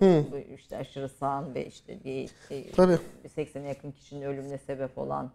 e, 0.02 0.32
bu 0.32 0.38
işte 0.56 0.78
aşırı 0.78 1.10
sağın 1.10 1.56
ve 1.56 1.66
işte 1.66 2.04
bir 2.04 2.30
e, 2.52 2.72
Tabii. 2.72 2.98
80'e 3.38 3.68
yakın 3.68 3.92
kişinin 3.92 4.22
ölümüne 4.22 4.58
sebep 4.58 4.98
olan 4.98 5.32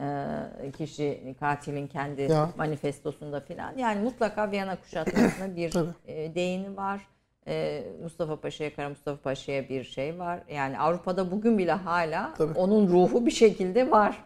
e, 0.00 0.70
kişi 0.78 1.34
katilin 1.40 1.86
kendi 1.86 2.22
Ya. 2.22 2.50
manifestosunda 2.56 3.40
filan. 3.40 3.78
Yani 3.78 4.00
mutlaka 4.02 4.50
Viyana 4.50 4.76
kuşatmasına 4.80 5.56
bir 5.56 5.70
Tabii. 5.70 5.90
e, 6.06 6.34
değini 6.34 6.76
var. 6.76 7.00
E, 7.46 7.84
Mustafa 8.02 8.40
Paşa'ya, 8.40 8.74
Kara 8.74 8.88
Mustafa 8.88 9.22
Paşa'ya 9.22 9.68
bir 9.68 9.84
şey 9.84 10.18
var. 10.18 10.40
Yani 10.50 10.78
Avrupa'da 10.78 11.30
bugün 11.30 11.58
bile 11.58 11.72
hala 11.72 12.34
Tabii. 12.38 12.58
onun 12.58 12.88
ruhu 12.88 13.26
bir 13.26 13.30
şekilde 13.30 13.90
var. 13.90 14.24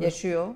Yaşıyor. 0.00 0.48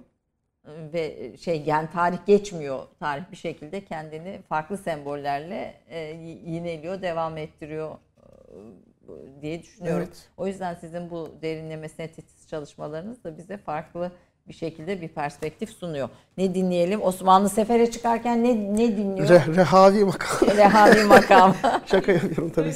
Ve 0.66 1.36
şey 1.36 1.62
yani 1.66 1.88
tarih 1.92 2.18
geçmiyor. 2.26 2.82
Tarih 3.00 3.22
bir 3.30 3.36
şekilde 3.36 3.84
kendini 3.84 4.42
farklı 4.48 4.78
sembollerle 4.78 5.74
e, 5.88 5.98
yineliyor, 6.46 7.02
devam 7.02 7.36
ettiriyor 7.36 7.90
e, 7.90 9.42
diye 9.42 9.62
düşünüyorum. 9.62 10.04
Evet. 10.06 10.28
O 10.36 10.46
yüzden 10.46 10.74
sizin 10.74 11.10
bu 11.10 11.28
derinleme 11.42 11.88
sentetik 11.88 12.48
çalışmalarınız 12.48 13.24
da 13.24 13.38
bize 13.38 13.56
farklı 13.56 14.12
bir 14.48 14.54
şekilde 14.54 15.00
bir 15.02 15.08
perspektif 15.08 15.70
sunuyor. 15.70 16.08
Ne 16.38 16.54
dinleyelim? 16.54 17.02
Osmanlı 17.02 17.48
sefere 17.48 17.90
çıkarken 17.90 18.44
ne 18.44 18.76
ne 18.76 18.96
dinliyor? 18.96 19.28
Re- 19.28 19.56
rehavi 19.56 20.04
makam. 20.04 20.48
Rehavi 20.56 21.04
makam. 21.04 21.56
Şaka 21.86 22.12
yapıyorum 22.12 22.50
tabii. 22.54 22.74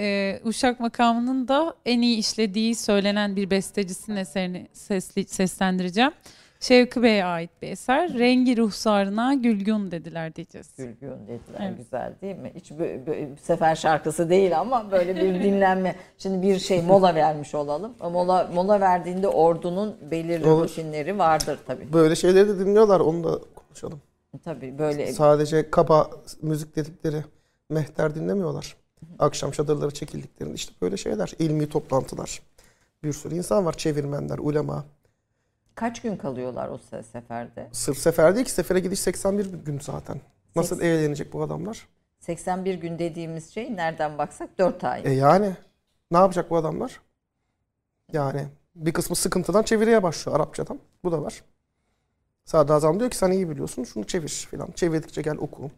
Ee, 0.00 0.40
Uşak 0.44 0.80
makamının 0.80 1.48
da 1.48 1.74
en 1.86 2.00
iyi 2.02 2.16
işlediği 2.18 2.74
söylenen 2.74 3.36
bir 3.36 3.50
bestecisinin 3.50 4.16
eserini 4.16 4.68
sesli, 4.72 5.24
seslendireceğim. 5.24 6.12
Şevki 6.60 7.02
Bey'e 7.02 7.24
ait 7.24 7.50
bir 7.62 7.68
eser. 7.68 8.14
Rengi 8.18 8.56
ruhsarına 8.56 9.34
gülgün 9.34 9.90
dediler 9.90 10.34
diyeceğiz. 10.34 10.70
Gülgün 10.78 11.10
dediler. 11.10 11.60
Evet. 11.60 11.78
Güzel 11.78 12.14
değil 12.22 12.36
mi? 12.36 12.52
Hiç 12.54 12.70
bö- 12.70 13.04
bö- 13.04 13.36
sefer 13.36 13.74
şarkısı 13.76 14.30
değil 14.30 14.60
ama 14.60 14.90
böyle 14.90 15.16
bir 15.16 15.42
dinlenme. 15.42 15.96
Şimdi 16.18 16.46
bir 16.46 16.58
şey 16.58 16.82
mola 16.82 17.14
vermiş 17.14 17.54
olalım. 17.54 17.92
Mola 18.00 18.50
mola 18.54 18.80
verdiğinde 18.80 19.28
ordunun 19.28 19.96
belirli 20.10 20.48
Olur. 20.48 20.64
rutinleri 20.68 21.18
vardır 21.18 21.58
tabii. 21.66 21.92
Böyle 21.92 22.16
şeyleri 22.16 22.48
de 22.48 22.58
dinliyorlar 22.58 23.00
onu 23.00 23.24
da 23.24 23.40
konuşalım. 23.54 24.00
Tabii 24.44 24.78
böyle 24.78 25.12
Sadece 25.12 25.70
kaba 25.70 26.10
müzik 26.42 26.76
dedikleri 26.76 27.24
mehter 27.70 28.14
dinlemiyorlar. 28.14 28.76
Akşam 29.18 29.50
çadırları 29.50 29.90
çekildiklerinde 29.90 30.54
işte 30.54 30.72
böyle 30.82 30.96
şeyler. 30.96 31.32
ilmi 31.38 31.68
toplantılar. 31.68 32.40
Bir 33.02 33.12
sürü 33.12 33.34
insan 33.34 33.66
var. 33.66 33.72
Çevirmenler, 33.72 34.38
ulema. 34.38 34.84
Kaç 35.74 36.02
gün 36.02 36.16
kalıyorlar 36.16 36.68
o 36.68 36.74
se- 36.76 37.02
seferde? 37.02 37.68
Sırf 37.72 37.98
sefer 37.98 38.34
değil 38.34 38.46
ki 38.46 38.52
sefere 38.52 38.80
gidiş 38.80 39.00
81 39.00 39.46
gün 39.46 39.78
zaten. 39.80 40.20
Nasıl 40.56 40.76
Seks- 40.80 40.84
eğlenecek 40.84 41.32
bu 41.32 41.42
adamlar? 41.42 41.88
81 42.20 42.74
gün 42.74 42.98
dediğimiz 42.98 43.54
şey 43.54 43.76
nereden 43.76 44.18
baksak 44.18 44.58
4 44.58 44.84
ay. 44.84 45.02
E 45.04 45.10
yani 45.10 45.56
ne 46.10 46.18
yapacak 46.18 46.50
bu 46.50 46.56
adamlar? 46.56 47.00
Yani 48.12 48.46
bir 48.74 48.92
kısmı 48.92 49.16
sıkıntıdan 49.16 49.62
çeviriye 49.62 50.02
başlıyor 50.02 50.36
Arapçadan. 50.36 50.78
Bu 51.04 51.12
da 51.12 51.22
var. 51.22 51.42
Sadrazam 52.44 52.98
diyor 53.00 53.10
ki 53.10 53.16
sen 53.16 53.30
iyi 53.30 53.50
biliyorsun 53.50 53.84
şunu 53.84 54.04
çevir 54.06 54.46
filan. 54.50 54.70
Çevirdikçe 54.70 55.22
gel 55.22 55.36
oku. 55.36 55.70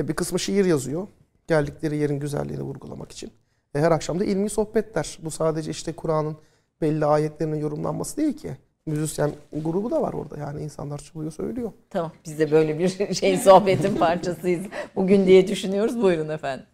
E 0.00 0.08
bir 0.08 0.14
kısmı 0.14 0.38
şiir 0.38 0.64
yazıyor. 0.64 1.06
Geldikleri 1.46 1.96
yerin 1.96 2.20
güzelliğini 2.20 2.62
vurgulamak 2.62 3.12
için. 3.12 3.32
E 3.74 3.80
her 3.80 3.90
akşam 3.90 4.20
da 4.20 4.24
ilmi 4.24 4.50
sohbetler. 4.50 5.18
Bu 5.22 5.30
sadece 5.30 5.70
işte 5.70 5.92
Kur'an'ın 5.92 6.36
belli 6.80 7.04
ayetlerinin 7.06 7.56
yorumlanması 7.60 8.16
değil 8.16 8.36
ki. 8.36 8.56
Müzisyen 8.86 9.32
grubu 9.52 9.90
da 9.90 10.02
var 10.02 10.12
orada. 10.12 10.36
Yani 10.38 10.62
insanlar 10.62 10.98
çalıyor 10.98 11.32
söylüyor. 11.32 11.72
Tamam 11.90 12.12
biz 12.24 12.38
de 12.38 12.50
böyle 12.50 12.78
bir 12.78 12.88
şey 13.14 13.36
sohbetin 13.36 13.96
parçasıyız 13.98 14.66
bugün 14.96 15.26
diye 15.26 15.48
düşünüyoruz. 15.48 16.02
Buyurun 16.02 16.28
efendim. 16.28 16.66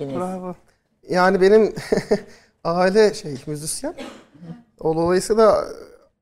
İlişkiniz? 0.00 0.16
Bravo. 0.16 0.54
Yani 1.08 1.40
benim 1.40 1.74
aile 2.64 3.14
şey 3.14 3.34
müzisyen. 3.46 3.94
O 4.80 4.96
Dolayısıyla 4.96 5.64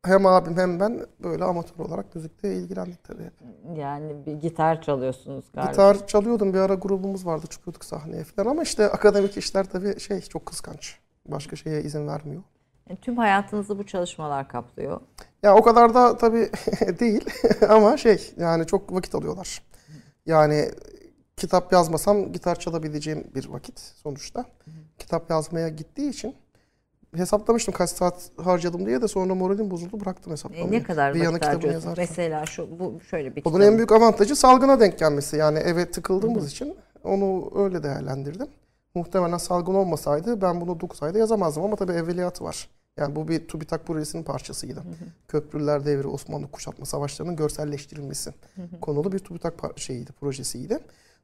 hem 0.05 0.26
abim 0.26 0.57
hem 0.57 0.81
ben 0.81 1.07
böyle 1.22 1.45
amatör 1.45 1.85
olarak 1.85 2.14
müzikle 2.14 2.55
ilgilendik 2.55 3.05
tabii. 3.05 3.31
Yani 3.76 4.26
bir 4.26 4.33
gitar 4.33 4.83
çalıyorsunuz 4.83 5.45
galiba. 5.55 5.70
Gitar 5.70 6.07
çalıyordum. 6.07 6.55
Bir 6.55 6.59
ara 6.59 6.74
grubumuz 6.74 7.26
vardı. 7.26 7.47
Çıkıyorduk 7.47 7.85
sahneye 7.85 8.24
falan 8.24 8.51
ama 8.51 8.62
işte 8.62 8.91
akademik 8.91 9.37
işler 9.37 9.64
tabii 9.64 10.01
şey 10.01 10.20
çok 10.20 10.47
kıskanç. 10.47 10.99
Başka 11.26 11.57
şeye 11.57 11.83
izin 11.83 12.09
vermiyor. 12.09 12.43
Yani 12.89 13.01
tüm 13.01 13.16
hayatınızı 13.16 13.79
bu 13.79 13.87
çalışmalar 13.87 14.49
kaplıyor. 14.49 15.01
Ya 15.43 15.55
o 15.57 15.62
kadar 15.62 15.95
da 15.95 16.16
tabii 16.16 16.51
değil 17.01 17.24
ama 17.68 17.97
şey 17.97 18.33
yani 18.37 18.66
çok 18.66 18.95
vakit 18.95 19.14
alıyorlar. 19.14 19.62
Yani 20.26 20.70
kitap 21.39 21.72
yazmasam 21.72 22.32
gitar 22.32 22.59
çalabileceğim 22.59 23.24
bir 23.34 23.49
vakit 23.49 23.78
sonuçta. 23.80 24.45
Kitap 24.99 25.30
yazmaya 25.30 25.68
gittiği 25.68 26.11
için 26.11 26.34
hesaplamıştım 27.16 27.74
kaç 27.74 27.91
saat 27.91 28.30
harcadım 28.36 28.86
diye 28.86 29.03
de 29.03 29.09
sonra 29.09 29.34
moralim 29.34 29.70
bozuldu 29.70 30.01
bıraktım 30.01 30.32
E, 30.32 30.34
hesaplamayı. 30.34 30.70
ne 30.72 30.82
kadar 30.82 31.14
bir 31.14 31.20
yana 31.22 31.39
kitabını 31.39 31.72
yazarken. 31.72 32.07
Mesela 32.11 32.47
şu 32.47 32.78
bu 32.78 33.01
şöyle 33.11 33.36
bir 33.36 33.45
Bunun 33.45 33.61
en 33.61 33.76
büyük 33.76 33.93
avantajı 33.93 34.36
salgına 34.36 34.80
denk 34.80 34.99
gelmesi. 34.99 35.36
Yani 35.36 35.59
eve 35.59 35.91
tıkıldığımız 35.91 36.51
için 36.51 36.76
onu 37.05 37.51
öyle 37.64 37.82
değerlendirdim. 37.82 38.47
Muhtemelen 38.95 39.39
salgın 39.39 39.74
olmasaydı 39.74 40.41
ben 40.43 40.61
bunu 40.61 40.80
9 40.80 41.03
ayda 41.03 41.18
yazamazdım 41.18 41.62
ama 41.64 41.76
tabii 41.76 41.93
evveliyatı 41.93 42.45
var. 42.45 42.68
Yani 42.97 43.16
bu 43.16 43.28
bir 43.28 43.49
TÜBİTAK 43.49 43.86
projesinin 43.86 44.22
parçasıydı. 44.22 44.82
Köprüler 45.28 45.86
devri 45.86 46.09
Osmanlı 46.09 46.51
kuşatma 46.51 46.86
savaşlarının 46.86 47.36
görselleştirilmesi 47.36 48.34
konulu 48.80 49.12
bir 49.12 49.18
TÜBİTAK 49.18 49.55
şeyiydi, 49.76 50.12
projesiydi. 50.12 50.78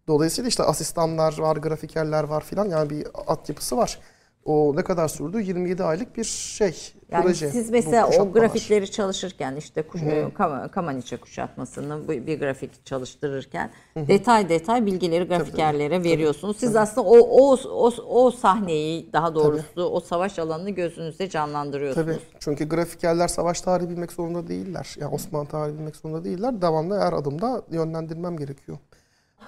Dolayısıyla 0.08 0.48
işte 0.48 0.62
asistanlar 0.62 1.38
var, 1.38 1.56
grafikerler 1.56 2.24
var 2.24 2.44
filan 2.44 2.68
yani 2.68 2.90
bir 2.90 3.06
altyapısı 3.26 3.76
var. 3.76 3.98
O 4.44 4.72
ne 4.76 4.82
kadar 4.84 5.08
sürdü? 5.08 5.40
27 5.40 5.84
aylık 5.84 6.16
bir 6.16 6.24
şey, 6.24 6.92
Yani 7.10 7.22
proje. 7.24 7.48
siz 7.50 7.70
mesela 7.70 8.08
o 8.20 8.32
grafikleri 8.32 8.90
çalışırken 8.90 9.56
işte 9.56 9.82
kuş, 9.82 10.02
e, 10.02 10.28
Kam- 10.38 10.70
Kamaniçe 10.70 11.16
kuşatmasını 11.16 12.08
bu- 12.08 12.26
bir 12.26 12.38
grafik 12.40 12.86
çalıştırırken 12.86 13.70
detay 13.96 14.48
detay 14.48 14.86
bilgileri 14.86 15.24
grafikerlere 15.24 16.02
veriyorsunuz. 16.04 16.56
Siz 16.56 16.76
aslında 16.76 17.06
o, 17.08 17.16
o 17.18 17.56
o 17.68 17.90
o 18.08 18.30
sahneyi 18.30 19.12
daha 19.12 19.34
doğrusu 19.34 19.82
o 19.84 20.00
savaş 20.00 20.38
alanını 20.38 20.70
gözünüzde 20.70 21.28
canlandırıyorsunuz. 21.28 22.06
Tabii. 22.06 22.18
Çünkü 22.40 22.68
grafikerler 22.68 23.28
savaş 23.28 23.60
tarihi 23.60 23.90
bilmek 23.90 24.12
zorunda 24.12 24.48
değiller. 24.48 24.96
Yani 25.00 25.14
Osmanlı 25.14 25.48
tarihi 25.48 25.78
bilmek 25.78 25.96
zorunda 25.96 26.24
değiller. 26.24 26.62
Devamlı 26.62 27.00
her 27.00 27.12
adımda 27.12 27.62
yönlendirmem 27.70 28.36
gerekiyor. 28.36 28.78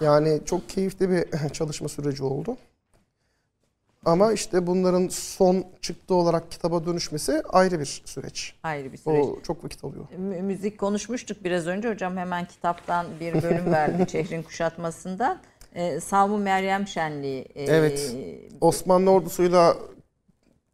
Yani 0.01 0.41
çok 0.45 0.69
keyifli 0.69 1.11
bir 1.11 1.49
çalışma 1.53 1.89
süreci 1.89 2.25
oldu. 2.25 2.57
Ama 4.05 4.33
işte 4.33 4.67
bunların 4.67 5.09
son 5.09 5.65
çıktı 5.81 6.15
olarak 6.15 6.51
kitaba 6.51 6.87
dönüşmesi 6.87 7.43
ayrı 7.49 7.81
bir 7.81 8.03
süreç. 8.05 8.55
Ayrı 8.63 8.93
bir 8.93 8.97
süreç. 8.99 9.25
O 9.27 9.41
çok 9.43 9.65
vakit 9.65 9.85
alıyor. 9.85 10.05
Mü- 10.19 10.43
Müzik 10.43 10.79
konuşmuştuk 10.81 11.45
biraz 11.45 11.67
önce 11.67 11.89
hocam 11.91 12.17
hemen 12.17 12.45
kitaptan 12.45 13.07
bir 13.21 13.43
bölüm 13.43 13.73
verdi 13.73 14.07
Çehrin 14.09 14.43
Kuşatması'ndan. 14.43 15.39
Ee, 15.75 16.01
Savmu 16.01 16.39
Meryem 16.39 16.87
Şenliği. 16.87 17.43
e, 17.55 17.65
Evet. 17.65 18.15
Osmanlı 18.61 19.11
ordusuyla 19.11 19.77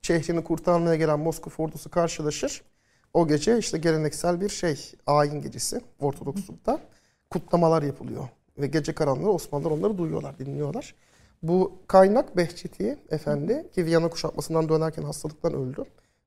şehrini 0.02 0.44
kurtarmaya 0.44 0.96
gelen 0.96 1.18
Moskova 1.20 1.54
ordusu 1.68 1.90
karşılaşır. 1.90 2.62
O 3.14 3.28
gece 3.28 3.58
işte 3.58 3.78
geleneksel 3.78 4.40
bir 4.40 4.48
şey, 4.48 4.92
ayin 5.06 5.42
gecesi 5.42 5.80
Ortodokslukta 6.00 6.78
kutlamalar 7.30 7.82
yapılıyor. 7.82 8.28
Ve 8.58 8.66
gece 8.66 8.94
karanlığı 8.94 9.32
Osmanlılar 9.32 9.70
onları 9.70 9.98
duyuyorlar, 9.98 10.38
dinliyorlar. 10.38 10.94
Bu 11.42 11.72
kaynak 11.86 12.36
Behçeti 12.36 12.98
Efendi 13.10 13.70
ki 13.74 13.86
Viyana 13.86 14.10
kuşatmasından 14.10 14.68
dönerken 14.68 15.02
hastalıktan 15.02 15.54
öldü 15.54 15.84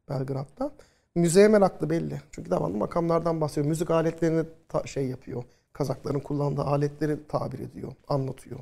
Belgrad'da. 0.09 0.71
Müzeye 1.15 1.47
meraklı 1.47 1.89
belli. 1.89 2.21
Çünkü 2.31 2.51
devamlı 2.51 2.77
makamlardan 2.77 3.41
bahsediyor. 3.41 3.67
Müzik 3.67 3.91
aletlerini 3.91 4.45
ta- 4.69 4.85
şey 4.85 5.07
yapıyor. 5.07 5.43
Kazakların 5.73 6.19
kullandığı 6.19 6.61
aletleri 6.61 7.27
tabir 7.27 7.59
ediyor, 7.59 7.91
anlatıyor 8.07 8.59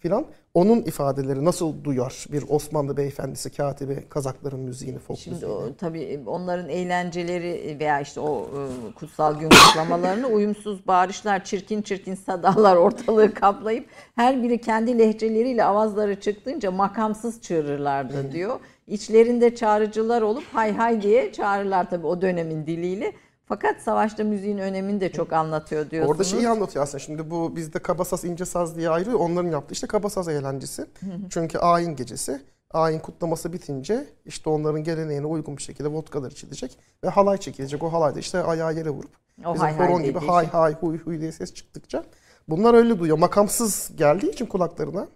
filan. 0.00 0.26
Onun 0.54 0.82
ifadeleri 0.82 1.44
nasıl 1.44 1.84
duyar 1.84 2.26
bir 2.32 2.44
Osmanlı 2.48 2.96
beyefendisi, 2.96 3.50
katibi 3.50 4.08
Kazakların 4.08 4.60
müziğini, 4.60 4.98
folk 4.98 5.18
Şimdi 5.18 5.34
müziğini? 5.34 5.54
o, 5.54 5.74
tabii 5.78 6.20
onların 6.26 6.68
eğlenceleri 6.68 7.76
veya 7.80 8.00
işte 8.00 8.20
o 8.20 8.42
e, 8.42 8.92
kutsal 8.94 9.40
gün 9.40 9.48
kutlamalarını 9.48 10.26
uyumsuz 10.32 10.86
bağırışlar, 10.86 11.44
çirkin 11.44 11.82
çirkin 11.82 12.14
sadalar 12.14 12.76
ortalığı 12.76 13.34
kaplayıp 13.34 13.86
her 14.14 14.42
biri 14.42 14.60
kendi 14.60 14.98
lehçeleriyle 14.98 15.64
avazları 15.64 16.20
çıktığınca 16.20 16.70
makamsız 16.70 17.40
çığırırlardı 17.42 18.32
diyor. 18.32 18.60
İçlerinde 18.86 19.54
çağrıcılar 19.54 20.22
olup 20.22 20.44
hay 20.52 20.72
hay 20.72 21.02
diye 21.02 21.32
çağırırlar 21.32 21.90
tabii 21.90 22.06
o 22.06 22.22
dönemin 22.22 22.66
diliyle. 22.66 23.12
Fakat 23.50 23.82
savaşta 23.82 24.24
müziğin 24.24 24.58
önemini 24.58 25.00
de 25.00 25.12
çok 25.12 25.32
anlatıyor 25.32 25.90
diyorsunuz. 25.90 26.10
Orada 26.10 26.24
şeyi 26.24 26.48
anlatıyor 26.48 26.82
aslında. 26.82 26.98
Şimdi 26.98 27.30
bu 27.30 27.56
bizde 27.56 27.78
kabasaz 27.78 28.24
ince 28.24 28.44
saz 28.44 28.76
diye 28.76 28.90
ayrı. 28.90 29.18
Onların 29.18 29.50
yaptığı 29.50 29.72
işte 29.72 29.86
kabasaz 29.86 30.28
eğlencesi. 30.28 30.86
Çünkü 31.30 31.58
ayin 31.58 31.96
gecesi. 31.96 32.40
Ayin 32.70 32.98
kutlaması 32.98 33.52
bitince 33.52 34.06
işte 34.26 34.50
onların 34.50 34.84
geleneğine 34.84 35.26
uygun 35.26 35.56
bir 35.56 35.62
şekilde 35.62 35.88
vodkalar 35.88 36.30
içilecek 36.30 36.78
ve 37.04 37.08
halay 37.08 37.36
çekilecek. 37.38 37.82
O 37.82 37.92
halayda 37.92 38.18
işte 38.18 38.42
ayağı 38.42 38.74
yere 38.74 38.90
vurup 38.90 39.10
O 39.44 39.54
bizim 39.54 39.66
hay 39.66 39.76
hay 39.76 39.88
horon 39.88 40.02
gibi 40.02 40.14
dediği 40.14 40.26
hay 40.26 40.44
şey. 40.44 40.52
hay 40.52 40.74
huy 40.74 40.98
huy 40.98 41.20
diye 41.20 41.32
ses 41.32 41.54
çıktıkça 41.54 42.04
bunlar 42.48 42.74
öyle 42.74 42.98
duyuyor. 42.98 43.18
Makamsız 43.18 43.90
geldiği 43.96 44.30
için 44.30 44.46
kulaklarına. 44.46 45.08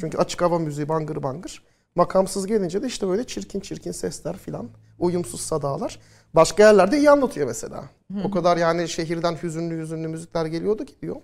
Çünkü 0.00 0.18
açık 0.18 0.42
hava 0.42 0.58
müziği 0.58 0.88
bangır 0.88 1.22
bangır. 1.22 1.62
Makamsız 1.94 2.46
gelince 2.46 2.82
de 2.82 2.86
işte 2.86 3.08
böyle 3.08 3.26
çirkin 3.26 3.60
çirkin 3.60 3.92
sesler 3.92 4.36
filan. 4.36 4.68
Uyumsuz 5.06 5.40
sadalar. 5.40 5.98
Başka 6.34 6.62
yerlerde 6.62 6.98
iyi 6.98 7.10
anlatıyor 7.10 7.46
mesela. 7.46 7.84
O 8.24 8.30
kadar 8.30 8.56
yani 8.56 8.88
şehirden 8.88 9.36
hüzünlü 9.42 9.78
hüzünlü 9.82 10.08
müzikler 10.08 10.46
geliyordu 10.46 10.84
ki 10.84 10.94
diyor. 11.02 11.16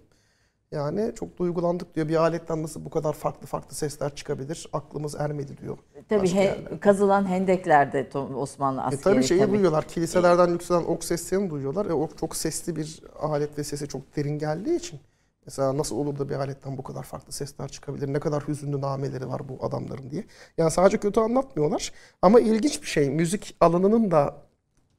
Yani 0.72 1.12
çok 1.14 1.38
duygulandık 1.38 1.94
diyor. 1.94 2.08
Bir 2.08 2.16
aletten 2.16 2.62
nasıl 2.62 2.84
bu 2.84 2.90
kadar 2.90 3.12
farklı 3.12 3.46
farklı 3.46 3.74
sesler 3.76 4.14
çıkabilir? 4.14 4.68
Aklımız 4.72 5.14
ermedi 5.14 5.58
diyor. 5.58 5.78
Tabii 6.08 6.28
he- 6.28 6.42
yerlerde. 6.44 6.80
kazılan 6.80 7.26
hendeklerde 7.26 8.08
Osmanlı 8.36 8.80
E 8.80 8.84
askeri 8.84 9.02
tabii 9.02 9.24
şeyi 9.24 9.40
tabii. 9.40 9.52
duyuyorlar. 9.52 9.88
Kiliselerden 9.88 10.48
yükselen 10.48 10.84
ok 10.84 11.04
seslerini 11.04 11.50
duyuyorlar. 11.50 11.86
E 11.86 11.92
ok 11.92 12.18
çok 12.18 12.36
sesli 12.36 12.76
bir 12.76 13.00
alet 13.20 13.58
ve 13.58 13.64
sesi 13.64 13.88
çok 13.88 14.16
derin 14.16 14.38
geldiği 14.38 14.76
için. 14.76 15.00
Mesela 15.48 15.78
nasıl 15.78 15.96
olur 15.96 16.18
da 16.18 16.28
bir 16.28 16.34
aletten 16.34 16.78
bu 16.78 16.82
kadar 16.82 17.02
farklı 17.02 17.32
sesler 17.32 17.68
çıkabilir? 17.68 18.12
Ne 18.12 18.20
kadar 18.20 18.48
hüzünlü 18.48 18.80
nameleri 18.80 19.28
var 19.28 19.48
bu 19.48 19.64
adamların 19.64 20.10
diye. 20.10 20.24
Yani 20.58 20.70
sadece 20.70 20.98
kötü 20.98 21.20
anlatmıyorlar. 21.20 21.92
Ama 22.22 22.40
ilginç 22.40 22.82
bir 22.82 22.86
şey. 22.86 23.10
Müzik 23.10 23.56
alanının 23.60 24.10
da 24.10 24.36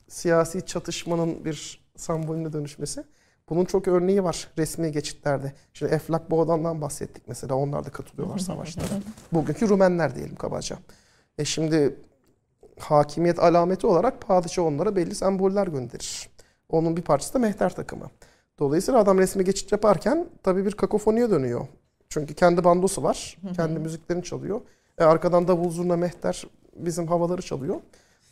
siyasi 0.08 0.66
çatışmanın 0.66 1.45
bir 1.45 1.86
sembolüne 1.95 2.54
dönüşmesi. 2.54 3.04
Bunun 3.50 3.66
çok 3.66 3.88
örneği 3.88 4.24
var 4.24 4.47
resmi 4.58 4.91
geçitlerde. 4.91 5.54
Şimdi 5.74 5.93
Eflak 5.93 6.32
Boğdan'dan 6.32 6.82
bahsettik 6.82 7.24
mesela. 7.28 7.56
Onlar 7.56 7.86
da 7.86 7.89
katılıyorlar 7.89 8.38
savaşlara. 8.38 9.02
Bugünkü 9.32 9.70
Rumenler 9.70 10.16
diyelim 10.16 10.36
kabaca. 10.36 10.78
E 11.38 11.45
şimdi 11.45 11.95
hakimiyet 12.80 13.39
alameti 13.39 13.88
olarak 13.88 14.22
padişah 14.22 14.64
onlara 14.64 14.95
belli 14.95 15.16
semboller 15.16 15.68
gönderir. 15.68 16.30
Onun 16.70 16.97
bir 16.97 17.02
parçası 17.02 17.34
da 17.34 17.39
mehter 17.39 17.76
takımı. 17.76 18.10
Dolayısıyla 18.60 18.99
adam 18.99 19.18
resmi 19.18 19.43
geçit 19.43 19.72
yaparken 19.72 20.28
tabii 20.43 20.66
bir 20.66 20.72
kakofoniye 20.72 21.30
dönüyor. 21.30 21.68
Çünkü 22.10 22.34
kendi 22.34 22.64
bandosu 22.64 23.03
var. 23.03 23.38
Kendi 23.55 23.80
müziklerini 23.80 24.24
çalıyor. 24.24 24.62
E 24.97 25.03
arkadan 25.03 25.47
davul 25.47 25.70
zurna 25.70 25.97
mehter 25.97 26.43
bizim 26.76 27.07
havaları 27.07 27.41
çalıyor. 27.41 27.76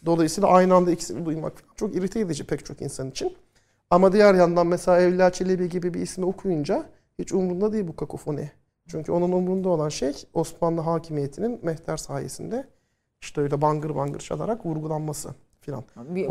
Dolayısıyla 0.06 0.50
aynı 0.50 0.76
anda 0.76 0.92
ikisini 0.92 1.26
duymak 1.26 1.54
çok 1.76 1.96
irite 1.96 2.20
edici 2.20 2.44
pek 2.44 2.66
çok 2.66 2.82
insan 2.82 3.10
için. 3.10 3.38
Ama 3.90 4.14
diğer 4.14 4.34
yandan 4.34 4.68
mesela 4.68 5.02
Evliya 5.02 5.30
Çelebi 5.30 5.70
gibi 5.70 5.94
bir 5.94 6.02
ismi 6.02 6.26
okuyunca 6.26 6.86
hiç 7.20 7.34
umrunda 7.34 7.74
değil 7.74 7.88
bu 7.88 7.96
kakofoni. 7.96 8.52
Çünkü 8.88 9.12
onun 9.12 9.32
umrunda 9.32 9.70
olan 9.70 9.90
şey 9.90 10.14
Osmanlı 10.34 10.82
hakimiyetinin 10.82 11.60
mehter 11.64 11.98
sayesinde 11.98 12.68
işte 13.22 13.42
öyle 13.42 13.62
bangır 13.62 13.96
bangır 13.96 14.20
çalarak 14.20 14.66
vurgulanması 14.66 15.30
filan. 15.60 15.84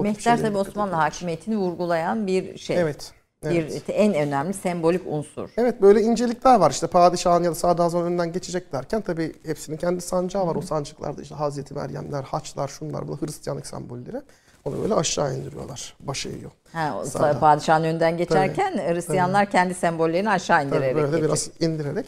Mehter 0.03 0.39
tabii 0.39 0.57
Osmanlı 0.57 0.95
hakimiyetini 0.95 1.57
vurgulayan 1.57 2.27
bir 2.27 2.59
şey. 2.59 2.77
Evet. 2.81 3.13
Evet. 3.53 3.89
Bir 3.89 3.95
en 3.95 4.15
önemli 4.15 4.55
sembolik 4.55 5.03
unsur. 5.07 5.51
Evet 5.57 5.83
böyle 5.83 6.03
incelikler 6.03 6.61
var 6.61 6.71
işte 6.71 6.87
padişahın 6.87 7.45
ya 7.45 7.51
da 7.51 7.55
sadrazamın 7.55 8.07
önünden 8.07 8.33
geçecek 8.33 8.73
derken 8.73 9.01
tabii 9.01 9.33
hepsinin 9.47 9.77
kendi 9.77 10.01
sancağı 10.01 10.47
var. 10.47 10.57
O 10.57 10.61
sancıklarda 10.61 11.23
işte 11.23 11.35
Hazreti 11.35 11.75
Meryemler, 11.75 12.23
haçlar, 12.23 12.69
şunlar, 12.69 13.09
bu 13.09 13.21
Hristiyanlık 13.21 13.67
sembolleri. 13.67 14.23
Onu 14.65 14.83
böyle 14.83 14.95
aşağı 14.95 15.37
indiriyorlar. 15.37 15.97
Başa 16.01 16.29
eğiyor. 16.29 16.51
Ha, 16.73 17.03
padişahın 17.41 17.85
önünden 17.85 18.17
geçerken 18.17 18.73
Hristiyanlar 18.73 19.51
kendi 19.51 19.75
sembollerini 19.75 20.31
aşağı 20.31 20.59
Tabii 20.59 20.67
indirerek 20.69 20.97
böyle 20.97 21.07
geçiyor. 21.07 21.29
biraz 21.29 21.51
indirerek 21.61 22.07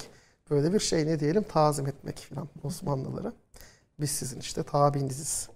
böyle 0.51 0.73
bir 0.73 0.81
şey 0.81 1.07
ne 1.07 1.21
diyelim 1.21 1.43
tazim 1.43 1.87
etmek 1.87 2.19
falan 2.19 2.49
Osmanlıları. 2.65 3.33
Biz 4.01 4.11
sizin 4.11 4.41
işte 4.41 4.63
tabiniziz. 4.63 5.49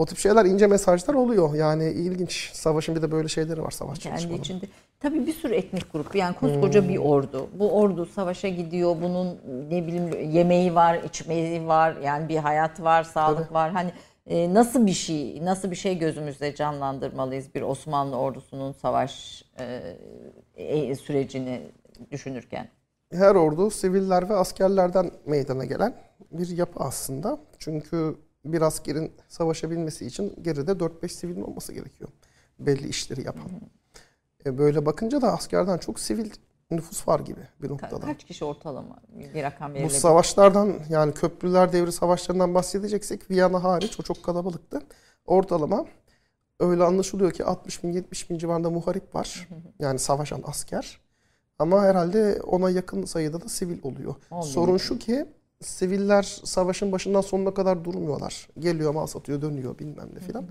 O 0.00 0.06
tip 0.06 0.18
şeyler 0.18 0.44
ince 0.44 0.66
mesajlar 0.66 1.14
oluyor. 1.14 1.54
Yani 1.54 1.84
ilginç. 1.84 2.50
Savaşın 2.52 2.96
bir 2.96 3.02
de 3.02 3.12
böyle 3.12 3.28
şeyleri 3.28 3.62
var 3.62 3.70
savaş 3.70 3.98
kendi 3.98 4.16
çalışmanın. 4.16 4.40
içinde. 4.40 4.66
Tabii 5.00 5.26
bir 5.26 5.32
sürü 5.32 5.54
etnik 5.54 5.92
grup 5.92 6.14
yani 6.14 6.36
koskoca 6.36 6.88
bir 6.88 6.96
ordu. 6.96 7.48
Bu 7.58 7.72
ordu 7.72 8.06
savaşa 8.06 8.48
gidiyor. 8.48 8.96
Bunun 9.02 9.38
ne 9.70 9.86
bileyim 9.86 10.30
yemeği 10.30 10.74
var, 10.74 11.02
içmeyi 11.02 11.66
var. 11.66 11.96
Yani 12.04 12.28
bir 12.28 12.36
hayat 12.36 12.82
var, 12.82 13.02
sağlık 13.04 13.44
Tabii. 13.44 13.54
var. 13.54 13.70
Hani 13.70 13.92
e, 14.26 14.54
nasıl 14.54 14.86
bir 14.86 14.92
şey, 14.92 15.44
nasıl 15.44 15.70
bir 15.70 15.76
şey 15.76 15.98
gözümüzde 15.98 16.54
canlandırmalıyız 16.54 17.54
bir 17.54 17.62
Osmanlı 17.62 18.16
ordusunun 18.16 18.72
savaş 18.72 19.44
e, 19.58 19.96
e, 20.54 20.94
sürecini 20.94 21.62
düşünürken? 22.10 22.68
Her 23.12 23.34
ordu 23.34 23.70
siviller 23.70 24.28
ve 24.28 24.34
askerlerden 24.34 25.10
meydana 25.26 25.64
gelen 25.64 25.94
bir 26.30 26.48
yapı 26.48 26.84
aslında. 26.84 27.38
Çünkü 27.58 28.16
bir 28.44 28.62
askerin 28.62 29.12
savaşabilmesi 29.28 30.06
için 30.06 30.42
geride 30.42 30.70
4-5 30.70 31.08
sivilin 31.08 31.42
olması 31.42 31.72
gerekiyor. 31.72 32.10
Belli 32.58 32.88
işleri 32.88 33.26
yapan. 33.26 33.50
E 34.46 34.58
böyle 34.58 34.86
bakınca 34.86 35.22
da 35.22 35.32
askerden 35.32 35.78
çok 35.78 36.00
sivil 36.00 36.30
nüfus 36.70 37.08
var 37.08 37.20
gibi 37.20 37.40
bir 37.62 37.68
noktada. 37.68 38.06
kaç 38.06 38.24
kişi 38.24 38.44
ortalama 38.44 38.96
bir 39.34 39.42
rakam 39.42 39.70
Bu 39.70 39.74
verilebilir? 39.74 39.98
savaşlardan 39.98 40.74
yani 40.88 41.14
köprüler 41.14 41.72
devri 41.72 41.92
savaşlarından 41.92 42.54
bahsedeceksek 42.54 43.30
Viyana 43.30 43.64
hariç 43.64 44.00
o 44.00 44.02
çok 44.02 44.22
kalabalıktı. 44.22 44.80
Ortalama 45.26 45.84
öyle 46.60 46.84
anlaşılıyor 46.84 47.30
ki 47.32 47.44
60 47.44 47.84
bin 47.84 47.92
70 47.92 48.30
bin 48.30 48.38
civarında 48.38 48.70
muharip 48.70 49.14
var. 49.14 49.48
Yani 49.78 49.98
savaşan 49.98 50.42
asker. 50.44 51.00
Ama 51.58 51.82
herhalde 51.82 52.40
ona 52.42 52.70
yakın 52.70 53.04
sayıda 53.04 53.40
da 53.40 53.48
sivil 53.48 53.78
oluyor. 53.82 54.14
Bin. 54.32 54.40
Sorun 54.40 54.76
şu 54.76 54.98
ki 54.98 55.26
siviller 55.60 56.22
savaşın 56.44 56.92
başından 56.92 57.20
sonuna 57.20 57.54
kadar 57.54 57.84
durmuyorlar. 57.84 58.48
Geliyor 58.58 58.94
mal 58.94 59.06
satıyor 59.06 59.42
dönüyor 59.42 59.78
bilmem 59.78 60.08
ne 60.14 60.20
filan. 60.20 60.44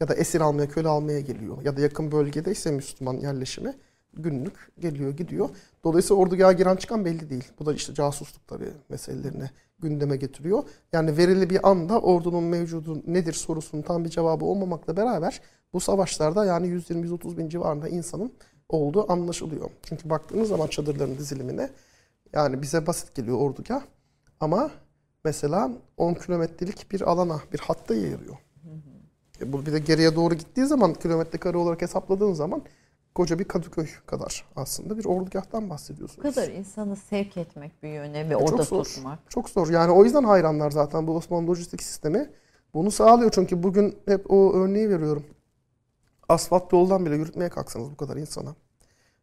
ya 0.00 0.08
da 0.08 0.14
esir 0.14 0.40
almaya 0.40 0.68
köle 0.68 0.88
almaya 0.88 1.20
geliyor. 1.20 1.62
Ya 1.62 1.76
da 1.76 1.80
yakın 1.80 2.12
bölgede 2.12 2.52
ise 2.52 2.70
Müslüman 2.70 3.14
yerleşimi 3.14 3.74
günlük 4.14 4.72
geliyor 4.78 5.10
gidiyor. 5.10 5.48
Dolayısıyla 5.84 6.22
ordugaha 6.22 6.52
giren 6.52 6.76
çıkan 6.76 7.04
belli 7.04 7.30
değil. 7.30 7.44
Bu 7.58 7.66
da 7.66 7.74
işte 7.74 7.94
casusluk 7.94 8.48
tabii 8.48 8.70
meselelerini 8.88 9.50
gündeme 9.78 10.16
getiriyor. 10.16 10.62
Yani 10.92 11.16
verili 11.16 11.50
bir 11.50 11.68
anda 11.70 12.00
ordunun 12.00 12.44
mevcudu 12.44 13.02
nedir 13.06 13.32
sorusunun 13.32 13.82
tam 13.82 14.04
bir 14.04 14.10
cevabı 14.10 14.44
olmamakla 14.44 14.96
beraber 14.96 15.40
bu 15.72 15.80
savaşlarda 15.80 16.44
yani 16.44 16.66
120-130 16.66 17.36
bin 17.38 17.48
civarında 17.48 17.88
insanın 17.88 18.32
olduğu 18.68 19.12
anlaşılıyor. 19.12 19.70
Çünkü 19.82 20.10
baktığınız 20.10 20.48
zaman 20.48 20.66
çadırların 20.66 21.18
dizilimine 21.18 21.70
yani 22.32 22.62
bize 22.62 22.86
basit 22.86 23.14
geliyor 23.14 23.38
ordugah 23.38 23.82
ama 24.40 24.70
mesela 25.24 25.70
10 25.96 26.14
kilometrelik 26.14 26.92
bir 26.92 27.00
alana, 27.00 27.40
bir 27.52 27.58
hatta 27.58 27.94
yayılıyor. 27.94 28.36
E 29.40 29.52
bu 29.52 29.66
bir 29.66 29.72
de 29.72 29.78
geriye 29.78 30.16
doğru 30.16 30.34
gittiği 30.34 30.66
zaman 30.66 30.94
kilometre 30.94 31.38
kare 31.38 31.56
olarak 31.58 31.82
hesapladığın 31.82 32.32
zaman 32.32 32.62
koca 33.14 33.38
bir 33.38 33.44
Kadıköy 33.44 33.86
kadar 34.06 34.44
aslında 34.56 34.98
bir 34.98 35.04
ordugahtan 35.04 35.66
Bu 35.66 35.70
bahsediyorsunuz. 35.70 36.34
kadar 36.34 36.48
insanı 36.48 36.96
sevk 36.96 37.36
etmek 37.36 37.82
bir 37.82 37.88
yöne 37.88 38.28
ve 38.28 38.32
E, 38.32 38.36
orada 38.36 38.56
çok 38.56 38.66
zor. 38.66 38.84
tutmak. 38.84 39.30
Çok 39.30 39.48
zor. 39.50 39.68
Yani 39.70 39.92
o 39.92 40.04
yüzden 40.04 40.24
hayranlar 40.24 40.70
zaten 40.70 41.06
bu 41.06 41.16
Osmanlı 41.16 41.50
lojistik 41.50 41.82
sistemi 41.82 42.30
bunu 42.74 42.90
sağlıyor. 42.90 43.30
Çünkü 43.34 43.62
bugün 43.62 43.98
hep 44.06 44.30
o 44.30 44.52
örneği 44.54 44.90
veriyorum. 44.90 45.24
Asfalt 46.28 46.72
yoldan 46.72 47.06
bile 47.06 47.16
yürütmeye 47.16 47.50
kalksanız 47.50 47.90
bu 47.90 47.96
kadar 47.96 48.16
insana. 48.16 48.54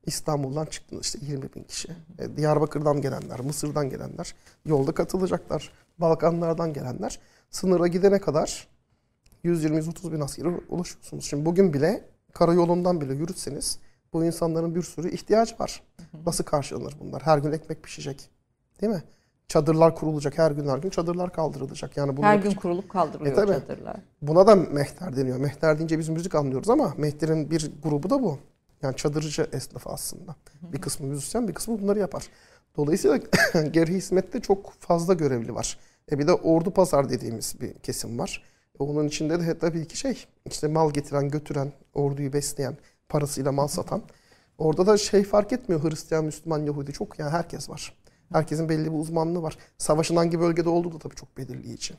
İstanbul'dan 0.05 0.65
çıktınız 0.65 1.05
işte 1.05 1.19
20 1.21 1.53
bin 1.55 1.63
kişi. 1.63 1.87
E, 2.19 2.37
Diyarbakır'dan 2.37 3.01
gelenler, 3.01 3.39
Mısır'dan 3.39 3.89
gelenler 3.89 4.35
yolda 4.65 4.91
katılacaklar. 4.91 5.71
Balkanlardan 5.97 6.73
gelenler. 6.73 7.19
Sınıra 7.49 7.87
gidene 7.87 8.19
kadar 8.21 8.67
120-130 9.45 10.11
bin 10.11 10.19
askere 10.19 10.47
ulaşıyorsunuz. 10.47 11.25
Şimdi 11.25 11.45
bugün 11.45 11.73
bile 11.73 12.05
karayolundan 12.33 13.01
bile 13.01 13.13
yürütseniz 13.13 13.79
bu 14.13 14.25
insanların 14.25 14.75
bir 14.75 14.81
sürü 14.83 15.11
ihtiyacı 15.11 15.55
var. 15.59 15.83
Nasıl 16.25 16.43
karşılanır 16.43 16.95
bunlar? 16.99 17.21
Her 17.21 17.37
gün 17.37 17.51
ekmek 17.51 17.83
pişecek. 17.83 18.29
Değil 18.81 18.93
mi? 18.93 19.03
Çadırlar 19.47 19.95
kurulacak 19.95 20.37
her 20.37 20.51
gün 20.51 20.67
her 20.67 20.77
gün 20.77 20.89
çadırlar 20.89 21.33
kaldırılacak. 21.33 21.97
Yani 21.97 22.17
bunu 22.17 22.25
Her 22.25 22.37
gün 22.39 22.51
kurulup 22.51 22.89
kaldırılıyor 22.89 23.31
E, 23.33 23.35
tabii. 23.35 23.51
çadırlar. 23.67 23.95
Buna 24.21 24.47
da 24.47 24.55
mehter 24.55 25.15
deniyor. 25.15 25.37
Mehter 25.37 25.77
deyince 25.77 25.99
biz 25.99 26.09
müzik 26.09 26.35
anlıyoruz 26.35 26.69
ama 26.69 26.93
mehterin 26.97 27.51
bir 27.51 27.71
grubu 27.83 28.09
da 28.09 28.23
bu. 28.23 28.39
Yani 28.83 28.95
çadırcı 28.95 29.47
esnafı 29.53 29.89
aslında. 29.89 30.35
Bir 30.61 30.81
kısmı 30.81 31.07
müzisyen 31.07 31.47
bir 31.47 31.53
kısmı 31.53 31.81
bunları 31.81 31.99
yapar. 31.99 32.27
Dolayısıyla 32.77 33.17
geri 33.71 33.93
hizmette 33.93 34.39
çok 34.39 34.73
fazla 34.79 35.13
görevli 35.13 35.55
var. 35.55 35.79
E 36.11 36.19
bir 36.19 36.27
de 36.27 36.33
ordu 36.33 36.71
pazar 36.71 37.09
dediğimiz 37.09 37.61
bir 37.61 37.73
kesim 37.73 38.19
var. 38.19 38.43
E 38.79 38.83
onun 38.83 39.07
içinde 39.07 39.39
de 39.39 39.57
tabii 39.57 39.87
ki 39.87 39.97
şey 39.97 40.25
işte 40.45 40.67
mal 40.67 40.91
getiren 40.91 41.29
götüren 41.29 41.71
orduyu 41.93 42.33
besleyen 42.33 42.77
parasıyla 43.09 43.51
mal 43.51 43.67
satan. 43.67 44.03
Orada 44.57 44.87
da 44.87 44.97
şey 44.97 45.23
fark 45.23 45.53
etmiyor 45.53 45.83
Hristiyan, 45.83 46.25
Müslüman, 46.25 46.59
Yahudi 46.65 46.93
çok 46.93 47.19
yani 47.19 47.29
herkes 47.29 47.69
var. 47.69 47.93
Herkesin 48.33 48.69
belli 48.69 48.93
bir 48.93 48.99
uzmanlığı 48.99 49.41
var. 49.41 49.57
Savaşın 49.77 50.15
hangi 50.15 50.39
bölgede 50.39 50.69
olduğu 50.69 50.91
da 50.93 50.99
tabii 50.99 51.15
çok 51.15 51.37
belirleyici. 51.37 51.93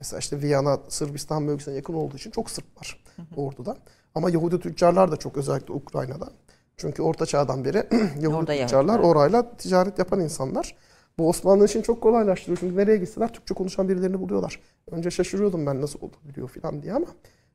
Mesela 0.00 0.20
işte 0.20 0.42
Viyana, 0.42 0.78
Sırbistan 0.88 1.48
bölgesine 1.48 1.74
yakın 1.74 1.94
olduğu 1.94 2.16
için 2.16 2.30
çok 2.30 2.50
Sırp 2.50 2.80
var 2.80 3.04
orduda. 3.36 3.76
Ama 4.14 4.30
Yahudi 4.30 4.60
tüccarlar 4.60 5.12
da 5.12 5.16
çok 5.16 5.36
özellikle 5.36 5.74
Ukrayna'da. 5.74 6.28
Çünkü 6.76 7.02
Orta 7.02 7.26
Çağ'dan 7.26 7.64
beri 7.64 7.76
Yahudi 8.20 8.36
Orada 8.36 8.52
tüccarlar 8.52 8.92
Yahudiler. 8.94 9.10
orayla 9.10 9.56
ticaret 9.56 9.98
yapan 9.98 10.20
insanlar. 10.20 10.76
Bu 11.18 11.28
Osmanlı 11.28 11.64
için 11.64 11.82
çok 11.82 12.00
kolaylaştırıyor. 12.00 12.58
Çünkü 12.58 12.76
nereye 12.76 12.96
gitseler 12.96 13.32
Türkçe 13.32 13.54
konuşan 13.54 13.88
birilerini 13.88 14.20
buluyorlar. 14.20 14.60
Önce 14.90 15.10
şaşırıyordum 15.10 15.66
ben 15.66 15.80
nasıl 15.82 15.98
olabiliyor 16.00 16.48
falan 16.48 16.82
diye 16.82 16.92
ama 16.92 17.06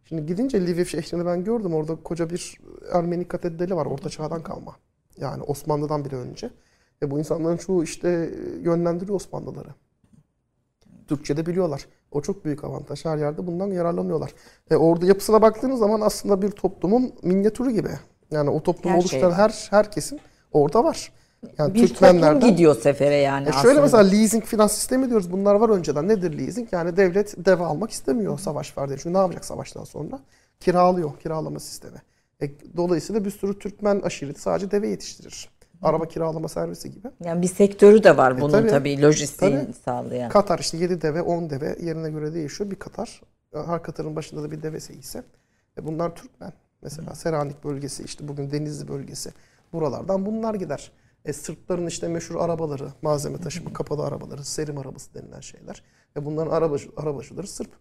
şimdi 0.03 0.25
gidince 0.25 0.65
Lviv 0.65 0.85
şehrini 0.85 1.25
ben 1.25 1.43
gördüm. 1.43 1.73
Orada 1.73 1.95
koca 1.95 2.29
bir 2.29 2.57
Ermeni 2.93 3.27
katedrali 3.27 3.75
var. 3.75 3.85
Orta 3.85 4.09
Çağ'dan 4.09 4.43
kalma. 4.43 4.75
Yani 5.17 5.43
Osmanlı'dan 5.43 6.05
bile 6.05 6.15
önce. 6.15 6.49
Ve 7.01 7.11
bu 7.11 7.19
insanların 7.19 7.57
çoğu 7.57 7.83
işte 7.83 8.09
yönlendiriyor 8.61 9.15
Osmanlıları. 9.15 9.69
Türkçe 11.07 11.37
de 11.37 11.45
biliyorlar. 11.45 11.85
O 12.13 12.21
çok 12.21 12.45
büyük 12.45 12.63
avantaj. 12.63 13.05
Her 13.05 13.17
yerde 13.17 13.47
bundan 13.47 13.67
yararlanıyorlar. 13.67 14.31
E, 14.71 14.75
orada 14.75 15.05
yapısına 15.05 15.41
baktığınız 15.41 15.79
zaman 15.79 16.01
aslında 16.01 16.41
bir 16.41 16.51
toplumun 16.51 17.13
minyatürü 17.23 17.71
gibi. 17.71 17.89
Yani 18.31 18.49
o 18.49 18.63
toplumu 18.63 18.95
Her 18.95 18.99
oluşturan 19.01 19.31
her, 19.31 19.67
her 19.69 19.91
kesim 19.91 20.19
orada 20.51 20.83
var. 20.83 21.11
Yani 21.57 21.73
bir 21.73 21.79
toplum 21.79 21.87
Türkmenlerden 21.87 22.49
gidiyor 22.51 22.75
sefere 22.75 23.15
yani 23.15 23.47
E 23.47 23.49
aslında. 23.49 23.61
şöyle 23.63 23.81
mesela 23.81 24.03
leasing 24.03 24.43
finans 24.43 24.71
sistemi 24.71 25.09
diyoruz. 25.09 25.31
Bunlar 25.31 25.55
var 25.55 25.69
önceden. 25.69 26.07
Nedir 26.07 26.37
leasing? 26.37 26.73
Yani 26.73 26.97
devlet 26.97 27.45
deve 27.45 27.63
almak 27.63 27.91
istemiyor 27.91 28.39
savaş 28.39 28.77
var 28.77 28.89
diye. 28.89 28.97
Çünkü 28.97 29.13
ne 29.13 29.17
yapacak 29.17 29.45
savaştan 29.45 29.83
sonra? 29.83 30.19
Kiralıyor. 30.59 31.11
Kiralama 31.23 31.59
sistemi. 31.59 31.97
E, 32.41 32.49
dolayısıyla 32.77 33.25
bir 33.25 33.31
sürü 33.31 33.59
Türkmen 33.59 33.99
aşireti 33.99 34.41
sadece 34.41 34.71
deve 34.71 34.87
yetiştirir. 34.87 35.49
Araba 35.83 36.07
kiralama 36.07 36.47
servisi 36.47 36.91
gibi. 36.91 37.07
Yani 37.23 37.41
bir 37.41 37.47
sektörü 37.47 38.03
de 38.03 38.17
var 38.17 38.41
bunun 38.41 38.51
tabii. 38.51 38.69
tabii, 38.69 39.01
lojistiğini 39.01 39.63
Tabii. 39.63 39.73
sağlayan. 39.73 40.29
Katar 40.29 40.59
işte 40.59 40.77
7 40.77 41.01
deve 41.01 41.21
10 41.21 41.49
deve 41.49 41.77
yerine 41.81 42.09
göre 42.09 42.33
değişiyor. 42.33 42.71
Bir 42.71 42.75
Katar. 42.75 43.21
Her 43.65 43.83
Katar'ın 43.83 44.15
başında 44.15 44.43
da 44.43 44.51
bir 44.51 44.63
devesi 44.63 44.93
ise. 44.93 45.23
E 45.77 45.85
bunlar 45.85 46.15
Türkmen. 46.15 46.53
Mesela 46.81 47.15
Selanik 47.15 47.63
bölgesi 47.63 48.03
işte 48.03 48.27
bugün 48.27 48.51
Denizli 48.51 48.87
bölgesi. 48.87 49.31
Buralardan 49.73 50.25
bunlar 50.25 50.53
gider. 50.53 50.91
E 51.25 51.33
Sırpların 51.33 51.87
işte 51.87 52.07
meşhur 52.07 52.35
arabaları, 52.35 52.87
malzeme 53.01 53.37
taşıma, 53.37 53.73
kapalı 53.73 54.05
arabaları, 54.05 54.43
serim 54.43 54.77
arabası 54.77 55.13
denilen 55.13 55.39
şeyler. 55.39 55.83
E 56.17 56.25
bunların 56.25 56.51
arabacı, 56.51 56.89
arabacıları 56.97 57.47
Sırp. 57.47 57.71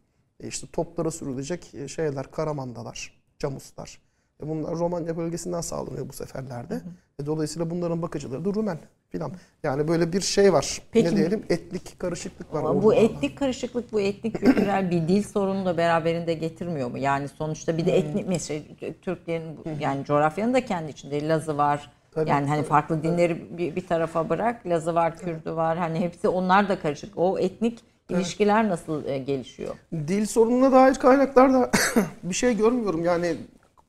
E 0.40 0.48
işte 0.48 0.66
toplara 0.72 1.10
sürülecek 1.10 1.74
e, 1.74 1.88
şeyler, 1.88 2.30
karamandalar, 2.30 3.22
camuslar. 3.38 3.98
E 4.42 4.48
bunlar 4.48 4.74
Romanya 4.74 5.16
bölgesinden 5.16 5.60
sağlanıyor 5.60 6.08
bu 6.08 6.12
seferlerde. 6.12 6.80
E 7.22 7.26
dolayısıyla 7.26 7.70
bunların 7.70 8.02
bakıcıları 8.02 8.44
da 8.44 8.54
Rumen 8.54 8.78
filan. 9.08 9.32
Yani 9.62 9.88
böyle 9.88 10.12
bir 10.12 10.20
şey 10.20 10.52
var. 10.52 10.82
Peki- 10.92 11.06
ne 11.06 11.16
diyelim? 11.16 11.44
Etnik 11.50 11.98
karışıklık 11.98 12.54
var. 12.54 12.60
Ama 12.60 12.82
bu 12.82 12.94
etnik 12.94 13.38
karışıklık, 13.38 13.92
bu 13.92 14.00
etnik 14.00 14.38
kültürel 14.38 14.90
bir 14.90 15.08
dil 15.08 15.22
sorunu 15.22 15.66
da 15.66 15.76
beraberinde 15.76 16.34
getirmiyor 16.34 16.90
mu? 16.90 16.98
Yani 16.98 17.28
sonuçta 17.28 17.78
bir 17.78 17.86
de 17.86 17.98
etnik 17.98 18.28
mesela 18.28 18.60
Türklerin 19.02 19.58
yani 19.80 20.04
coğrafyanın 20.04 20.54
da 20.54 20.64
kendi 20.64 20.90
içinde 20.90 21.28
Lazı 21.28 21.58
var. 21.58 21.90
Tabii, 22.10 22.30
yani 22.30 22.48
hani 22.48 22.60
tabii. 22.60 22.68
farklı 22.68 23.02
dinleri 23.02 23.58
bir, 23.58 23.76
bir 23.76 23.86
tarafa 23.86 24.28
bırak. 24.28 24.66
Lazı 24.66 24.94
var, 24.94 25.18
Kürdü 25.18 25.56
var. 25.56 25.78
Hani 25.78 26.00
hepsi 26.00 26.28
onlar 26.28 26.68
da 26.68 26.78
karışık. 26.78 27.18
O 27.18 27.38
etnik 27.38 27.78
ilişkiler 28.10 28.68
nasıl 28.68 29.04
e, 29.04 29.18
gelişiyor? 29.18 29.74
Dil 29.92 30.26
sorununa 30.26 30.72
dair 30.72 30.94
kaynaklarda 30.94 31.70
bir 32.22 32.34
şey 32.34 32.56
görmüyorum. 32.56 33.04
Yani 33.04 33.36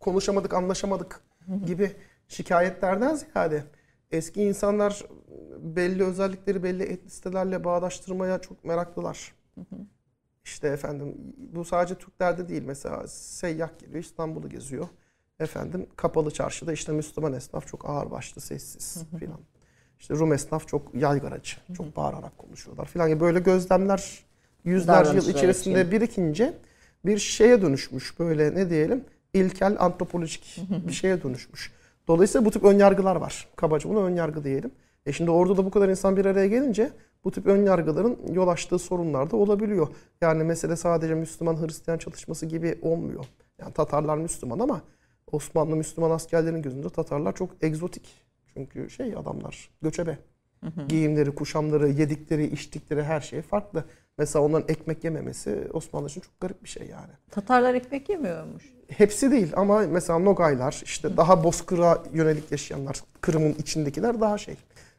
konuşamadık, 0.04 0.54
anlaşamadık 0.54 1.22
gibi 1.66 1.92
şikayetlerden 2.28 3.16
ziyade 3.16 3.64
eski 4.12 4.44
insanlar 4.44 5.06
belli 5.60 6.04
özellikleri 6.04 6.64
belli 6.64 6.84
etnisitelerle 6.84 7.64
bağdaştırmaya 7.64 8.40
çok 8.40 8.66
meraklılar. 8.66 9.34
İşte 10.46 10.68
efendim 10.68 11.16
bu 11.38 11.66
sadece 11.66 11.96
Türklerde 11.96 12.50
değil 12.50 12.64
mesela 12.66 13.08
seyyah 13.08 13.80
geliyor 13.80 14.04
İstanbul'u 14.04 14.50
geziyor. 14.50 14.88
Efendim 15.40 15.88
kapalı 15.96 16.32
çarşıda 16.32 16.74
işte 16.74 16.92
Müslüman 16.92 17.34
esnaf 17.34 17.68
çok 17.68 17.90
ağırbaşlı, 17.90 18.42
sessiz 18.42 19.04
filan. 19.20 19.40
İşte 20.00 20.14
Rum 20.14 20.34
esnaf 20.34 20.68
çok 20.68 20.96
yaygaracı, 20.96 21.56
çok 21.78 21.96
bağırarak 21.96 22.38
konuşuyorlar 22.38 22.86
filan 22.86 23.10
gibi 23.10 23.20
böyle 23.20 23.40
gözlemler 23.40 24.24
yüzlerce 24.64 25.16
yıl 25.16 25.30
içerisinde 25.30 25.82
için. 25.82 25.92
birikince 25.92 26.54
bir 27.06 27.18
şeye 27.18 27.62
dönüşmüş 27.62 28.20
böyle 28.20 28.56
ne 28.56 28.70
diyelim 28.70 29.06
ilkel 29.34 29.76
antropolojik 29.80 30.62
bir 30.88 30.94
şeye 30.94 31.24
dönüşmüş. 31.24 31.72
Dolayısıyla 32.08 32.46
bu 32.46 32.52
tip 32.52 32.64
önyargılar 32.64 33.16
var. 33.16 33.48
Kabaca 33.56 33.90
buna 33.90 34.00
önyargı 34.00 34.44
diyelim. 34.44 34.72
E 35.06 35.14
şimdi 35.14 35.32
orada 35.32 35.58
da 35.58 35.66
bu 35.66 35.72
kadar 35.72 35.90
insan 35.90 36.18
bir 36.18 36.26
araya 36.26 36.48
gelince 36.48 36.92
bu 37.24 37.32
tip 37.32 37.48
önyargıların 37.48 38.18
yol 38.34 38.48
açtığı 38.48 38.80
sorunlar 38.80 39.32
da 39.32 39.36
olabiliyor. 39.36 39.88
Yani 40.22 40.44
mesele 40.44 40.76
sadece 40.76 41.16
Müslüman 41.16 41.62
Hristiyan 41.62 41.98
çatışması 41.98 42.46
gibi 42.46 42.80
olmuyor. 42.82 43.26
Yani 43.60 43.74
Tatarlar 43.74 44.18
Müslüman 44.18 44.60
ama 44.60 44.82
Osmanlı 45.32 45.76
Müslüman 45.76 46.12
askerlerin 46.12 46.62
gözünde 46.62 46.90
Tatarlar 46.90 47.36
çok 47.36 47.50
egzotik. 47.62 48.24
Çünkü 48.54 48.90
şey 48.90 49.16
adamlar 49.16 49.70
göçebe. 49.82 50.18
Giyimleri, 50.88 51.36
kuşamları, 51.36 51.90
yedikleri, 51.90 52.46
içtikleri 52.46 53.04
her 53.04 53.22
şey 53.22 53.42
farklı. 53.42 53.84
Mesela 54.18 54.46
onların 54.46 54.66
ekmek 54.70 55.04
yememesi 55.04 55.68
Osmanlı 55.74 56.08
için 56.08 56.22
çok 56.22 56.40
garip 56.42 56.64
bir 56.64 56.70
şey 56.70 56.88
yani. 56.88 57.12
Tatarlar 57.32 57.74
ekmek 57.74 58.10
yemiyormuş. 58.10 58.74
Hepsi 58.90 59.32
değil 59.32 59.52
ama 59.56 59.80
mesela 59.80 60.20
Nogaylar 60.20 60.82
işte 60.86 61.18
daha 61.18 61.44
bozkıra 61.44 62.04
yönelik 62.14 62.52
yaşayanlar, 62.52 63.02
Kırım'ın 63.22 63.54
içindekiler 63.54 64.22
daha 64.22 64.38
şey 64.38 64.56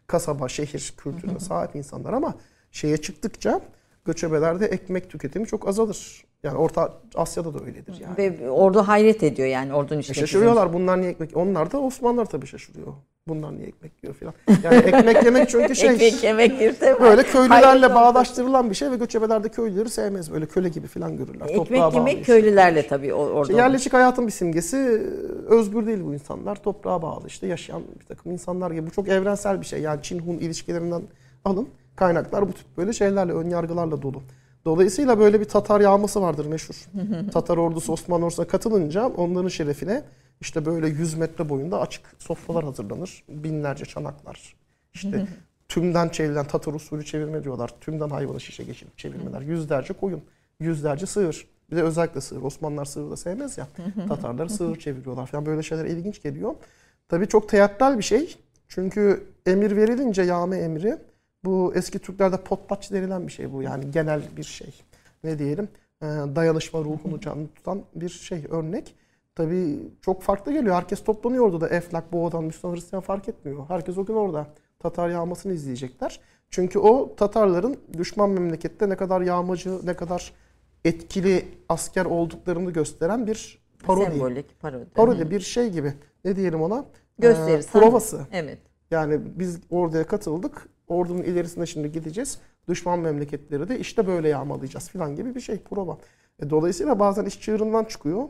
kasaba, 0.07 0.49
şehir 0.49 0.95
kültürüne 0.97 1.41
sahip 1.41 1.77
insanlar 1.77 2.13
ama 2.13 2.35
şeye 2.71 2.97
çıktıkça 2.97 3.61
göçebelerde 4.05 4.67
ekmek 4.67 5.11
tüketimi 5.11 5.47
çok 5.47 5.69
azalır. 5.69 6.25
Yani 6.43 6.59
Orta 6.59 6.93
Asya'da 7.15 7.55
da 7.55 7.65
öyledir 7.65 8.01
yani. 8.01 8.17
Ve 8.19 8.51
ordu 8.51 8.83
hayret 8.83 9.23
ediyor 9.23 9.49
yani 9.49 9.75
ordunun 9.75 9.99
E 9.99 10.01
içindeki. 10.01 10.21
şaşırıyorlar 10.21 10.73
bunlar 10.73 11.01
niye 11.01 11.11
ekmek? 11.11 11.37
Onlar 11.37 11.73
da 11.73 11.81
Osmanlılar 11.81 12.25
tabii 12.27 12.47
şaşırıyor. 12.47 12.93
Bunlar 13.29 13.57
niye 13.57 13.67
ekmek 13.67 13.93
yiyor 14.03 14.15
filan. 14.15 14.35
Yani 14.65 14.77
ekmek 14.77 15.25
yemek 15.25 15.49
çünkü 15.49 15.75
şey 15.75 15.91
Ekmek 15.91 16.25
yemek 16.25 16.61
de 16.61 16.97
böyle 17.01 17.23
köylülerle 17.23 17.95
bağdaştırılan 17.95 18.71
bir 18.71 18.75
şey 18.75 18.91
ve 18.91 18.97
göçebelerde 18.97 19.49
köylüleri 19.49 19.89
sevmez. 19.91 20.33
Böyle 20.33 20.47
köle 20.47 20.69
gibi 20.69 20.87
filan 20.87 21.17
görürler. 21.17 21.47
Toprağa 21.49 21.63
Ekmek 21.63 21.81
bağlı 21.81 21.95
yemek 21.95 22.13
işte. 22.13 22.23
köylülerle 22.25 22.87
tabii 22.89 23.15
o- 23.15 23.19
orada. 23.27 23.43
İşte 23.53 23.63
yerleşik 23.63 23.93
hayatın 23.93 24.27
bir 24.27 24.33
simgesi 24.33 24.77
özgür 25.49 25.87
değil 25.87 26.05
bu 26.05 26.15
insanlar. 26.15 26.63
Toprağa 26.63 27.03
bağlı 27.03 27.27
işte 27.27 27.47
yaşayan 27.47 27.83
bir 28.01 28.05
takım 28.07 28.33
insanlar 28.33 28.71
gibi. 28.71 28.87
Bu 28.87 28.91
çok 28.91 29.09
evrensel 29.09 29.61
bir 29.61 29.67
şey. 29.67 29.81
Yani 29.81 30.03
Çin-Hun 30.03 30.39
ilişkilerinden 30.39 31.03
alın. 31.45 31.69
Kaynaklar 31.97 32.49
bu 32.49 32.53
tip 32.53 32.67
böyle 32.77 32.93
şeylerle, 32.93 33.33
ön 33.33 33.49
yargılarla 33.51 34.03
dolu. 34.03 34.23
Dolayısıyla 34.65 35.19
böyle 35.19 35.41
bir 35.41 35.45
Tatar 35.45 35.81
yağması 35.81 36.23
vardır 36.23 36.47
meşhur. 36.47 36.75
Tatar 37.33 37.57
ordusu 37.57 37.93
Osmanlı 37.93 38.25
ordusuna 38.25 38.47
katılınca 38.47 39.07
onların 39.07 39.49
şerefine 39.49 40.03
işte 40.41 40.65
böyle 40.65 40.89
100 40.89 41.15
metre 41.15 41.49
boyunda 41.49 41.81
açık 41.81 42.03
sofralar 42.19 42.65
hazırlanır. 42.65 43.25
Binlerce 43.29 43.85
çanaklar. 43.85 44.55
İşte 44.95 45.27
tümden 45.69 46.09
çevrilen 46.09 46.47
Tatar 46.47 46.73
usulü 46.73 47.05
çevirme 47.05 47.45
diyorlar. 47.45 47.71
Tümden 47.81 48.09
hayvanı 48.09 48.41
şişe 48.41 48.65
geçirip 48.65 48.99
çevirmeler. 48.99 49.41
Yüzlerce 49.41 49.95
koyun, 49.95 50.23
yüzlerce 50.61 51.07
sığır. 51.07 51.47
Bir 51.71 51.77
de 51.77 51.83
özellikle 51.83 52.21
sığır. 52.21 52.43
Osmanlılar 52.43 52.85
sığır 52.85 53.11
da 53.11 53.17
sevmez 53.17 53.59
ya. 53.59 53.69
Tatarlar 54.09 54.49
sığır 54.49 54.77
çeviriyorlar 54.77 55.27
falan. 55.27 55.47
Böyle 55.47 55.63
şeyler 55.63 55.85
ilginç 55.85 56.23
geliyor. 56.23 56.55
Tabii 57.09 57.29
çok 57.29 57.49
teatral 57.49 57.99
bir 57.99 58.03
şey. 58.03 58.37
Çünkü 58.69 59.25
emir 59.47 59.77
verilince 59.77 60.23
yağma 60.23 60.57
emri 60.57 60.99
bu 61.45 61.73
eski 61.75 61.99
Türklerde 61.99 62.37
potlaç 62.37 62.93
denilen 62.93 63.27
bir 63.27 63.33
şey 63.33 63.53
bu. 63.53 63.63
Yani 63.63 63.91
genel 63.91 64.23
bir 64.37 64.43
şey. 64.43 64.75
Ne 65.25 65.39
diyelim? 65.39 65.69
Ee, 66.03 66.07
dayanışma 66.07 66.81
ruhunu 66.81 67.21
canlı 67.21 67.49
tutan 67.49 67.83
bir 67.95 68.09
şey 68.09 68.45
örnek. 68.51 68.95
Tabii 69.35 69.79
çok 70.01 70.23
farklı 70.23 70.53
geliyor. 70.53 70.75
Herkes 70.75 71.05
toplanıyor 71.05 71.45
orada 71.45 71.61
da. 71.61 71.69
Eflak, 71.69 72.13
Boğa'dan, 72.13 72.45
Müslüman, 72.45 72.77
Hristiyan 72.77 73.03
fark 73.03 73.29
etmiyor. 73.29 73.65
Herkes 73.69 73.99
o 73.99 74.05
gün 74.07 74.15
orada. 74.15 74.47
Tatar 74.79 75.09
yağmasını 75.09 75.53
izleyecekler. 75.53 76.21
Çünkü 76.51 76.79
o 76.79 77.17
Tatarların 77.17 77.77
düşman 77.99 78.31
memlekette 78.31 78.89
ne 78.89 78.97
kadar 78.97 79.21
yağmacı, 79.21 79.87
ne 79.87 79.95
kadar 79.95 80.33
etkili 80.85 81.45
asker 81.69 82.05
olduklarını 82.05 82.71
gösteren 82.71 83.27
bir 83.27 83.59
parodi. 83.83 84.05
Sembolik 84.05 84.61
parodi. 84.61 84.91
Parodi 84.91 85.31
bir 85.31 85.41
şey 85.41 85.71
gibi. 85.71 85.95
Ne 86.25 86.37
diyelim 86.37 86.63
ona? 86.63 86.85
Gösteri. 87.19 87.63
Sahne. 87.63 87.85
provası. 87.85 88.27
Evet. 88.33 88.59
Yani 88.91 89.21
biz 89.39 89.61
orduya 89.71 90.07
katıldık. 90.07 90.69
Ordunun 90.89 91.23
ilerisine 91.23 91.67
şimdi 91.67 91.93
gideceğiz. 91.93 92.39
Düşman 92.69 92.99
memleketleri 92.99 93.69
de 93.69 93.79
işte 93.79 94.07
böyle 94.07 94.29
yağmalayacağız 94.29 94.89
falan 94.89 95.17
gibi 95.17 95.35
bir 95.35 95.41
şey 95.41 95.59
prova. 95.59 95.99
E, 96.43 96.51
dolayısıyla 96.51 96.99
bazen 96.99 97.25
iş 97.25 97.41
çığırından 97.41 97.85
çıkıyor. 97.85 98.23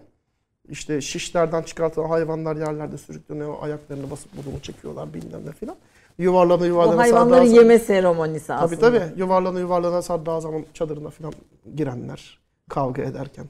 İşte 0.68 1.00
şişlerden 1.00 1.62
çıkartılan 1.62 2.08
hayvanlar 2.08 2.56
yerlerde 2.56 2.98
sürükleniyor. 2.98 3.54
Ayaklarını 3.60 4.10
basıp 4.10 4.30
burnunu 4.36 4.60
çekiyorlar 4.60 5.14
bilmem 5.14 5.46
ne 5.46 5.52
filan. 5.52 5.76
Yuvarlana 6.18 6.66
yuvarlana 6.66 6.96
O 6.96 6.98
hayvanların 6.98 7.44
sadrazam- 7.44 7.54
yeme 7.56 7.78
seremonisi 7.78 8.46
Tabii 8.46 8.58
aslında. 8.74 8.80
tabii. 8.80 9.20
Yuvarlana 9.20 9.60
yuvarlana 9.60 10.02
sadrazamın 10.02 10.66
çadırına 10.74 11.10
filan 11.10 11.32
girenler 11.74 12.38
kavga 12.70 13.02
ederken. 13.02 13.44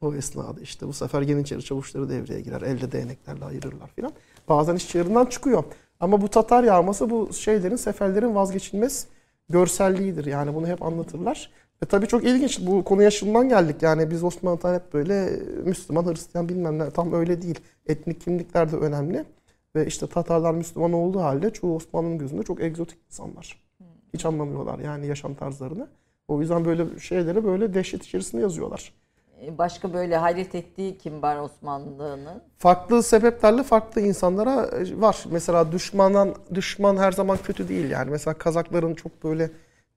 O 0.00 0.14
esnada 0.14 0.60
işte 0.60 0.86
bu 0.88 0.92
sefer 0.92 1.22
Yeniçeri 1.22 1.62
çavuşları 1.64 2.08
devreye 2.10 2.40
girer. 2.40 2.62
Elde 2.62 2.92
değneklerle 2.92 3.44
ayırırlar 3.44 3.88
filan. 3.96 4.12
Bazen 4.48 4.76
iş 4.76 4.88
çığırından 4.88 5.26
çıkıyor. 5.26 5.64
Ama 6.00 6.20
bu 6.22 6.28
Tatar 6.28 6.64
yağması 6.64 7.10
bu 7.10 7.32
şeylerin, 7.32 7.76
seferlerin 7.76 8.34
vazgeçilmez 8.34 9.06
görselliğidir. 9.48 10.24
Yani 10.24 10.54
bunu 10.54 10.66
hep 10.66 10.82
anlatırlar. 10.82 11.50
Ve 11.82 11.86
tabii 11.86 12.06
çok 12.06 12.24
ilginç. 12.24 12.60
Bu 12.66 12.84
konuya 12.84 13.10
şundan 13.10 13.48
geldik. 13.48 13.82
Yani 13.82 14.10
biz 14.10 14.24
Osmanlı'dan 14.24 14.74
hep 14.74 14.92
böyle 14.92 15.30
Müslüman, 15.64 16.06
Hristiyan 16.06 16.48
bilmem 16.48 16.78
ne. 16.78 16.90
Tam 16.90 17.12
öyle 17.12 17.42
değil. 17.42 17.60
Etnik 17.86 18.20
kimlikler 18.20 18.72
de 18.72 18.76
önemli. 18.76 19.24
Ve 19.76 19.86
işte 19.86 20.06
Tatarlar 20.06 20.54
Müslüman 20.54 20.92
olduğu 20.92 21.20
halde 21.20 21.50
çoğu 21.50 21.76
Osmanlı'nın 21.76 22.18
gözünde 22.18 22.42
çok 22.42 22.60
egzotik 22.62 22.98
insanlar. 23.10 23.62
Hiç 24.14 24.26
anlamıyorlar 24.26 24.78
yani 24.78 25.06
yaşam 25.06 25.34
tarzlarını. 25.34 25.88
O 26.28 26.40
yüzden 26.40 26.64
böyle 26.64 26.98
şeyleri 27.00 27.44
böyle 27.44 27.74
dehşet 27.74 28.04
içerisinde 28.04 28.42
yazıyorlar. 28.42 28.92
E, 29.42 29.58
Başka 29.58 29.92
böyle 29.92 30.16
hayret 30.16 30.54
ettiği 30.54 30.98
kim 30.98 31.22
var 31.22 31.36
Osmanlı'nın? 31.36 32.42
Farklı 32.58 33.02
sebeplerle 33.02 33.62
farklı 33.62 34.00
insanlara 34.00 34.66
e, 34.66 35.00
var. 35.00 35.24
Mesela 35.30 35.72
düşmandan 35.72 36.34
düşman 36.54 36.96
her 36.96 37.12
zaman 37.12 37.38
kötü 37.44 37.68
değil 37.68 37.90
yani. 37.90 38.10
Mesela 38.10 38.34
Kazakların 38.34 38.94
çok 38.94 39.24
böyle 39.24 39.50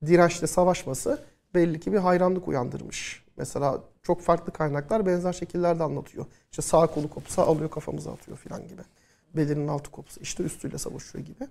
dirençle 0.06 0.48
savaşması 0.48 1.20
belli 1.56 1.80
ki 1.80 1.93
bir 1.93 1.97
hayranlık 1.97 2.47
uyandırmış. 2.47 3.24
Mesela 3.38 3.80
çok 4.04 4.22
farklı 4.22 4.54
kaynaklar 4.54 5.06
benzer 5.06 5.34
şekillerde 5.34 5.84
anlatıyor. 5.84 6.26
İşte 6.52 6.62
sağ 6.62 6.88
kolu 6.88 7.10
kopsa 7.10 7.43
alıyor 7.43 7.70
kafamıza 7.70 8.12
atıyor 8.12 8.38
falan 8.38 8.68
gibi. 8.68 8.82
Belinin 9.36 9.68
altı 9.68 9.91
kopsa 9.91 10.22
işte 10.22 10.43
üstüyle 10.43 10.78
savaşıyor 10.78 11.26
gibi. 11.26 11.47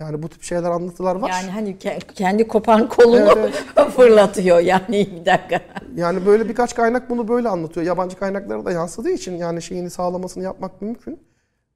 Yani 0.00 0.22
bu 0.22 0.28
tip 0.28 0.42
şeyler 0.42 0.70
anlatılar 0.70 1.14
var. 1.16 1.30
Yani 1.30 1.50
hani 1.50 1.70
ke- 1.76 2.14
kendi 2.14 2.48
kopan 2.48 2.88
kolunu 2.88 3.30
Evet, 3.36 3.64
fırlatıyor 3.96 4.58
yani 4.58 5.08
bir 5.20 5.26
dakika. 5.26 5.60
Yani 5.96 6.26
böyle 6.26 6.48
birkaç 6.48 6.74
kaynak 6.74 7.10
bunu 7.10 7.28
böyle 7.28 7.48
anlatıyor. 7.48 7.86
Yabancı 7.86 8.16
kaynaklara 8.18 8.64
da 8.64 8.72
yansıdığı 8.72 9.10
için 9.10 9.36
yani 9.36 9.62
şeyini 9.62 9.90
sağlamasını 9.90 10.44
yapmak 10.44 10.82
mümkün. 10.82 11.20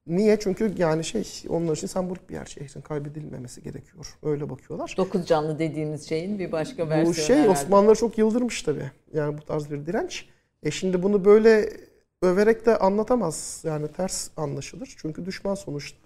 Niye? 0.07 0.39
Çünkü 0.41 0.75
yani 0.79 1.05
şey 1.05 1.27
onlar 1.49 1.77
için 1.77 1.87
sembolik 1.87 2.31
bir 2.31 2.35
yer 2.35 2.45
şehrin 2.45 2.81
kaybedilmemesi 2.81 3.63
gerekiyor. 3.63 4.19
Öyle 4.23 4.51
bakıyorlar. 4.51 4.95
Dokuz 4.97 5.27
canlı 5.27 5.59
dediğimiz 5.59 6.09
şeyin 6.09 6.39
bir 6.39 6.53
başka 6.53 6.89
versiyonu 6.89 7.09
Bu 7.09 7.15
şey 7.15 7.37
herhalde. 7.37 7.51
Osmanlıları 7.51 7.97
çok 7.97 8.19
yıldırmış 8.19 8.63
tabii. 8.63 8.91
Yani 9.15 9.39
bu 9.39 9.43
tarz 9.43 9.71
bir 9.71 9.87
direnç. 9.87 10.29
E 10.63 10.71
şimdi 10.71 11.03
bunu 11.03 11.25
böyle 11.25 11.71
överek 12.23 12.67
de 12.67 12.79
anlatamaz. 12.79 13.63
Yani 13.65 13.89
ters 13.89 14.29
anlaşılır. 14.37 14.95
Çünkü 14.97 15.27
düşman 15.27 15.55
sonuçta. 15.55 15.99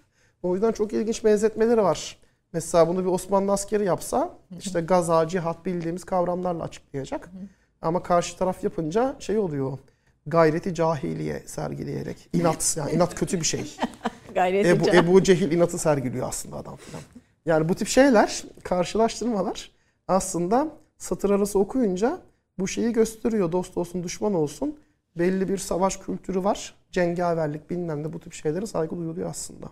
O 0.43 0.53
yüzden 0.53 0.71
çok 0.71 0.93
ilginç 0.93 1.23
benzetmeleri 1.25 1.83
var. 1.83 2.17
Mesela 2.53 2.87
bunu 2.87 3.05
bir 3.05 3.09
Osmanlı 3.09 3.51
askeri 3.51 3.85
yapsa 3.85 4.37
işte 4.59 4.81
gaza, 4.81 5.27
cihat 5.27 5.65
bildiğimiz 5.65 6.03
kavramlarla 6.03 6.63
açıklayacak. 6.63 7.29
Ama 7.81 8.03
karşı 8.03 8.37
taraf 8.37 8.63
yapınca 8.63 9.15
şey 9.19 9.37
oluyor. 9.37 9.77
Gayreti 10.27 10.73
cahiliye 10.73 11.43
sergileyerek. 11.45 12.29
İnat 12.33 12.75
yani 12.77 12.91
inat 12.91 13.15
kötü 13.15 13.39
bir 13.39 13.45
şey. 13.45 13.75
Gayret 14.35 14.65
Ebu. 14.65 14.89
Ebu 14.89 15.23
Cehil 15.23 15.51
inatı 15.51 15.77
sergiliyor 15.77 16.27
aslında 16.27 16.55
adam 16.55 16.75
filan. 16.75 17.01
Yani 17.45 17.69
bu 17.69 17.75
tip 17.75 17.87
şeyler, 17.87 18.43
karşılaştırmalar 18.63 19.71
aslında 20.07 20.67
satır 20.97 21.29
arası 21.29 21.59
okuyunca 21.59 22.21
bu 22.59 22.67
şeyi 22.67 22.93
gösteriyor. 22.93 23.51
Dost 23.51 23.77
olsun, 23.77 24.03
düşman 24.03 24.33
olsun. 24.33 24.79
Belli 25.17 25.49
bir 25.49 25.57
savaş 25.57 25.97
kültürü 25.97 26.43
var. 26.43 26.75
Cengaverlik 26.91 27.69
bilmem 27.69 28.03
ne 28.03 28.13
bu 28.13 28.19
tip 28.19 28.33
şeylere 28.33 28.65
saygı 28.65 28.97
duyuluyor 28.97 29.29
aslında. 29.29 29.67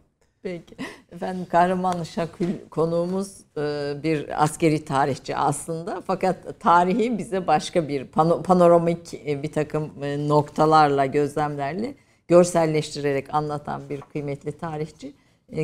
Peki. 0.45 0.75
Efendim 1.11 1.45
Kahraman 1.49 2.03
Şakül 2.03 2.47
konuğumuz 2.69 3.27
e, 3.57 3.93
bir 4.03 4.43
askeri 4.43 4.85
tarihçi 4.85 5.35
aslında. 5.35 6.03
Fakat 6.07 6.59
tarihi 6.59 7.17
bize 7.17 7.47
başka 7.47 7.87
bir 7.87 8.05
pano- 8.05 8.43
panoramik 8.43 9.13
e, 9.13 9.43
bir 9.43 9.51
takım 9.51 10.03
e, 10.03 10.27
noktalarla, 10.27 11.05
gözlemlerle 11.05 11.95
görselleştirerek 12.27 13.33
anlatan 13.33 13.89
bir 13.89 14.01
kıymetli 14.01 14.51
tarihçi. 14.51 15.13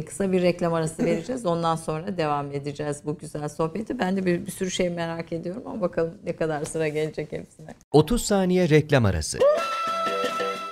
Kısa 0.05 0.31
bir 0.31 0.41
reklam 0.41 0.73
arası 0.73 1.05
vereceğiz. 1.05 1.45
Ondan 1.45 1.75
sonra 1.75 2.17
devam 2.17 2.51
edeceğiz 2.51 3.01
bu 3.05 3.17
güzel 3.17 3.49
sohbeti. 3.49 3.99
Ben 3.99 4.17
de 4.17 4.25
bir, 4.25 4.45
bir 4.45 4.51
sürü 4.51 4.71
şey 4.71 4.89
merak 4.89 5.33
ediyorum 5.33 5.63
ama 5.65 5.81
bakalım 5.81 6.13
ne 6.23 6.35
kadar 6.35 6.65
sıra 6.65 6.87
gelecek 6.87 7.31
hepsine. 7.31 7.75
30 7.91 8.25
saniye 8.25 8.69
reklam 8.69 9.05
arası. 9.05 9.39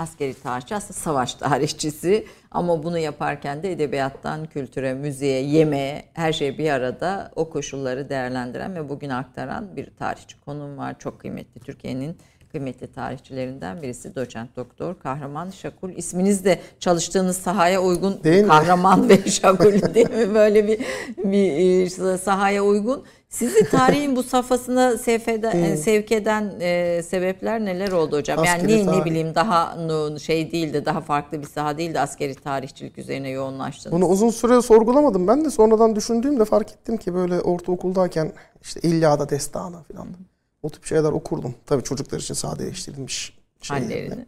askeri 0.00 0.34
tarihçi 0.34 0.74
aslında 0.74 0.92
savaş 0.92 1.34
tarihçisi 1.34 2.26
ama 2.50 2.82
bunu 2.82 2.98
yaparken 2.98 3.62
de 3.62 3.72
edebiyattan 3.72 4.46
kültüre, 4.46 4.94
müziğe, 4.94 5.42
yemeğe 5.42 6.04
her 6.14 6.32
şey 6.32 6.58
bir 6.58 6.70
arada 6.70 7.30
o 7.36 7.50
koşulları 7.50 8.08
değerlendiren 8.08 8.74
ve 8.74 8.88
bugün 8.88 9.10
aktaran 9.10 9.76
bir 9.76 9.90
tarihçi 9.98 10.40
konum 10.40 10.78
var. 10.78 10.98
Çok 10.98 11.20
kıymetli 11.20 11.60
Türkiye'nin 11.60 12.16
kıymetli 12.52 12.86
tarihçilerinden 12.86 13.82
birisi 13.82 14.14
doçent 14.14 14.56
doktor 14.56 14.98
Kahraman 14.98 15.50
Şakul. 15.50 15.90
İsminiz 15.90 16.44
de 16.44 16.60
çalıştığınız 16.80 17.36
sahaya 17.36 17.82
uygun 17.82 18.24
Değil 18.24 18.42
mi? 18.42 18.48
Kahraman 18.48 19.08
ve 19.08 19.30
Şakul 19.30 19.94
değil 19.94 20.10
mi? 20.10 20.34
Böyle 20.34 20.68
bir, 20.68 20.80
bir 21.18 22.12
e, 22.12 22.18
sahaya 22.18 22.64
uygun. 22.64 23.04
Sizi 23.30 23.70
tarihin 23.70 24.16
bu 24.16 24.22
safhasına 24.22 24.98
sevk 24.98 25.28
eden, 25.28 25.76
sevk 25.76 26.12
eden 26.12 26.54
e, 26.60 27.02
sebepler 27.02 27.64
neler 27.64 27.92
oldu 27.92 28.16
hocam? 28.16 28.44
yani 28.44 28.50
Askeri 28.56 28.66
niye 28.66 28.82
ne 28.82 28.86
tarih. 28.86 29.04
bileyim 29.04 29.34
daha 29.34 29.76
şey 30.18 30.52
değildi, 30.52 30.84
daha 30.84 31.00
farklı 31.00 31.42
bir 31.42 31.46
saha 31.46 31.78
değildi 31.78 32.00
askeri 32.00 32.34
tarihçilik 32.34 32.98
üzerine 32.98 33.28
yoğunlaştınız. 33.28 33.96
Bunu 33.96 34.06
uzun 34.06 34.30
süre 34.30 34.62
sorgulamadım. 34.62 35.28
Ben 35.28 35.44
de 35.44 35.50
sonradan 35.50 35.96
düşündüğümde 35.96 36.44
fark 36.44 36.72
ettim 36.72 36.96
ki 36.96 37.14
böyle 37.14 37.40
ortaokuldayken 37.40 38.32
işte 38.62 38.80
İlyada 38.80 39.28
Destanı 39.28 39.82
falan. 39.82 40.08
O 40.62 40.70
tip 40.70 40.84
şeyler 40.84 41.12
okurdum. 41.12 41.54
Tabii 41.66 41.82
çocuklar 41.82 42.18
için 42.18 42.34
sadeleştirilmiş 42.34 43.38
şeylerle. 43.62 44.26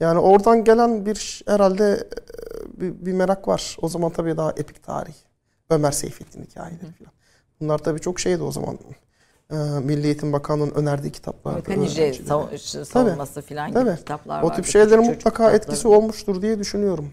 Yani 0.00 0.18
oradan 0.18 0.64
gelen 0.64 1.06
bir 1.06 1.42
herhalde 1.48 1.92
e, 1.92 2.80
bir, 2.80 3.06
bir 3.06 3.12
merak 3.12 3.48
var. 3.48 3.76
O 3.82 3.88
zaman 3.88 4.10
tabii 4.10 4.36
daha 4.36 4.50
epik 4.50 4.82
tarih. 4.82 5.14
Ömer 5.70 5.92
Seyfettin 5.92 6.42
hikayeleri 6.42 6.80
falan. 6.80 7.13
Bunlar 7.64 7.78
tabii 7.78 8.00
çok 8.00 8.20
şeydi 8.20 8.42
o 8.42 8.52
zaman. 8.52 8.78
Ee, 9.50 9.54
Milli 9.84 10.06
Eğitim 10.06 10.32
Bakanlığı'nın 10.32 10.70
önerdiği 10.74 11.12
kitaplar. 11.12 11.54
Mekanize 11.54 12.10
sav- 12.12 12.84
savunması 12.84 13.42
falan 13.42 13.68
gibi 13.70 13.78
Tabii. 13.78 13.96
kitaplar 13.96 14.42
O 14.42 14.46
vardı. 14.46 14.56
tip 14.56 14.66
şeylerin 14.72 15.04
mutlaka 15.04 15.50
etkisi 15.52 15.76
kitapları. 15.76 15.98
olmuştur 16.02 16.42
diye 16.42 16.58
düşünüyorum. 16.58 17.08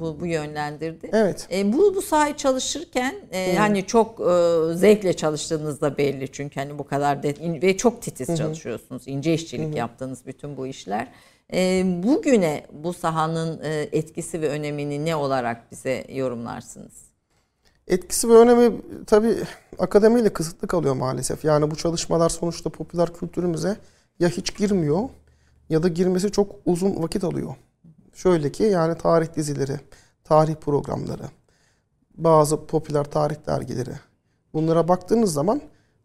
bu, 0.00 0.20
bu 0.20 0.26
yönlendirdi. 0.26 1.10
Evet. 1.12 1.48
E, 1.52 1.72
bu 1.72 1.94
bu 1.94 2.02
sahayı 2.02 2.36
çalışırken 2.36 3.14
e, 3.32 3.56
hani 3.56 3.86
çok 3.86 4.20
e, 4.20 4.74
zevkle 4.74 5.12
çalıştığınız 5.12 5.80
da 5.80 5.98
belli 5.98 6.32
çünkü 6.32 6.60
hani 6.60 6.78
bu 6.78 6.86
kadar 6.86 7.22
de, 7.22 7.34
in- 7.34 7.62
ve 7.62 7.76
çok 7.76 8.02
titiz 8.02 8.36
çalışıyorsunuz. 8.38 9.02
ince 9.06 9.34
işçilik 9.34 9.76
yaptığınız 9.76 10.26
bütün 10.26 10.56
bu 10.56 10.66
işler. 10.66 11.08
E, 11.52 11.82
bugüne 12.02 12.66
bu 12.72 12.92
sahanın 12.92 13.60
e, 13.62 13.88
etkisi 13.92 14.40
ve 14.42 14.48
önemini 14.48 15.04
ne 15.04 15.16
olarak 15.16 15.70
bize 15.72 16.04
yorumlarsınız? 16.12 17.07
Etkisi 17.88 18.28
ve 18.28 18.32
önemi 18.32 18.80
tabii 19.06 19.36
akademiyle 19.78 20.32
kısıtlı 20.32 20.68
kalıyor 20.68 20.94
maalesef. 20.94 21.44
Yani 21.44 21.70
bu 21.70 21.76
çalışmalar 21.76 22.28
sonuçta 22.28 22.70
popüler 22.70 23.12
kültürümüze 23.12 23.76
ya 24.20 24.28
hiç 24.28 24.56
girmiyor 24.56 25.08
ya 25.68 25.82
da 25.82 25.88
girmesi 25.88 26.32
çok 26.32 26.52
uzun 26.66 27.02
vakit 27.02 27.24
alıyor. 27.24 27.54
Şöyle 28.14 28.52
ki 28.52 28.62
yani 28.62 28.98
tarih 28.98 29.34
dizileri, 29.34 29.80
tarih 30.24 30.54
programları, 30.54 31.22
bazı 32.16 32.66
popüler 32.66 33.04
tarih 33.04 33.36
dergileri. 33.46 33.92
Bunlara 34.52 34.88
baktığınız 34.88 35.32
zaman 35.32 35.60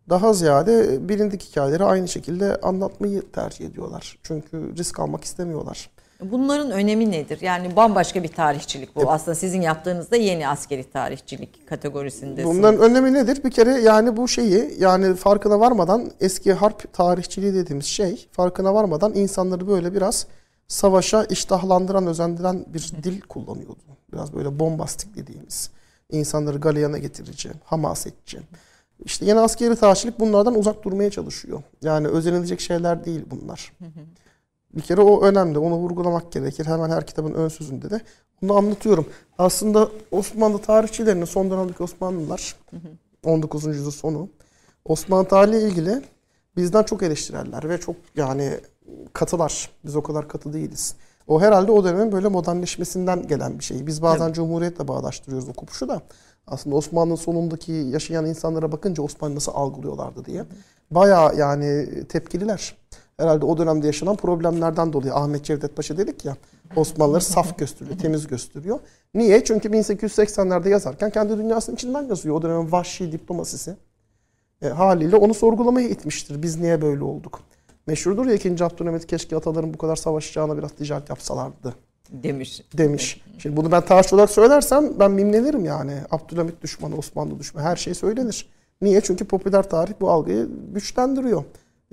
daha 0.09 0.33
ziyade 0.33 1.09
bilindik 1.09 1.43
hikayeleri 1.43 1.83
aynı 1.83 2.07
şekilde 2.07 2.61
anlatmayı 2.61 3.31
tercih 3.31 3.65
ediyorlar. 3.65 4.19
Çünkü 4.23 4.77
risk 4.77 4.99
almak 4.99 5.23
istemiyorlar. 5.23 5.89
Bunların 6.21 6.71
önemi 6.71 7.11
nedir? 7.11 7.41
Yani 7.41 7.75
bambaşka 7.75 8.23
bir 8.23 8.27
tarihçilik 8.27 8.95
bu. 8.95 9.11
Aslında 9.11 9.35
sizin 9.35 9.61
yaptığınızda 9.61 10.15
yeni 10.15 10.47
askeri 10.47 10.91
tarihçilik 10.91 11.67
kategorisindesiniz. 11.67 12.57
Bunların 12.57 12.81
önemi 12.81 13.13
nedir? 13.13 13.43
Bir 13.43 13.51
kere 13.51 13.71
yani 13.71 14.17
bu 14.17 14.27
şeyi 14.27 14.75
yani 14.79 15.15
farkına 15.15 15.59
varmadan 15.59 16.11
eski 16.19 16.53
harp 16.53 16.93
tarihçiliği 16.93 17.53
dediğimiz 17.53 17.85
şey 17.85 18.27
farkına 18.31 18.73
varmadan 18.73 19.13
insanları 19.15 19.67
böyle 19.67 19.93
biraz 19.93 20.27
savaşa 20.67 21.23
iştahlandıran, 21.23 22.07
özendiren 22.07 22.65
bir 22.73 22.91
dil 23.03 23.21
kullanıyordu. 23.21 23.79
Biraz 24.13 24.33
böyle 24.33 24.59
bombastik 24.59 25.15
dediğimiz. 25.15 25.69
insanları 26.11 26.57
galeyana 26.57 26.97
getirici, 26.97 27.49
hamasetçi. 27.63 28.39
İşte 29.05 29.25
yeni 29.25 29.39
askeri 29.39 29.75
tarihçilik 29.75 30.19
bunlardan 30.19 30.55
uzak 30.59 30.83
durmaya 30.83 31.11
çalışıyor. 31.11 31.61
Yani 31.81 32.07
özenilecek 32.07 32.59
şeyler 32.59 33.05
değil 33.05 33.25
bunlar. 33.31 33.73
Bir 34.75 34.81
kere 34.81 35.01
o 35.01 35.23
önemli. 35.23 35.59
Onu 35.59 35.75
vurgulamak 35.75 36.31
gerekir. 36.31 36.65
Hemen 36.65 36.89
her 36.89 37.07
kitabın 37.07 37.33
ön 37.33 37.47
sözünde 37.47 37.89
de 37.89 38.01
bunu 38.41 38.57
anlatıyorum. 38.57 39.05
Aslında 39.37 39.89
Osmanlı 40.11 40.57
tarihçilerinin 40.57 41.25
son 41.25 41.51
dönemdeki 41.51 41.83
Osmanlılar 41.83 42.55
19. 43.25 43.65
yüzyıl 43.65 43.91
sonu 43.91 44.29
Osmanlı 44.85 45.27
tarihiyle 45.27 45.67
ilgili 45.67 46.01
bizden 46.57 46.83
çok 46.83 47.03
eleştirerler 47.03 47.69
ve 47.69 47.79
çok 47.79 47.95
yani 48.15 48.59
katılar. 49.13 49.69
Biz 49.85 49.95
o 49.95 50.03
kadar 50.03 50.27
katı 50.27 50.53
değiliz. 50.53 50.95
O 51.27 51.41
herhalde 51.41 51.71
o 51.71 51.83
dönemin 51.83 52.11
böyle 52.11 52.27
modernleşmesinden 52.27 53.27
gelen 53.27 53.59
bir 53.59 53.63
şey. 53.63 53.87
Biz 53.87 54.01
bazen 54.01 54.33
Cumhuriyet'le 54.33 54.87
bağdaştırıyoruz 54.87 55.49
o 55.49 55.53
kopuşu 55.53 55.87
da. 55.87 56.01
Aslında 56.47 56.75
Osmanlı'nın 56.75 57.15
sonundaki 57.15 57.71
yaşayan 57.71 58.25
insanlara 58.25 58.71
bakınca 58.71 59.03
Osmanlı 59.03 59.35
nasıl 59.35 59.51
algılıyorlardı 59.55 60.25
diye. 60.25 60.45
Bayağı 60.91 61.35
yani 61.35 61.89
tepkililer. 62.09 62.77
Herhalde 63.17 63.45
o 63.45 63.57
dönemde 63.57 63.87
yaşanan 63.87 64.15
problemlerden 64.15 64.93
dolayı 64.93 65.13
Ahmet 65.13 65.45
Cevdet 65.45 65.75
Paşa 65.75 65.97
dedik 65.97 66.25
ya 66.25 66.37
Osmanlıları 66.75 67.21
saf 67.21 67.57
gösteriyor, 67.57 67.97
temiz 67.97 68.27
gösteriyor. 68.27 68.79
Niye? 69.13 69.43
Çünkü 69.43 69.69
1880'lerde 69.69 70.69
yazarken 70.69 71.09
kendi 71.09 71.37
dünyasının 71.37 71.75
içinden 71.75 72.03
yazıyor. 72.03 72.35
O 72.35 72.41
dönemin 72.41 72.71
vahşi 72.71 73.11
diplomasisi. 73.11 73.75
E, 74.61 74.67
haliyle 74.67 75.15
onu 75.15 75.33
sorgulamaya 75.33 75.89
itmiştir. 75.89 76.43
Biz 76.43 76.59
niye 76.59 76.81
böyle 76.81 77.03
olduk? 77.03 77.39
Meşhurdur 77.87 78.25
ya 78.25 78.33
2. 78.33 78.63
Abdülhamit 78.63 79.07
keşke 79.07 79.35
ataların 79.35 79.73
bu 79.73 79.77
kadar 79.77 79.95
savaşacağına 79.95 80.57
biraz 80.57 80.71
ticaret 80.71 81.09
yapsalardı 81.09 81.73
demiş. 82.09 82.61
demiş. 82.77 83.21
Şimdi 83.37 83.57
bunu 83.57 83.71
ben 83.71 83.81
tarihçi 83.81 84.15
olarak 84.15 84.29
söylersem 84.29 84.99
ben 84.99 85.11
mimlenirim 85.11 85.65
yani. 85.65 85.97
Abdülhamit 86.11 86.61
düşmanı, 86.61 86.97
Osmanlı 86.97 87.39
düşmanı 87.39 87.65
her 87.65 87.75
şey 87.75 87.93
söylenir. 87.93 88.49
Niye? 88.81 89.01
Çünkü 89.01 89.25
popüler 89.25 89.69
tarih 89.69 89.93
bu 90.01 90.09
algıyı 90.09 90.49
güçlendiriyor. 90.73 91.43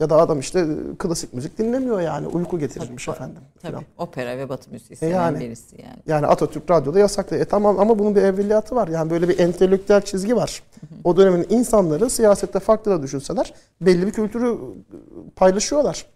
Ya 0.00 0.10
da 0.10 0.16
adam 0.16 0.40
işte 0.40 0.66
klasik 0.98 1.34
müzik 1.34 1.58
dinlemiyor 1.58 2.00
yani. 2.00 2.26
Uyku 2.26 2.58
getirirmiş 2.58 3.04
Tabii, 3.04 3.16
efendim. 3.16 3.42
Tabii. 3.62 3.76
Opera 3.98 4.38
ve 4.38 4.48
Batı 4.48 4.70
müziği 4.70 4.98
E 5.02 5.06
yani. 5.06 5.40
birisi 5.40 5.76
yani. 5.82 5.96
Yani 6.06 6.26
Atatürk 6.26 6.70
radyoda 6.70 6.98
yasaktı. 6.98 7.36
E 7.36 7.44
tamam 7.44 7.80
ama 7.80 7.98
bunun 7.98 8.16
bir 8.16 8.22
evveliyatı 8.22 8.74
var. 8.76 8.88
Yani 8.88 9.10
böyle 9.10 9.28
bir 9.28 9.38
entelektüel 9.38 10.00
çizgi 10.00 10.36
var. 10.36 10.62
O 11.04 11.16
dönemin 11.16 11.46
insanları 11.50 12.10
siyasette 12.10 12.58
farklı 12.60 12.90
da 12.90 13.02
düşünseler 13.02 13.54
belli 13.80 14.06
bir 14.06 14.12
kültürü 14.12 14.58
paylaşıyorlar. 15.36 16.06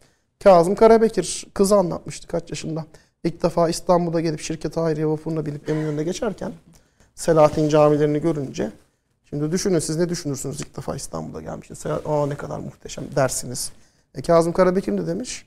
Kazım 0.45 0.75
Karabekir 0.75 1.47
kızı 1.55 1.77
anlatmıştı 1.77 2.29
kaç 2.29 2.51
yaşında. 2.51 2.85
İlk 3.25 3.43
defa 3.43 3.69
İstanbul'da 3.69 4.21
gelip 4.21 4.41
şirket 4.41 4.77
Hayriye 4.77 5.07
vapuruna 5.07 5.47
binip 5.47 5.69
Eminönü'ne 5.69 6.03
geçerken 6.03 6.53
Selahattin 7.15 7.69
camilerini 7.69 8.21
görünce 8.21 8.71
Şimdi 9.35 9.53
düşünün 9.53 9.79
siz 9.79 9.97
ne 9.97 10.09
düşünürsünüz 10.09 10.61
ilk 10.61 10.77
defa 10.77 10.97
İstanbul'a 10.97 11.43
gelmişsiniz. 11.43 11.87
Aa 12.07 12.27
ne 12.27 12.35
kadar 12.35 12.59
muhteşem 12.59 13.05
dersiniz. 13.17 13.73
E, 14.15 14.23
Kazım 14.23 14.53
Karabekir 14.53 14.99
de 14.99 15.07
demiş? 15.07 15.47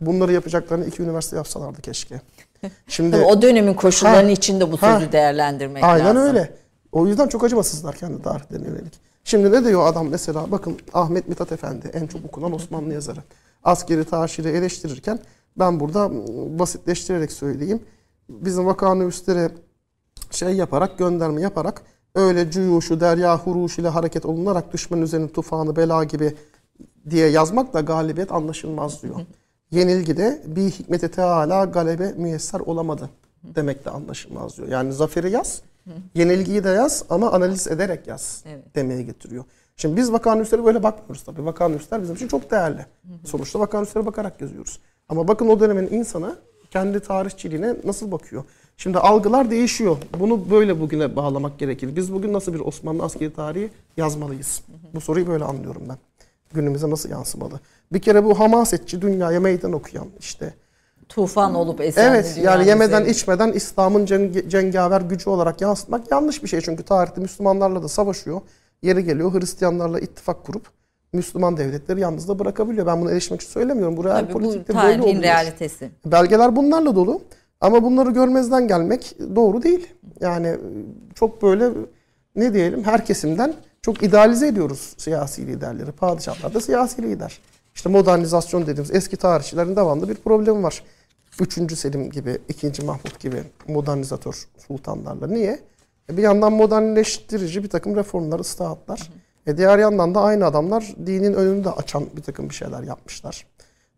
Bunları 0.00 0.32
yapacaklarını 0.32 0.86
iki 0.86 1.02
üniversite 1.02 1.36
yapsalardı 1.36 1.80
keşke. 1.82 2.20
Şimdi 2.88 3.16
o 3.16 3.42
dönemin 3.42 3.74
koşullarının 3.74 4.26
Ha, 4.28 4.30
içinde 4.32 4.72
bu 4.72 4.76
ha. 4.82 4.94
sözü 4.98 5.12
değerlendirmek 5.12 5.84
Aynen 5.84 6.06
lazım. 6.06 6.22
öyle. 6.22 6.54
O 6.92 7.06
yüzden 7.06 7.28
çok 7.28 7.44
acımasızlar 7.44 7.96
kendi 7.96 8.22
tarihlerine 8.22 8.68
yönelik. 8.68 9.00
Şimdi 9.24 9.52
ne 9.52 9.64
diyor 9.64 9.86
adam 9.86 10.08
mesela 10.08 10.50
bakın 10.50 10.78
Ahmet 10.92 11.28
Mithat 11.28 11.52
Efendi 11.52 11.90
en 11.92 12.06
çok 12.06 12.24
okunan 12.24 12.52
Osmanlı 12.52 12.94
yazarı. 12.94 13.20
Askeri 13.64 14.04
taşiri 14.04 14.48
eleştirirken 14.48 15.18
ben 15.58 15.80
burada 15.80 16.10
basitleştirerek 16.58 17.32
söyleyeyim. 17.32 17.82
Bizim 18.28 18.66
vakanüvislere 18.66 19.50
şey 20.30 20.52
yaparak 20.52 20.98
gönderme 20.98 21.40
yaparak 21.40 21.82
öyle 22.14 22.50
cüyuşu 22.50 23.00
derya 23.00 23.38
huruş 23.38 23.78
ile 23.78 23.88
hareket 23.88 24.26
olunarak 24.26 24.72
düşman 24.72 25.02
üzerine 25.02 25.28
tufanı 25.28 25.76
bela 25.76 26.04
gibi 26.04 26.34
diye 27.10 27.28
yazmakla 27.28 27.80
galibiyet 27.80 28.32
anlaşılmaz 28.32 29.02
diyor. 29.02 29.14
Yenilgide 29.70 30.42
bir 30.46 30.70
hikmete 30.70 31.10
teala 31.10 31.64
galebe 31.64 32.12
müyesser 32.16 32.60
olamadı 32.60 33.10
demekle 33.42 33.90
anlaşılmaz 33.90 34.56
diyor. 34.56 34.68
Yani 34.68 34.92
zaferi 34.92 35.30
yaz, 35.30 35.62
yenilgiyi 36.14 36.64
de 36.64 36.68
yaz 36.68 37.04
ama 37.10 37.32
analiz 37.32 37.66
ederek 37.68 38.06
yaz 38.06 38.44
Evet. 38.48 38.74
demeye 38.74 39.02
getiriyor. 39.02 39.44
Şimdi 39.76 39.96
biz 39.96 40.12
vakanüslere 40.12 40.64
böyle 40.64 40.82
bakmıyoruz 40.82 41.22
tabii. 41.24 41.44
Vakanüsler 41.44 42.02
bizim 42.02 42.14
için 42.14 42.28
çok 42.28 42.50
değerli. 42.50 42.86
Sonuçta 43.24 43.60
vakanüslere 43.60 44.06
bakarak 44.06 44.40
yazıyoruz. 44.40 44.80
Ama 45.08 45.28
bakın 45.28 45.48
o 45.48 45.60
dönemin 45.60 45.86
insanı 45.90 46.36
kendi 46.74 47.00
tarihçiliğine 47.00 47.74
nasıl 47.84 48.12
bakıyor? 48.12 48.44
Şimdi 48.76 48.98
algılar 48.98 49.50
değişiyor. 49.50 49.96
Bunu 50.20 50.50
böyle 50.50 50.80
bugüne 50.80 51.16
bağlamak 51.16 51.58
gerekir. 51.58 51.96
Biz 51.96 52.12
bugün 52.12 52.32
nasıl 52.32 52.54
bir 52.54 52.60
Osmanlı 52.60 53.02
askeri 53.02 53.32
tarihi 53.34 53.70
yazmalıyız? 53.96 54.62
Bu 54.94 55.00
soruyu 55.00 55.26
böyle 55.26 55.44
anlıyorum 55.44 55.82
ben. 55.88 55.96
Günümüze 56.54 56.90
nasıl 56.90 57.10
yansımalı? 57.10 57.60
Bir 57.92 58.02
kere 58.02 58.24
bu 58.24 58.38
hamasetçi 58.40 59.02
dünyaya 59.02 59.40
meydan 59.40 59.72
okuyan 59.72 60.06
işte. 60.20 60.54
Tufan 61.08 61.54
olup 61.54 61.80
esen 61.80 62.10
Evet 62.10 62.40
yani 62.42 62.68
yemeden 62.68 62.86
üzerinde. 63.00 63.10
içmeden 63.10 63.52
İslam'ın 63.52 64.06
cenge- 64.06 64.48
cengaver 64.48 65.00
gücü 65.00 65.30
olarak 65.30 65.60
yansıtmak 65.60 66.10
yanlış 66.10 66.42
bir 66.42 66.48
şey. 66.48 66.60
Çünkü 66.60 66.82
tarihte 66.82 67.20
Müslümanlarla 67.20 67.82
da 67.82 67.88
savaşıyor. 67.88 68.40
Yeri 68.82 69.04
geliyor 69.04 69.34
Hristiyanlarla 69.40 70.00
ittifak 70.00 70.44
kurup 70.44 70.66
Müslüman 71.14 71.56
devletleri 71.56 72.00
yalnız 72.00 72.28
da 72.28 72.38
bırakabiliyor. 72.38 72.86
Ben 72.86 73.00
bunu 73.00 73.10
eleştirmek 73.10 73.40
için 73.40 73.52
söylemiyorum. 73.52 73.96
Bu 73.96 74.04
real 74.04 74.20
Tabii 74.20 74.28
bu 74.28 74.32
politikte 74.38 74.74
böyle 74.74 74.80
tarihin 74.82 75.02
oluyor. 75.02 75.22
realitesi. 75.22 75.90
Belgeler 76.06 76.56
bunlarla 76.56 76.96
dolu. 76.96 77.22
Ama 77.60 77.82
bunları 77.82 78.10
görmezden 78.10 78.68
gelmek 78.68 79.16
doğru 79.36 79.62
değil. 79.62 79.88
Yani 80.20 80.56
çok 81.14 81.42
böyle 81.42 81.70
ne 82.36 82.54
diyelim 82.54 82.84
her 82.84 83.04
kesimden 83.04 83.54
çok 83.82 84.02
idealize 84.02 84.46
ediyoruz 84.46 84.94
siyasi 84.96 85.46
liderleri. 85.46 85.92
Padişahlar 85.92 86.54
da 86.54 86.60
siyasi 86.60 87.02
lider. 87.02 87.38
İşte 87.74 87.88
modernizasyon 87.88 88.62
dediğimiz 88.62 88.90
eski 88.94 89.16
tarihçilerin 89.16 89.76
devamlı 89.76 90.08
bir 90.08 90.14
problemi 90.14 90.62
var. 90.62 90.82
Üçüncü 91.40 91.76
Selim 91.76 92.10
gibi, 92.10 92.38
ikinci 92.48 92.84
Mahmut 92.84 93.20
gibi 93.20 93.42
modernizatör 93.68 94.46
sultanlarla. 94.68 95.26
Niye? 95.26 95.58
E 96.10 96.16
bir 96.16 96.22
yandan 96.22 96.52
modernleştirici 96.52 97.64
bir 97.64 97.68
takım 97.68 97.96
reformlar, 97.96 98.40
ıslahatlar. 98.40 99.10
E 99.46 99.56
diğer 99.56 99.78
yandan 99.78 100.14
da 100.14 100.20
aynı 100.20 100.46
adamlar 100.46 100.94
dinin 101.06 101.34
önünü 101.34 101.64
de 101.64 101.70
açan 101.70 102.06
bir 102.16 102.22
takım 102.22 102.48
bir 102.50 102.54
şeyler 102.54 102.82
yapmışlar. 102.82 103.46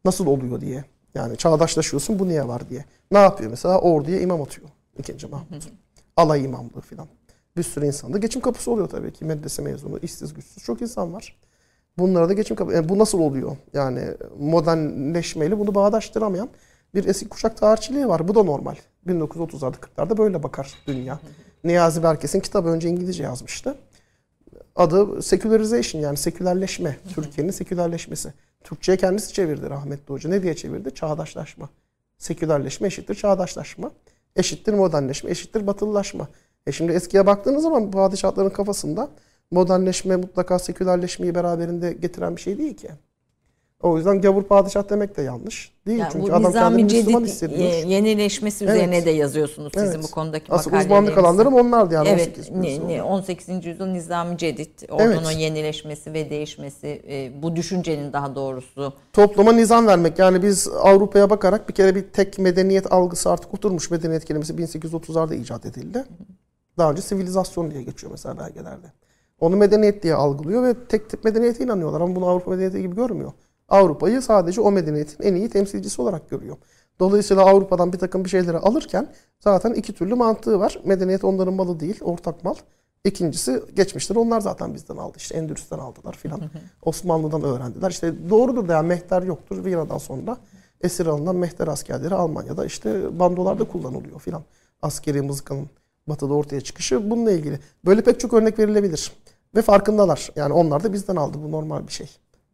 Nasıl 0.04 0.26
oluyor 0.26 0.60
diye. 0.60 0.84
Yani 1.14 1.36
çağdaşlaşıyorsun 1.36 2.18
bu 2.18 2.28
niye 2.28 2.48
var 2.48 2.68
diye. 2.70 2.84
Ne 3.10 3.18
yapıyor 3.18 3.50
mesela? 3.50 3.80
Orduya 3.80 4.20
imam 4.20 4.42
atıyor. 4.42 4.68
ikinci 4.98 5.26
Mahmut. 5.26 5.68
Alay 6.16 6.44
imamlığı 6.44 6.80
filan. 6.80 7.08
Bir 7.56 7.62
sürü 7.62 7.86
insan 7.86 8.12
da 8.12 8.18
geçim 8.18 8.42
kapısı 8.42 8.70
oluyor 8.70 8.88
tabii 8.88 9.12
ki. 9.12 9.24
Medrese 9.24 9.62
mezunu, 9.62 9.98
işsiz 9.98 10.34
güçsüz 10.34 10.64
çok 10.64 10.82
insan 10.82 11.12
var. 11.12 11.36
Bunlara 11.98 12.28
da 12.28 12.32
geçim 12.32 12.56
kapısı. 12.56 12.76
Yani 12.76 12.88
bu 12.88 12.98
nasıl 12.98 13.20
oluyor? 13.20 13.56
Yani 13.72 14.04
modernleşmeyle 14.38 15.58
bunu 15.58 15.74
bağdaştıramayan 15.74 16.48
bir 16.94 17.04
eski 17.04 17.28
kuşak 17.28 17.56
tarihçiliği 17.56 18.08
var. 18.08 18.28
Bu 18.28 18.34
da 18.34 18.42
normal. 18.42 18.76
1930'larda 19.06 19.74
40'larda 19.76 20.18
böyle 20.18 20.42
bakar 20.42 20.74
dünya. 20.86 21.20
Niyazi 21.64 22.02
Berkes'in 22.02 22.40
kitabı 22.40 22.68
önce 22.68 22.88
İngilizce 22.88 23.22
yazmıştı. 23.22 23.76
Adı 24.76 25.22
secularization 25.22 26.02
yani 26.02 26.16
sekülerleşme. 26.16 26.96
Türkiye'nin 27.14 27.52
sekülerleşmesi. 27.52 28.32
Türkçe'ye 28.64 28.98
kendisi 28.98 29.32
çevirdi 29.32 29.70
rahmetli 29.70 30.14
hoca. 30.14 30.30
Ne 30.30 30.42
diye 30.42 30.56
çevirdi? 30.56 30.94
Çağdaşlaşma. 30.94 31.68
Sekülerleşme 32.18 32.86
eşittir 32.86 33.14
çağdaşlaşma. 33.14 33.90
Eşittir 34.36 34.72
modernleşme, 34.74 35.30
eşittir 35.30 35.66
batılılaşma. 35.66 36.28
E 36.66 36.72
şimdi 36.72 36.92
eskiye 36.92 37.26
baktığınız 37.26 37.62
zaman 37.62 37.90
padişahların 37.90 38.50
kafasında 38.50 39.08
modernleşme 39.50 40.16
mutlaka 40.16 40.58
sekülerleşmeyi 40.58 41.34
beraberinde 41.34 41.92
getiren 41.92 42.36
bir 42.36 42.40
şey 42.40 42.58
değil 42.58 42.76
ki. 42.76 42.90
O 43.82 43.96
yüzden 43.96 44.20
gavur 44.20 44.42
padişah 44.42 44.90
demek 44.90 45.16
de 45.16 45.22
yanlış. 45.22 45.72
Değil 45.86 45.98
Yani 45.98 46.08
çünkü 46.12 46.32
adam 46.32 46.52
kendini 46.52 46.82
Müslüman 46.84 47.20
cedid 47.20 47.32
hissediyor. 47.32 47.60
e, 47.60 47.74
yenileşmesi 47.74 48.64
Evet. 48.64 48.74
üzerine 48.76 49.04
de 49.04 49.10
yazıyorsunuz 49.10 49.72
sizin 49.74 49.86
Evet. 49.86 50.02
bu 50.02 50.10
konudaki 50.10 50.52
Asıl 50.52 50.70
makalelerinizde. 50.70 50.94
uzmanlık 51.10 51.18
alanlarım 51.18 51.54
onlardı 51.54 51.94
yani 51.94 52.08
Evet, 52.08 52.28
18 52.28 52.50
ne, 52.50 52.68
yüzyılda. 52.70 52.86
ne, 52.86 53.02
18. 53.02 53.66
yüzyıl 53.66 53.86
Nizami 53.86 54.38
Cedid, 54.38 54.88
ordunun 54.90 55.12
Evet. 55.24 55.36
yenileşmesi 55.40 56.12
ve 56.12 56.30
değişmesi, 56.30 57.02
e, 57.08 57.42
bu 57.42 57.56
düşüncenin 57.56 58.12
daha 58.12 58.34
doğrusu 58.34 58.92
topluma 59.12 59.52
nizam 59.52 59.86
vermek. 59.86 60.18
Yani 60.18 60.42
biz 60.42 60.68
Avrupa'ya 60.68 61.30
bakarak 61.30 61.68
bir 61.68 61.74
kere 61.74 61.94
bir 61.94 62.02
tek 62.02 62.38
medeniyet 62.38 62.92
algısı 62.92 63.30
artık 63.30 63.54
oturmuş. 63.54 63.90
Medeniyet 63.90 64.24
kelimesi 64.24 64.52
1830'larda 64.58 65.34
icat 65.34 65.66
edildi. 65.66 66.04
Daha 66.78 66.90
önce 66.90 67.02
sivilizasyon 67.02 67.70
diye 67.70 67.82
geçiyor 67.82 68.10
mesela 68.12 68.38
belgelerde. 68.38 68.86
Onu 69.40 69.56
medeniyet 69.56 70.02
diye 70.02 70.14
algılıyor 70.14 70.62
ve 70.64 70.74
tek 70.88 71.10
tip 71.10 71.24
medeniyete 71.24 71.64
inanıyorlar 71.64 72.00
ama 72.00 72.16
bunu 72.16 72.26
Avrupa 72.26 72.50
medeniyeti 72.50 72.82
gibi 72.82 72.96
görmüyor. 72.96 73.32
Avrupa'yı 73.68 74.22
sadece 74.22 74.60
o 74.60 74.72
medeniyetin 74.72 75.22
en 75.22 75.34
iyi 75.34 75.50
temsilcisi 75.50 76.02
olarak 76.02 76.30
görüyor. 76.30 76.56
Dolayısıyla 77.00 77.44
Avrupa'dan 77.44 77.92
bir 77.92 77.98
takım 77.98 78.24
bir 78.24 78.28
şeyleri 78.28 78.56
alırken 78.56 79.12
zaten 79.40 79.72
iki 79.74 79.92
türlü 79.92 80.14
mantığı 80.14 80.60
var. 80.60 80.80
Medeniyet 80.84 81.24
onların 81.24 81.54
malı 81.54 81.80
değil, 81.80 82.00
ortak 82.02 82.44
mal. 82.44 82.54
İkincisi 83.04 83.62
geçmişleri 83.74 84.18
onlar 84.18 84.40
zaten 84.40 84.74
bizden 84.74 84.96
aldı. 84.96 85.14
İşte 85.16 85.36
Endülüs'ten 85.36 85.78
aldılar 85.78 86.12
filan. 86.12 86.40
Osmanlı'dan 86.82 87.42
öğrendiler. 87.42 87.90
İşte 87.90 88.30
doğrudur 88.30 88.68
da 88.68 88.72
yani 88.72 88.86
mehter 88.86 89.22
yoktur. 89.22 89.64
Viyana'dan 89.64 89.98
sonra 89.98 90.36
esir 90.80 91.06
alınan 91.06 91.36
mehter 91.36 91.68
askerleri 91.68 92.14
Almanya'da 92.14 92.64
işte 92.64 93.18
bandolarda 93.18 93.64
kullanılıyor 93.64 94.20
filan. 94.20 94.42
Askeri 94.82 95.22
mızıkanın 95.22 95.70
batıda 96.08 96.34
ortaya 96.34 96.60
çıkışı 96.60 97.10
bununla 97.10 97.30
ilgili. 97.30 97.60
Böyle 97.84 98.02
pek 98.02 98.20
çok 98.20 98.32
örnek 98.32 98.58
verilebilir. 98.58 99.12
Ve 99.56 99.62
farkındalar. 99.62 100.30
Yani 100.36 100.52
onlar 100.52 100.84
da 100.84 100.92
bizden 100.92 101.16
aldı. 101.16 101.38
Bu 101.44 101.52
normal 101.52 101.86
bir 101.86 101.92
şey. 101.92 102.10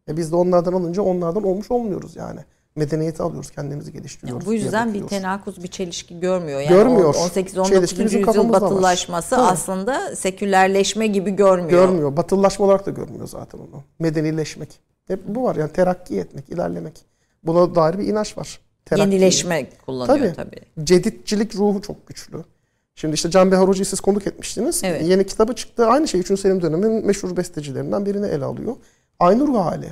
E 0.09 0.17
biz 0.17 0.33
de 0.33 0.37
onlardan 0.37 0.73
alınca 0.73 1.03
onlardan 1.03 1.43
olmuş 1.45 1.71
olmuyoruz 1.71 2.17
yani. 2.17 2.41
Medeniyeti 2.77 3.23
alıyoruz, 3.23 3.51
kendimizi 3.51 3.93
geliştiriyoruz. 3.93 4.47
bu 4.47 4.51
diye 4.51 4.63
yüzden 4.63 4.95
bir 4.95 5.07
tenakuz, 5.07 5.63
bir 5.63 5.69
çelişki 5.69 6.21
görmüyor. 6.21 6.61
Yani 6.61 6.69
Görmüyor. 6.69 7.15
18-19. 7.15 7.69
Çelişki 7.69 8.05
bizim 8.05 8.21
yüzyıl 8.21 8.45
var. 8.45 8.53
batılılaşması 8.53 9.31
Tabii. 9.31 9.43
aslında 9.43 10.17
sekülerleşme 10.17 11.07
gibi 11.07 11.31
görmüyor. 11.31 11.71
Görmüyor. 11.71 12.17
Batılılaşma 12.17 12.67
olarak 12.67 12.87
da 12.87 12.91
görmüyor 12.91 13.29
zaten 13.29 13.59
onu. 13.59 13.83
Medenileşmek. 13.99 14.69
Hep 15.07 15.21
bu 15.29 15.43
var 15.45 15.57
yani 15.57 15.73
terakki 15.73 16.19
etmek, 16.19 16.49
ilerlemek. 16.49 17.05
Buna 17.45 17.75
dair 17.75 17.99
bir 17.99 18.05
inanç 18.07 18.39
var. 18.39 18.61
Terakki. 18.85 19.15
Yenileşme 19.15 19.67
kullanıyor 19.87 20.35
Tabii. 20.35 20.51
tabii. 20.51 20.87
Ceditçilik 20.87 21.55
ruhu 21.57 21.83
çok 21.83 22.07
güçlü. 22.07 22.45
Şimdi 22.95 23.15
işte 23.15 23.31
Can 23.31 23.53
Behar 23.53 23.69
Hoca'yı 23.69 23.87
siz 23.87 24.01
konuk 24.01 24.27
etmiştiniz. 24.27 24.81
Evet. 24.85 25.03
Yeni 25.09 25.27
kitabı 25.27 25.55
çıktı. 25.55 25.87
Aynı 25.87 26.09
şey 26.09 26.21
3. 26.21 26.41
Selim 26.41 26.63
döneminin 26.63 27.07
meşhur 27.07 27.37
bestecilerinden 27.37 28.07
birini 28.07 28.27
ele 28.27 28.45
alıyor. 28.45 28.77
Aynı 29.23 29.47
ruh 29.47 29.65
hali. 29.65 29.89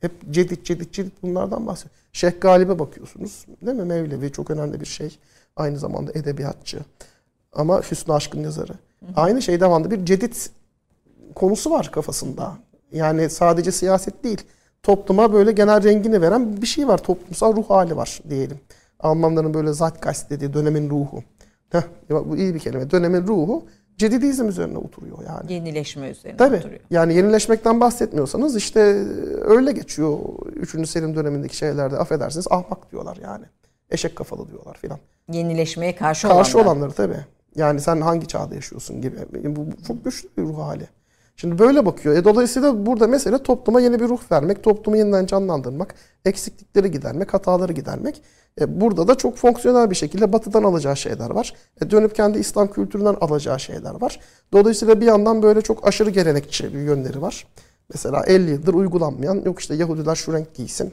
Hep 0.00 0.12
cedit, 0.30 0.64
cedit, 0.64 0.92
cedit 0.92 1.22
bunlardan 1.22 1.66
bahsediyor. 1.66 1.94
Şeyh 2.12 2.40
Galip'e 2.40 2.78
bakıyorsunuz. 2.78 3.46
Değil 3.66 3.76
mi? 3.76 3.84
Mevlevi 3.84 4.32
çok 4.32 4.50
önemli 4.50 4.80
bir 4.80 4.86
şey. 4.86 5.18
Aynı 5.56 5.78
zamanda 5.78 6.12
edebiyatçı. 6.12 6.78
Ama 7.52 7.82
Hüsnü 7.90 8.14
Aşk'ın 8.14 8.42
yazarı. 8.42 8.72
Aynı 9.16 9.42
şey 9.42 9.60
devamlı 9.60 9.90
bir 9.90 10.04
cedit 10.04 10.50
konusu 11.34 11.70
var 11.70 11.90
kafasında. 11.92 12.52
Yani 12.92 13.30
sadece 13.30 13.72
siyaset 13.72 14.24
değil. 14.24 14.42
Topluma 14.82 15.32
böyle 15.32 15.52
genel 15.52 15.82
rengini 15.82 16.20
veren 16.20 16.62
bir 16.62 16.66
şey 16.66 16.88
var. 16.88 16.98
Toplumsal 16.98 17.56
ruh 17.56 17.70
hali 17.70 17.96
var 17.96 18.20
diyelim. 18.30 18.60
Almanların 19.00 19.54
böyle 19.54 19.72
Zeitgeist 19.72 20.30
dediği 20.30 20.52
dönemin 20.52 20.90
ruhu. 20.90 21.22
Heh, 21.70 21.82
bu 22.10 22.36
iyi 22.36 22.54
bir 22.54 22.60
kelime. 22.60 22.90
Dönemin 22.90 23.26
ruhu 23.26 23.66
cedidizm 23.98 24.48
üzerine 24.48 24.78
oturuyor 24.78 25.18
yani. 25.28 25.52
Yenileşme 25.52 26.10
üzerine 26.10 26.36
Tabii. 26.36 26.56
oturuyor. 26.56 26.80
Yani 26.90 27.14
yenileşmekten 27.14 27.80
bahsetmiyorsanız 27.80 28.56
işte 28.56 28.80
öyle 29.40 29.72
geçiyor. 29.72 30.18
Üçüncü 30.54 30.86
Selim 30.88 31.16
dönemindeki 31.16 31.56
şeylerde 31.56 31.96
affedersiniz 31.98 32.46
ahmak 32.50 32.92
diyorlar 32.92 33.18
yani. 33.22 33.44
Eşek 33.90 34.16
kafalı 34.16 34.48
diyorlar 34.48 34.76
filan. 34.80 34.98
Yenileşmeye 35.32 35.96
karşı, 35.96 36.28
Karşı 36.28 36.58
olanlar. 36.58 36.70
olanları 36.72 36.92
tabii. 36.92 37.24
Yani 37.56 37.80
sen 37.80 38.00
hangi 38.00 38.26
çağda 38.26 38.54
yaşıyorsun 38.54 39.02
gibi. 39.02 39.16
Bu 39.56 39.56
bu 39.56 39.82
çok 39.86 40.04
güçlü 40.04 40.28
bir 40.38 40.42
ruh 40.42 40.58
hali. 40.58 40.88
Şimdi 41.36 41.58
böyle 41.58 41.86
bakıyor. 41.86 42.16
E 42.16 42.24
dolayısıyla 42.24 42.86
burada 42.86 43.06
mesele 43.06 43.42
topluma 43.42 43.80
yeni 43.80 44.00
bir 44.00 44.08
ruh 44.08 44.32
vermek, 44.32 44.62
toplumu 44.64 44.96
yeniden 44.96 45.26
canlandırmak, 45.26 45.94
eksiklikleri 46.24 46.90
gidermek, 46.90 47.34
hataları 47.34 47.72
gidermek. 47.72 48.22
E 48.60 48.80
burada 48.80 49.08
da 49.08 49.14
çok 49.14 49.36
fonksiyonel 49.36 49.90
bir 49.90 49.94
şekilde 49.94 50.32
batıdan 50.32 50.62
alacağı 50.64 50.96
şeyler 50.96 51.30
var. 51.30 51.54
E 51.82 51.90
dönüp 51.90 52.14
kendi 52.14 52.38
İslam 52.38 52.68
kültüründen 52.72 53.16
alacağı 53.20 53.60
şeyler 53.60 54.00
var. 54.00 54.20
Dolayısıyla 54.52 55.00
bir 55.00 55.06
yandan 55.06 55.42
böyle 55.42 55.60
çok 55.60 55.88
aşırı 55.88 56.10
gelenekçi 56.10 56.74
bir 56.74 56.78
yönleri 56.78 57.22
var. 57.22 57.46
Mesela 57.92 58.24
50 58.26 58.50
yıldır 58.50 58.74
uygulanmayan 58.74 59.42
yok 59.44 59.60
işte 59.60 59.74
Yahudiler 59.74 60.14
şu 60.14 60.32
renk 60.32 60.54
giysin. 60.54 60.92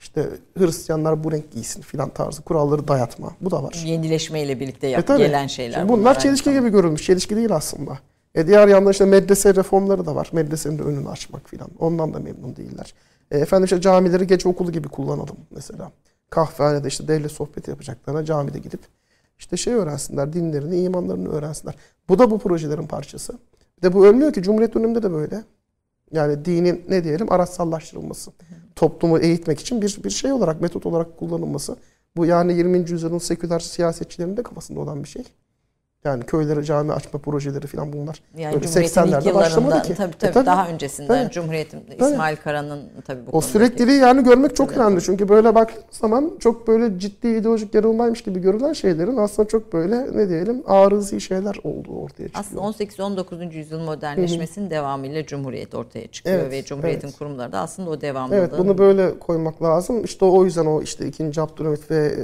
işte 0.00 0.28
Hristiyanlar 0.58 1.24
bu 1.24 1.32
renk 1.32 1.52
giysin 1.52 1.80
filan 1.82 2.08
tarzı 2.08 2.42
kuralları 2.42 2.88
dayatma. 2.88 3.32
Bu 3.40 3.50
da 3.50 3.62
var. 3.62 3.82
Yenileşmeyle 3.86 4.60
birlikte 4.60 4.86
yap- 4.86 5.10
E 5.10 5.16
gelen 5.16 5.46
şeyler. 5.46 5.78
Şimdi 5.78 5.88
bunlar 5.92 6.10
aynı 6.10 6.18
çelişki 6.22 6.52
gibi 6.52 6.68
görülmüş. 6.68 7.02
Çelişki 7.06 7.36
değil 7.36 7.54
aslında. 7.54 7.98
E 8.34 8.46
diğer 8.46 8.68
yandan 8.68 8.90
işte 8.92 9.04
medrese 9.04 9.54
reformları 9.54 10.06
da 10.06 10.14
var. 10.14 10.28
Medresenin 10.32 10.78
de 10.78 10.82
önünü 10.82 11.08
açmak 11.08 11.48
filan. 11.48 11.68
Ondan 11.78 12.14
da 12.14 12.18
memnun 12.18 12.56
değiller. 12.56 12.94
E 13.30 13.38
efendim 13.38 13.64
işte 13.64 13.80
camileri 13.80 14.26
gece 14.26 14.48
okulu 14.48 14.72
gibi 14.72 14.88
kullanalım 14.88 15.36
mesela. 15.50 15.90
Kahvehanede 16.30 16.88
işte 16.88 17.08
devlet 17.08 17.32
sohbeti 17.32 17.70
yapacaklarına 17.70 18.24
camide 18.24 18.58
gidip 18.58 18.80
işte 19.38 19.56
şey 19.56 19.74
öğrensinler, 19.74 20.32
dinlerini, 20.32 20.80
imanlarını 20.80 21.28
öğrensinler. 21.28 21.74
Bu 22.08 22.18
da 22.18 22.30
bu 22.30 22.38
projelerin 22.38 22.86
parçası. 22.86 23.38
De 23.82 23.92
bu 23.92 24.06
ölmüyor 24.06 24.32
ki. 24.32 24.42
Cumhuriyet 24.42 24.74
döneminde 24.74 25.02
de 25.02 25.12
böyle. 25.12 25.44
Yani 26.12 26.44
dinin 26.44 26.84
ne 26.88 27.04
diyelim 27.04 27.32
araçsallaştırılması. 27.32 28.30
Toplumu 28.76 29.18
eğitmek 29.18 29.60
için 29.60 29.82
bir, 29.82 30.04
bir 30.04 30.10
şey 30.10 30.32
olarak, 30.32 30.60
metot 30.60 30.86
olarak 30.86 31.18
kullanılması. 31.18 31.76
Bu 32.16 32.26
yani 32.26 32.54
20. 32.54 32.90
yüzyılın 32.90 33.18
seküler 33.18 33.60
siyasetçilerinin 33.60 34.36
de 34.36 34.42
kafasında 34.42 34.80
olan 34.80 35.04
bir 35.04 35.08
şey. 35.08 35.24
Yani 36.06 36.24
köylere 36.24 36.64
cami 36.64 36.92
açma 36.92 37.20
projeleri 37.20 37.66
falan 37.66 37.92
bunlar. 37.92 38.22
Yani 38.36 38.54
Böyle 38.54 38.66
Cumhuriyet'in 38.66 39.00
80'lerde 39.00 39.18
ilk 39.18 39.26
yıllarında 39.26 39.36
başlamadı 39.40 39.82
ki. 39.82 39.94
tabii, 39.94 40.12
E 40.12 40.18
tabii, 40.18 40.32
tabii. 40.32 40.46
daha 40.46 40.68
öncesinden 40.68 41.22
Tabii. 41.22 41.32
Cumhuriyet'in. 41.32 41.80
İsmail 42.00 42.36
Kara'nın 42.36 42.80
tabii 43.06 43.20
bu 43.32 43.36
O 43.36 43.40
sürekliliği 43.40 43.98
yani 43.98 44.24
görmek 44.24 44.56
çok 44.56 44.72
önemli. 44.72 45.02
Çünkü 45.02 45.28
böyle 45.28 45.54
baktığın 45.54 45.82
zaman 45.90 46.32
çok 46.40 46.68
böyle 46.68 46.98
ciddi 46.98 47.28
ideolojik 47.28 47.74
yarılmaymış 47.74 48.22
gibi 48.22 48.40
görülen 48.40 48.72
şeylerin 48.72 49.16
aslında 49.16 49.48
çok 49.48 49.72
böyle 49.72 50.16
ne 50.16 50.28
diyelim 50.28 50.62
arızi 50.66 51.20
şeyler 51.20 51.56
olduğu 51.64 51.92
ortaya 52.02 52.28
çıkıyor. 52.28 52.64
Aslında 52.64 52.84
18-19. 53.20 53.54
yüzyıl 53.54 53.80
modernleşmesinin 53.80 54.70
devamıyla 54.70 55.26
Cumhuriyet 55.26 55.74
ortaya 55.74 56.06
çıkıyor 56.06 56.38
Evet, 56.38 56.52
ve 56.52 56.64
Cumhuriyet'in 56.64 57.08
evet. 57.08 57.18
kurumları 57.18 57.52
da 57.52 57.58
aslında 57.60 57.90
o 57.90 58.00
devamlılığı. 58.00 58.38
Evet 58.38 58.50
bunu 58.58 58.78
böyle 58.78 59.18
koymak 59.18 59.62
lazım. 59.62 60.04
İşte 60.04 60.24
o 60.24 60.44
yüzden 60.44 60.66
o 60.66 60.82
işte 60.82 61.06
2. 61.06 61.40
Abdülhamit 61.40 61.90
ve 61.90 62.06
e, 62.06 62.16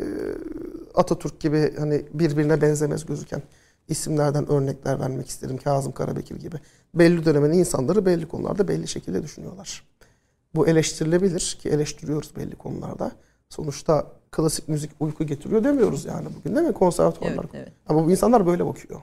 Atatürk 0.95 1.41
gibi 1.41 1.73
hani 1.79 2.03
birbirine 2.15 2.61
benzemez 2.63 3.07
gözüken 3.07 3.43
isimlerden 3.89 4.53
örnekler 4.53 5.01
vermek 5.01 5.29
isterim. 5.29 5.57
Kazım 5.57 5.93
Karabekir 5.93 6.37
gibi. 6.37 6.57
Belli 6.95 7.25
dönemin 7.25 7.53
insanları 7.53 8.07
belli 8.07 8.29
konularda 8.29 8.69
belli 8.69 8.89
şekilde 8.89 9.23
düşünüyorlar. 9.23 9.85
Bu 10.55 10.69
eleştirilebilir 10.69 11.59
ki 11.63 11.69
eleştiriyoruz 11.69 12.37
belli 12.37 12.57
konularda. 12.57 13.13
Sonuçta 13.49 14.07
klasik 14.31 14.69
müzik 14.69 14.91
uyku 15.01 15.25
getiriyor 15.25 15.65
demiyoruz 15.65 16.05
yani 16.05 16.29
bugün 16.39 16.57
değil 16.57 16.67
mi 16.67 16.75
konservatuvarlar? 16.75 17.45
Evet, 17.45 17.55
evet. 17.55 17.73
Ama 17.87 18.07
bu 18.07 18.11
insanlar 18.11 18.47
böyle 18.47 18.67
bakıyor. 18.67 19.01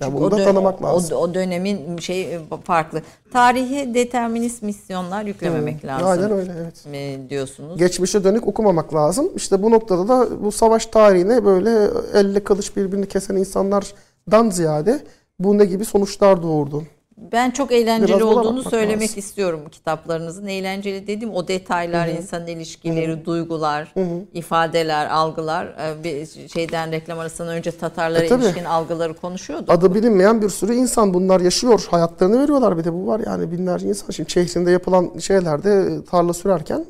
Yani 0.00 0.10
Çünkü 0.10 0.22
bunu 0.22 0.30
da 0.30 0.44
tanımak 0.44 0.82
lazım. 0.82 1.16
O, 1.16 1.20
o 1.20 1.34
dönemin 1.34 1.96
şey 1.98 2.38
farklı. 2.64 3.02
Tarihe 3.32 3.94
determinist 3.94 4.62
misyonlar 4.62 5.24
yüklememek 5.24 5.84
lazım. 5.84 6.08
Aynen 6.08 6.30
öyle 6.32 6.52
evet. 6.60 6.86
e, 6.92 7.30
diyorsunuz. 7.30 7.78
geçmişe 7.78 8.24
dönük 8.24 8.46
okumamak 8.46 8.94
lazım. 8.94 9.30
İşte 9.36 9.62
bu 9.62 9.70
noktada 9.70 10.08
da 10.08 10.42
bu 10.42 10.52
savaş 10.52 10.86
tarihine 10.86 11.44
böyle 11.44 11.90
elle 12.14 12.44
kılıç 12.44 12.76
birbirini 12.76 13.08
kesen 13.08 13.36
insanlardan 14.30 14.50
ziyade 14.50 15.00
bu 15.38 15.58
ne 15.58 15.64
gibi 15.64 15.84
sonuçlar 15.84 16.42
doğurdu. 16.42 16.82
Ben 17.32 17.50
çok 17.50 17.72
eğlenceli 17.72 18.08
Biraz 18.08 18.22
olduğunu 18.22 18.62
söylemek 18.62 19.02
lazım. 19.08 19.18
istiyorum 19.18 19.60
kitaplarınızın. 19.72 20.46
Eğlenceli 20.46 21.06
dedim 21.06 21.30
o 21.34 21.48
detaylar, 21.48 22.08
insan 22.08 22.46
ilişkileri, 22.46 23.24
duygular, 23.24 23.94
ifadeler, 24.34 25.06
algılar. 25.10 25.66
e, 25.66 26.04
Bir 26.04 26.26
şeyden 26.48 26.92
reklam 26.92 27.18
arasından 27.18 27.54
önce 27.54 27.70
Tatarlara 27.70 28.24
E, 28.24 28.28
tabii. 28.28 28.44
ilişkin 28.44 28.64
algıları 28.64 29.14
konuşuyorduk. 29.14 29.70
Adı 29.70 29.94
bilinmeyen 29.94 30.42
bir 30.42 30.48
sürü 30.48 30.74
insan 30.74 31.14
bunlar 31.14 31.40
yaşıyor. 31.40 31.86
Hayatlarını 31.90 32.42
veriyorlar 32.42 32.78
bir 32.78 32.84
de 32.84 32.92
bu 32.92 33.06
var 33.06 33.20
yani 33.26 33.52
binlerce 33.52 33.88
insan. 33.88 34.10
Şimdi 34.10 34.28
Çeşme'de 34.28 34.70
yapılan 34.70 35.18
şeylerde 35.18 36.04
tarla 36.04 36.32
sürerken 36.32 36.84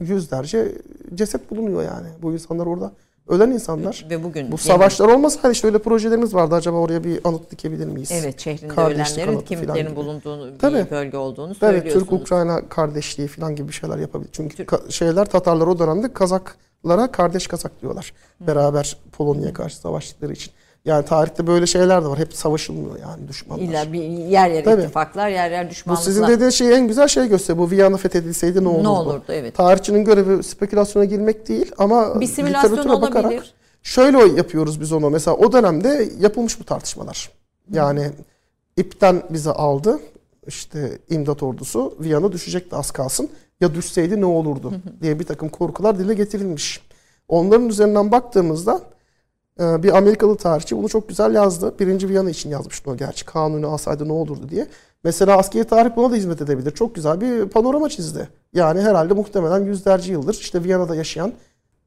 yüzlerce 0.00 0.72
ceset 1.14 1.50
bulunuyor 1.50 1.82
yani. 1.82 2.08
Bu 2.22 2.32
insanlar 2.32 2.66
orada 2.66 2.92
ölen 3.28 3.50
insanlar. 3.50 4.06
Ve 4.10 4.24
bugün 4.24 4.52
Bu 4.52 4.58
savaşlar 4.58 5.08
olmasaydı 5.08 5.52
işte 5.52 5.66
öyle 5.66 5.78
projelerimiz 5.78 6.34
vardı. 6.34 6.54
Acaba 6.54 6.76
oraya 6.76 7.04
bir 7.04 7.20
anıt 7.24 7.50
dikebilir 7.50 7.86
miyiz? 7.86 8.10
Evet 8.12 8.40
şehrinde 8.40 8.80
ölenlerin 8.80 9.44
gibi. 9.44 9.96
bulunduğunu 9.96 10.58
Tabii. 10.58 10.84
bir 10.86 10.90
bölge 10.90 11.16
olduğunu 11.16 11.48
Evet, 11.48 11.56
söylüyorsunuz. 11.58 12.08
Türk-Ukrayna 12.08 12.68
kardeşliği 12.68 13.28
falan 13.28 13.56
gibi 13.56 13.68
bir 13.68 13.72
şeyler 13.72 13.98
yapabilir. 13.98 14.30
Çünkü 14.32 14.56
Türk- 14.56 14.68
ka- 14.68 14.92
şeyler 14.92 15.24
Tatarlar 15.24 15.66
o 15.66 15.78
dönemde 15.78 16.12
Kazaklara 16.12 17.12
kardeş 17.12 17.46
Kazak 17.46 17.80
diyorlar. 17.82 18.12
Beraber 18.40 18.96
Polonya'ya 19.12 19.52
karşı 19.52 19.76
savaştıkları 19.76 20.32
için. 20.32 20.52
Yani 20.84 21.04
tarihte 21.04 21.46
böyle 21.46 21.66
şeyler 21.66 22.02
de 22.04 22.06
var. 22.08 22.18
Hep 22.18 22.34
savaşılmıyor 22.34 22.98
yani 23.00 23.28
düşmanlar. 23.28 23.62
İlla 23.64 23.92
bir 23.92 24.02
yer 24.02 24.50
yer 24.50 24.64
Tabii. 24.64 24.82
ittifaklar, 24.82 25.28
yer 25.28 25.50
yer 25.50 25.66
Bu 25.66 25.70
düşmanlıklar. 25.70 26.04
sizin 26.04 26.26
dediğiniz 26.26 26.54
şey 26.54 26.74
en 26.74 26.88
güzel 26.88 27.08
şey 27.08 27.28
gösteriyor. 27.28 27.66
Bu 27.66 27.70
Viyana 27.70 27.96
fethedilseydi 27.96 28.64
ne 28.64 28.68
olurdu? 28.68 28.84
ne 28.84 28.88
olurdu 28.88 29.24
evet. 29.28 29.54
Tarihçinin 29.56 30.04
görevi 30.04 30.42
spekülasyona 30.42 31.04
girmek 31.04 31.48
değil 31.48 31.72
ama 31.78 32.20
Bir 32.20 32.26
simülasyon 32.26 33.02
bakarak 33.02 33.24
olabilir. 33.24 33.54
şöyle 33.82 34.18
yapıyoruz 34.18 34.80
biz 34.80 34.92
onu. 34.92 35.10
Mesela 35.10 35.36
o 35.36 35.52
dönemde 35.52 36.08
yapılmış 36.20 36.60
bu 36.60 36.64
tartışmalar. 36.64 37.30
Yani 37.72 38.10
ipten 38.76 39.22
bizi 39.30 39.50
aldı. 39.50 39.98
İşte 40.46 40.98
imdat 41.10 41.42
ordusu 41.42 41.94
Viyana 42.00 42.32
düşecekti 42.32 42.76
az 42.76 42.90
kalsın. 42.90 43.28
Ya 43.60 43.74
düşseydi 43.74 44.20
ne 44.20 44.24
olurdu 44.26 44.72
diye 45.02 45.18
bir 45.18 45.24
takım 45.24 45.48
korkular 45.48 45.98
dile 45.98 46.14
getirilmiş. 46.14 46.80
Onların 47.28 47.68
üzerinden 47.68 48.12
baktığımızda 48.12 48.80
bir 49.58 49.96
Amerikalı 49.96 50.36
tarihçi 50.36 50.76
bunu 50.76 50.88
çok 50.88 51.08
güzel 51.08 51.34
yazdı. 51.34 51.74
Birinci 51.78 52.08
Viyana 52.08 52.30
için 52.30 52.50
yazmıştı 52.50 52.90
o 52.90 52.96
gerçi. 52.96 53.24
Kanuni 53.24 53.66
alsaydı 53.66 54.08
ne 54.08 54.12
olurdu 54.12 54.48
diye. 54.50 54.66
Mesela 55.04 55.38
askeri 55.38 55.64
tarih 55.64 55.96
buna 55.96 56.10
da 56.10 56.14
hizmet 56.16 56.42
edebilir. 56.42 56.70
Çok 56.70 56.94
güzel 56.94 57.20
bir 57.20 57.48
panorama 57.48 57.88
çizdi. 57.88 58.28
Yani 58.54 58.80
herhalde 58.80 59.14
muhtemelen 59.14 59.64
yüzlerce 59.64 60.12
yıldır 60.12 60.34
işte 60.34 60.64
Viyana'da 60.64 60.94
yaşayan 60.94 61.32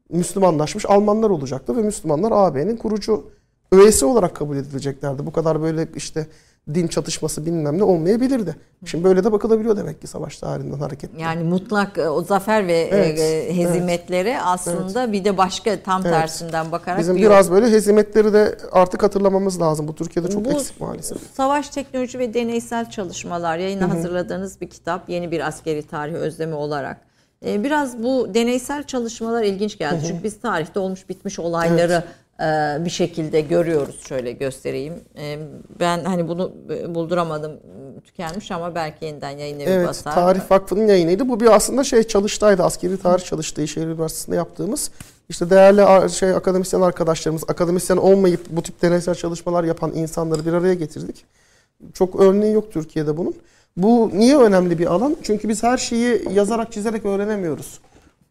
Müslümanlaşmış 0.09 0.85
Almanlar 0.85 1.29
olacaktı 1.29 1.77
ve 1.77 1.81
Müslümanlar 1.81 2.31
AB'nin 2.31 2.77
kurucu 2.77 3.23
üyesi 3.71 4.05
olarak 4.05 4.35
kabul 4.35 4.57
edileceklerdi. 4.57 5.25
Bu 5.25 5.31
kadar 5.31 5.61
böyle 5.61 5.87
işte 5.95 6.27
din 6.73 6.87
çatışması 6.87 7.45
bilmem 7.45 7.77
ne 7.77 7.83
olmayabilirdi. 7.83 8.55
Şimdi 8.85 9.03
böyle 9.03 9.23
de 9.23 9.31
bakılabiliyor 9.31 9.77
demek 9.77 10.01
ki 10.01 10.07
savaş 10.07 10.37
tarihinden 10.37 10.77
hareketle. 10.79 11.21
Yani 11.21 11.43
mutlak 11.43 11.97
e, 11.97 12.09
o 12.09 12.23
zafer 12.23 12.67
ve 12.67 12.89
Evet, 12.91 13.19
e, 13.19 13.57
hezimetlere 13.57 14.41
aslında 14.41 15.11
bir 15.11 15.25
de 15.25 15.37
başka 15.37 15.79
tam 15.79 16.01
Evet. 16.01 16.13
tersinden 16.13 16.71
bakarak 16.71 16.99
Bizim 16.99 17.15
bir 17.15 17.21
biraz 17.21 17.51
böyle 17.51 17.71
hezimetleri 17.71 18.33
de 18.33 18.57
artık 18.71 19.03
hatırlamamız 19.03 19.61
lazım. 19.61 19.87
Bu 19.87 19.95
Türkiye'de 19.95 20.29
çok 20.29 20.45
Bu 20.45 20.49
eksik 20.49 20.81
maalesef. 20.81 21.17
Savaş 21.33 21.69
teknoloji 21.69 22.19
ve 22.19 22.33
deneysel 22.33 22.89
çalışmalar 22.89 23.57
yayına 23.57 23.89
hazırladığınız 23.89 24.61
bir 24.61 24.69
kitap 24.69 25.09
yeni 25.09 25.31
bir 25.31 25.47
askeri 25.47 25.87
tarih 25.87 26.13
özlemi 26.13 26.55
olarak. 26.55 26.97
Ee, 27.45 27.63
biraz 27.63 28.03
bu 28.03 28.33
deneysel 28.33 28.83
çalışmalar 28.83 29.43
ilginç 29.43 29.77
geldi. 29.77 30.03
Çünkü 30.07 30.23
biz 30.23 30.39
tarihte 30.39 30.79
olmuş 30.79 31.09
bitmiş 31.09 31.39
olayları 31.39 31.93
e, 31.93 32.03
bir 32.85 32.89
şekilde 32.89 33.41
görüyoruz. 33.41 34.03
Şöyle 34.07 34.31
göstereyim. 34.31 34.93
E, 35.17 35.39
ben 35.79 36.03
hani 36.03 36.27
bunu 36.27 36.51
e, 36.69 36.95
bulduramadım 36.95 37.51
tükenmiş 38.05 38.51
ama 38.51 38.75
belki 38.75 39.05
yeniden 39.05 39.29
yayın 39.29 39.59
evi 39.59 39.69
Evet, 39.69 39.87
basar. 39.87 40.13
Tarih 40.13 40.51
Vakfı'nın 40.51 40.87
yayınıydı. 40.87 41.29
Bu 41.29 41.39
bir 41.39 41.55
aslında 41.55 41.83
şey 41.83 42.03
çalıştaydı, 42.03 42.63
askeri 42.63 42.97
tarih 42.97 43.23
çalıştığı 43.23 43.67
Şehir 43.67 43.87
Üniversitesi'nde 43.87 44.35
yaptığımız. 44.35 44.91
İşte 45.29 45.49
değerli 45.49 46.09
şey 46.09 46.29
akademisyen 46.29 46.81
arkadaşlarımız, 46.81 47.43
akademisyen 47.47 47.97
olmayıp 47.97 48.49
bu 48.49 48.63
tip 48.63 48.81
deneysel 48.81 49.15
çalışmalar 49.15 49.63
yapan 49.63 49.91
insanları 49.95 50.45
bir 50.45 50.53
araya 50.53 50.73
getirdik. 50.73 51.25
Çok 51.93 52.21
örneği 52.21 52.53
yok 52.53 52.71
Türkiye'de 52.71 53.17
bunun. 53.17 53.35
Bu 53.77 54.11
niye 54.13 54.37
önemli 54.37 54.79
bir 54.79 54.85
alan? 54.85 55.17
Çünkü 55.23 55.49
biz 55.49 55.63
her 55.63 55.77
şeyi 55.77 56.21
yazarak, 56.33 56.71
çizerek 56.71 57.05
öğrenemiyoruz. 57.05 57.79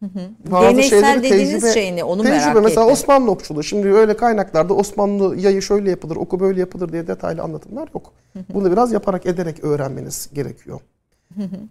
Bazı 0.01 0.67
Deneysel 0.69 0.89
şeyleri 0.89 1.23
dediğiniz 1.23 1.73
şey 1.73 1.95
ne? 1.95 2.03
Onu 2.03 2.23
tecrübe. 2.23 2.37
merak 2.37 2.63
Mesela 2.63 2.81
ettim. 2.81 2.93
Osmanlı 2.93 3.31
okçuluğu. 3.31 3.63
Şimdi 3.63 3.87
öyle 3.87 4.17
kaynaklarda 4.17 4.73
Osmanlı 4.73 5.37
yayı 5.37 5.61
şöyle 5.61 5.89
yapılır, 5.89 6.15
oku 6.15 6.39
böyle 6.39 6.59
yapılır 6.59 6.91
diye 6.91 7.07
detaylı 7.07 7.41
anlatımlar 7.41 7.89
yok. 7.93 8.13
Bunu 8.53 8.71
biraz 8.71 8.91
yaparak 8.91 9.25
ederek 9.25 9.63
öğrenmeniz 9.63 10.29
gerekiyor. 10.33 10.79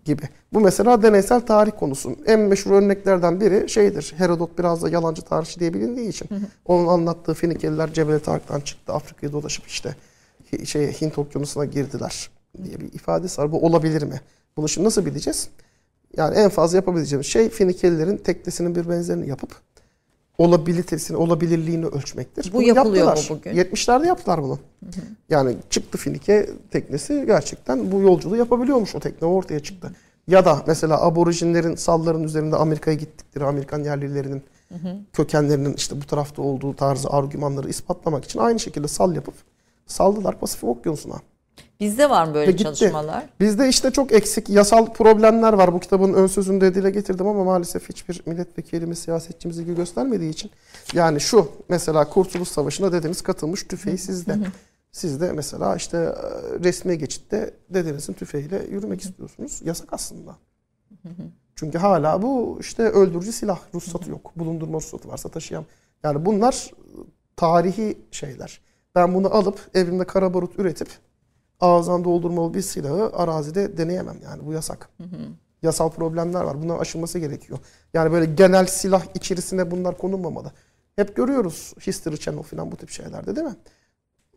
gibi. 0.04 0.22
Bu 0.52 0.60
mesela 0.60 1.02
deneysel 1.02 1.40
tarih 1.40 1.72
konusu. 1.78 2.16
En 2.26 2.40
meşhur 2.40 2.70
örneklerden 2.70 3.40
biri 3.40 3.68
şeydir. 3.68 4.14
Herodot 4.16 4.58
biraz 4.58 4.82
da 4.82 4.88
yalancı 4.88 5.22
tarihçi 5.22 5.60
diye 5.60 5.74
bilindiği 5.74 6.08
için. 6.08 6.28
Onun 6.64 6.86
anlattığı 6.86 7.34
Fenikeliler 7.34 7.92
Cebel 7.92 8.20
Tarık'tan 8.20 8.60
çıktı. 8.60 8.92
Afrika'yı 8.92 9.32
dolaşıp 9.32 9.66
işte 9.66 9.96
şey 10.64 11.00
Hint 11.00 11.18
okyanusuna 11.18 11.64
girdiler 11.64 12.30
diye 12.64 12.80
bir 12.80 12.92
ifadesi 12.92 13.40
var. 13.40 13.52
Bu 13.52 13.66
olabilir 13.66 14.02
mi? 14.02 14.20
Bunu 14.56 14.68
şimdi 14.68 14.86
nasıl 14.86 15.06
bileceğiz? 15.06 15.48
Yani 16.16 16.34
en 16.36 16.48
fazla 16.48 16.76
yapabileceğimiz 16.76 17.26
şey 17.26 17.48
Fenikelilerin 17.48 18.16
teknesinin 18.16 18.74
bir 18.74 18.88
benzerini 18.88 19.28
yapıp 19.28 19.50
olabilitesini, 20.38 21.16
olabilirliğini 21.16 21.86
ölçmektir. 21.86 22.52
Bu 22.52 22.56
Bunu 22.56 22.66
yapılıyor 22.66 23.04
mu 23.04 23.10
yaptılar. 23.10 23.40
bugün? 23.40 23.50
70'lerde 23.50 24.06
yaptılar 24.06 24.42
bunu. 24.42 24.58
Yani 25.30 25.56
çıktı 25.70 25.98
Finike 25.98 26.50
teknesi 26.70 27.24
gerçekten 27.26 27.92
bu 27.92 28.00
yolculuğu 28.00 28.36
yapabiliyormuş 28.36 28.94
o 28.94 29.00
tekne 29.00 29.28
ortaya 29.28 29.60
çıktı. 29.60 29.92
Ya 30.28 30.44
da 30.44 30.62
mesela 30.66 31.02
aborjinlerin 31.02 31.74
salların 31.74 32.22
üzerinde 32.22 32.56
Amerika'ya 32.56 32.96
gittikleri 32.96 33.44
Amerikan 33.44 33.84
yerlilerinin 33.84 34.42
kökenlerinin 35.12 35.74
işte 35.74 36.00
bu 36.00 36.06
tarafta 36.06 36.42
olduğu 36.42 36.76
tarzı 36.76 37.08
argümanları 37.10 37.68
ispatlamak 37.68 38.24
için 38.24 38.38
aynı 38.38 38.60
şekilde 38.60 38.88
sal 38.88 39.14
yapıp 39.14 39.34
saldılar 39.86 40.40
Pasifik 40.40 40.68
Okyanusu'na. 40.68 41.16
Bizde 41.80 42.10
var 42.10 42.24
mı 42.24 42.34
böyle 42.34 42.50
gitti. 42.50 42.62
çalışmalar? 42.62 43.24
Bizde 43.40 43.68
işte 43.68 43.90
çok 43.90 44.12
eksik 44.12 44.48
yasal 44.48 44.86
problemler 44.86 45.52
var. 45.52 45.72
Bu 45.72 45.80
kitabın 45.80 46.12
ön 46.12 46.26
sözünde 46.26 46.74
dile 46.74 46.90
getirdim 46.90 47.26
ama 47.26 47.44
maalesef 47.44 47.88
hiçbir 47.88 48.22
milletvekilimiz, 48.26 48.98
siyasetçimiz 48.98 49.58
ilgi 49.58 49.74
göstermediği 49.74 50.30
için. 50.30 50.50
Yani 50.92 51.20
şu 51.20 51.50
mesela 51.68 52.08
Kurtuluş 52.08 52.48
Savaşı'na 52.48 52.92
dedeniz 52.92 53.22
katılmış 53.22 53.62
tüfeği 53.62 53.98
sizde. 53.98 54.38
Siz 54.92 55.20
de 55.20 55.32
mesela 55.32 55.76
işte 55.76 55.96
e, 55.96 56.12
resmi 56.64 56.98
geçitte 56.98 57.54
dedenizin 57.70 58.12
tüfeğiyle 58.12 58.66
yürümek 58.70 59.00
istiyorsunuz. 59.00 59.60
Yasak 59.64 59.88
aslında. 59.92 60.36
Çünkü 61.54 61.78
hala 61.78 62.22
bu 62.22 62.58
işte 62.60 62.82
öldürücü 62.82 63.32
silah 63.32 63.58
ruhsatı 63.74 64.10
yok. 64.10 64.32
Bulundurma 64.36 64.76
ruhsatı 64.76 65.08
varsa 65.08 65.28
taşıyan. 65.28 65.64
Yani 66.02 66.26
bunlar 66.26 66.70
tarihi 67.36 67.98
şeyler. 68.10 68.60
Ben 68.94 69.14
bunu 69.14 69.34
alıp 69.34 69.70
evimde 69.74 70.04
kara 70.04 70.34
barut 70.34 70.58
üretip 70.58 70.88
ağızdan 71.60 72.04
doldurmalı 72.04 72.54
bir 72.54 72.62
silahı 72.62 73.10
arazide 73.16 73.76
deneyemem 73.78 74.16
yani 74.24 74.46
bu 74.46 74.52
yasak. 74.52 74.88
Yasal 75.62 75.90
problemler 75.90 76.44
var. 76.44 76.62
Bunların 76.62 76.80
aşılması 76.80 77.18
gerekiyor. 77.18 77.58
Yani 77.94 78.12
böyle 78.12 78.26
genel 78.34 78.66
silah 78.66 79.04
içerisine 79.14 79.70
bunlar 79.70 79.98
konulmamalı. 79.98 80.52
Hep 80.96 81.16
görüyoruz 81.16 81.74
History 81.86 82.16
Channel 82.16 82.42
falan 82.42 82.72
bu 82.72 82.76
tip 82.76 82.90
şeylerde 82.90 83.36
değil 83.36 83.46
mi? 83.46 83.56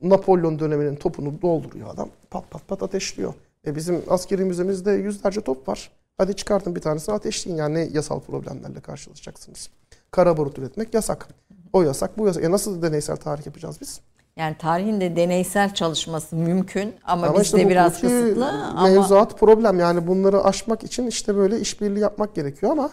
Napolyon 0.01 0.59
döneminin 0.59 0.95
topunu 0.95 1.41
dolduruyor 1.41 1.89
adam. 1.89 2.09
Pat 2.29 2.51
pat 2.51 2.67
pat 2.67 2.83
ateşliyor. 2.83 3.33
E 3.67 3.75
bizim 3.75 4.03
askeri 4.09 4.45
müzemizde 4.45 4.91
yüzlerce 4.91 5.41
top 5.41 5.67
var. 5.67 5.91
Hadi 6.17 6.35
çıkartın 6.35 6.75
bir 6.75 6.81
tanesini 6.81 7.15
ateşleyin. 7.15 7.57
Yani 7.57 7.75
ne 7.75 7.79
yasal 7.93 8.19
problemlerle 8.19 8.79
karşılaşacaksınız. 8.79 9.69
Kara 10.11 10.37
barut 10.37 10.59
üretmek 10.59 10.93
yasak. 10.93 11.27
O 11.73 11.81
yasak, 11.81 12.17
bu 12.17 12.27
yasak. 12.27 12.43
E 12.43 12.51
nasıl 12.51 12.81
deneysel 12.81 13.15
tarih 13.15 13.45
yapacağız 13.45 13.77
biz? 13.81 14.01
Yani 14.39 14.55
tarihin 14.57 15.01
de 15.01 15.15
deneysel 15.15 15.73
çalışması 15.73 16.35
mümkün 16.35 16.95
ama, 17.03 17.27
Ama 17.27 17.39
bizde 17.39 17.57
işte 17.57 17.69
biraz 17.69 18.01
kısıtlı 18.01 18.51
ama 18.51 18.87
Mevzuat 18.87 19.39
problem 19.39 19.79
yani 19.79 20.07
bunları 20.07 20.43
aşmak 20.43 20.83
için 20.83 21.07
işte 21.07 21.35
böyle 21.35 21.59
işbirliği 21.59 21.99
yapmak 21.99 22.35
gerekiyor 22.35 22.71
ama 22.71 22.89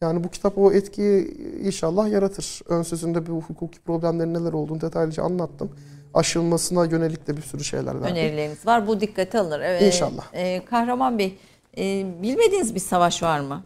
yani 0.00 0.24
bu 0.24 0.28
kitap 0.28 0.58
o 0.58 0.72
etkiyi 0.72 1.36
inşallah 1.64 2.08
yaratır. 2.08 2.60
Ön 2.68 2.82
sözünde 2.82 3.26
bu 3.26 3.40
hukuki 3.40 3.80
problemlerin 3.80 4.34
neler 4.34 4.52
olduğunu 4.52 4.80
detaylıca 4.80 5.22
anlattım. 5.22 5.70
Aşılmasına 6.14 6.84
yönelik 6.84 7.26
de 7.26 7.36
bir 7.36 7.42
sürü 7.42 7.64
şeyler 7.64 7.94
verdim. 7.94 8.16
önerileriniz 8.16 8.66
var. 8.66 8.86
Bu 8.86 9.00
dikkate 9.00 9.38
alınır. 9.38 9.60
Evet. 9.60 9.82
İnşallah. 9.82 10.24
Ee, 10.32 10.64
Kahraman 10.64 11.18
Bey, 11.18 11.38
e, 11.78 12.06
bilmediğiniz 12.22 12.74
bir 12.74 12.80
savaş 12.80 13.22
var 13.22 13.40
mı? 13.40 13.62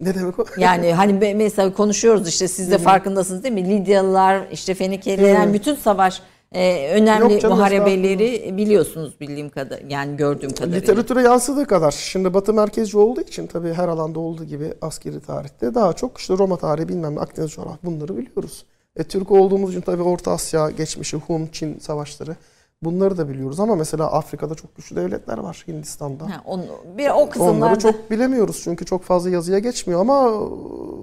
Ne 0.00 0.14
demek 0.14 0.38
o? 0.38 0.44
Yani 0.58 0.92
hani 0.92 1.34
mesela 1.34 1.72
konuşuyoruz 1.72 2.28
işte 2.28 2.48
siz 2.48 2.70
de 2.70 2.78
farkındasınız 2.78 3.42
değil 3.42 3.54
mi? 3.54 3.68
Lidyalılar, 3.68 4.46
işte 4.52 4.74
Fenikeliler, 4.74 5.52
bütün 5.52 5.74
savaş 5.74 6.22
e, 6.54 6.90
önemli 6.92 7.32
Yok 7.32 7.42
canım, 7.42 7.56
muharebeleri 7.56 8.56
biliyorsunuz 8.56 9.20
bildiğim 9.20 9.50
kadar 9.50 9.80
yani 9.88 10.16
gördüğüm 10.16 10.50
kadarıyla. 10.50 10.78
Literatüre 10.78 11.22
yansıdığı 11.22 11.66
kadar. 11.66 11.90
Şimdi 11.90 12.34
Batı 12.34 12.54
merkezci 12.54 12.98
olduğu 12.98 13.20
için 13.20 13.46
tabii 13.46 13.72
her 13.72 13.88
alanda 13.88 14.20
olduğu 14.20 14.44
gibi 14.44 14.74
askeri 14.82 15.20
tarihte 15.20 15.74
daha 15.74 15.92
çok 15.92 16.18
işte 16.18 16.38
Roma 16.38 16.56
tarihi 16.56 16.88
bilmem 16.88 17.14
ne 17.14 17.20
Akdeniz 17.20 17.50
coğrafya 17.50 17.78
bunları 17.82 18.16
biliyoruz. 18.16 18.64
E, 18.96 19.04
Türk 19.04 19.30
olduğumuz 19.30 19.70
için 19.70 19.80
tabii 19.80 20.02
Orta 20.02 20.32
Asya 20.32 20.70
geçmişi, 20.70 21.16
Hun, 21.16 21.48
Çin 21.52 21.78
savaşları 21.78 22.36
bunları 22.82 23.18
da 23.18 23.28
biliyoruz 23.28 23.60
ama 23.60 23.76
mesela 23.76 24.12
Afrika'da 24.12 24.54
çok 24.54 24.76
güçlü 24.76 24.96
devletler 24.96 25.38
var 25.38 25.64
Hindistan'da. 25.68 26.24
Ha, 26.24 26.42
onu, 26.44 26.62
bir 26.96 27.10
o 27.10 27.30
kısımlarda 27.30 27.66
Onları 27.66 27.78
çok 27.78 28.10
bilemiyoruz 28.10 28.60
çünkü 28.64 28.84
çok 28.84 29.02
fazla 29.02 29.30
yazıya 29.30 29.58
geçmiyor 29.58 30.00
ama 30.00 30.32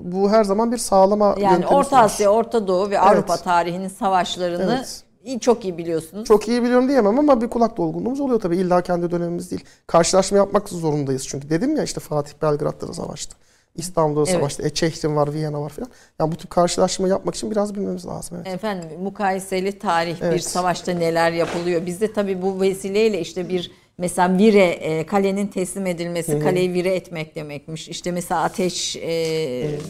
bu 0.03 0.29
her 0.31 0.43
zaman 0.43 0.71
bir 0.71 0.77
sağlama 0.77 1.35
yani 1.39 1.67
Orta. 1.67 1.97
Asya, 1.97 2.29
Orta 2.29 2.67
Doğu 2.67 2.89
ve 2.89 2.95
Evet. 2.95 3.03
Avrupa 3.03 3.37
tarihinin 3.37 3.87
savaşlarını 3.87 4.75
Evet. 4.77 5.03
İyi- 5.23 5.39
çok 5.39 5.63
iyi 5.65 5.77
biliyorsunuz. 5.77 6.27
Çok 6.27 6.47
iyi 6.47 6.63
biliyorum 6.63 6.87
diyemem 6.89 7.19
ama 7.19 7.41
bir 7.41 7.47
kulak 7.49 7.77
dolgunluğumuz 7.77 8.19
oluyor 8.19 8.39
tabii. 8.39 8.57
İlla 8.57 8.81
kendi 8.81 9.11
dönemimiz 9.11 9.51
değil. 9.51 9.63
Karşılaşma 9.87 10.37
yapmak 10.37 10.69
zorundayız 10.69 11.27
çünkü. 11.27 11.49
Dedim 11.49 11.75
ya 11.77 11.83
işte 11.83 11.99
Fatih 11.99 12.33
Belgrad'da 12.41 12.87
da 12.87 12.93
savaştı. 12.93 13.35
İstanbul'da 13.75 14.25
da 14.25 14.29
Evet. 14.29 14.39
savaştı. 14.39 14.63
E, 14.63 14.69
Çehrin 14.69 15.15
var, 15.15 15.33
Viyana 15.33 15.61
var 15.61 15.69
falan. 15.69 15.89
Yani 16.19 16.31
bu 16.31 16.35
tip 16.35 16.49
karşılaşma 16.49 17.07
yapmak 17.07 17.35
için 17.35 17.51
biraz 17.51 17.75
bilmemiz 17.75 18.05
lazım. 18.05 18.37
Evet. 18.37 18.47
Efendim 18.47 18.89
mukayeseli 19.01 19.79
tarih 19.79 20.21
bir 20.21 20.25
Evet. 20.25 20.43
savaşta 20.43 20.91
neler 20.91 21.31
yapılıyor. 21.31 21.85
Bizde 21.85 22.13
tabii 22.13 22.41
bu 22.41 22.61
vesileyle 22.61 23.19
işte 23.21 23.49
bir 23.49 23.71
mesela 23.99 24.37
vire 24.37 24.65
e, 24.65 25.05
kalenin 25.05 25.47
teslim 25.47 25.85
edilmesi 25.85 26.39
kaleyi 26.39 26.73
vire 26.73 26.95
etmek 26.95 27.35
demekmiş. 27.35 27.89
İşte 27.89 28.11
mesela 28.11 28.41
ateş 28.41 28.95
e, 28.95 29.01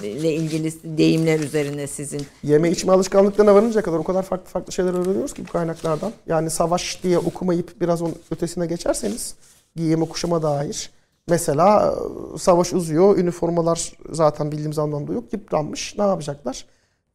ile 0.03 0.33
ilgili 0.33 0.97
deyimler 0.97 1.39
üzerine 1.39 1.87
sizin. 1.87 2.21
Yeme 2.43 2.71
içme 2.71 2.93
alışkanlıklarına 2.93 3.55
varıncaya 3.55 3.81
kadar 3.81 3.97
o 3.97 4.03
kadar 4.03 4.23
farklı 4.23 4.49
farklı 4.49 4.73
şeyler 4.73 4.93
öğreniyoruz 4.93 5.33
ki 5.33 5.43
bu 5.47 5.51
kaynaklardan. 5.51 6.11
Yani 6.27 6.49
savaş 6.49 7.03
diye 7.03 7.17
okumayıp 7.17 7.81
biraz 7.81 8.01
onun 8.01 8.15
ötesine 8.31 8.65
geçerseniz 8.65 9.35
giyime 9.75 10.05
kuşama 10.05 10.41
dair. 10.41 10.91
Mesela 11.27 11.95
e, 12.35 12.37
savaş 12.37 12.73
uzuyor, 12.73 13.17
üniformalar 13.17 13.93
zaten 14.11 14.51
bildiğimiz 14.51 14.79
anlamda 14.79 15.13
yok, 15.13 15.33
yıpranmış. 15.33 15.95
Ne 15.97 16.03
yapacaklar? 16.03 16.65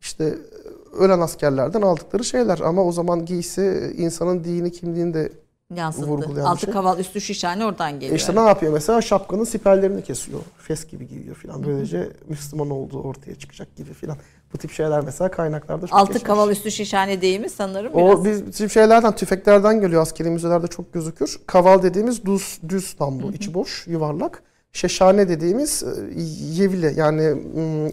İşte 0.01 0.25
e, 0.25 0.97
ölen 0.97 1.21
askerlerden 1.21 1.83
aldıkları 1.83 2.25
şeyler 2.25 2.59
ama 2.59 2.85
o 2.85 2.93
zaman 2.93 3.25
giysi 3.25 3.95
insanın 3.97 4.45
dini 4.45 4.73
kimliğini 4.73 5.15
de 5.15 5.33
Yansıttı. 5.77 6.43
Altı 6.45 6.61
şey. 6.61 6.73
kaval 6.75 6.99
üstü 6.99 7.21
şişhane 7.21 7.65
oradan 7.67 7.95
E 7.95 7.97
geliyor. 7.97 8.17
İşte 8.17 8.35
ne 8.35 8.41
yapıyor 8.41 8.73
mesela? 8.73 9.03
Şapkanın 9.03 9.45
siperlerini 9.45 10.03
kesiyor. 10.03 10.41
Fes 10.59 10.87
gibi 10.87 11.09
giyiyor 11.09 11.37
falan. 11.37 11.67
Böylece 11.67 12.11
Müslüman 12.29 12.71
olduğu 12.71 13.03
ortaya 13.03 13.35
çıkacak 13.35 13.77
gibi 13.77 13.93
falan. 13.93 14.17
Bu 14.53 14.59
tip 14.59 14.73
şeyler 14.73 15.01
mesela 15.01 15.31
kaynaklarda 15.31 15.87
çok 15.87 15.99
Altı 15.99 16.13
geçmiş. 16.13 16.27
kaval 16.27 16.51
üstü 16.51 16.71
şişhane 16.71 17.21
deyimi 17.21 17.51
sanırım 17.51 17.93
biraz. 17.95 18.21
O 18.21 18.25
biz 18.25 18.59
tip 18.59 18.71
şeylerden, 18.71 19.17
tüfeklerden 19.17 19.81
geliyor 19.81 20.03
askeri 20.03 20.31
müzelerde 20.31 20.67
çok 20.67 20.93
gözükür. 20.93 21.41
Kaval 21.47 21.83
dediğimiz 21.83 22.25
düz, 22.25 22.59
düz 22.69 22.97
namlu, 23.01 23.33
içi 23.33 23.55
boş, 23.55 23.87
yuvarlak. 23.87 24.43
Şeşhane 24.73 25.29
dediğimiz 25.29 25.83
e, 25.83 26.21
yevle 26.63 26.93
yani 26.97 27.43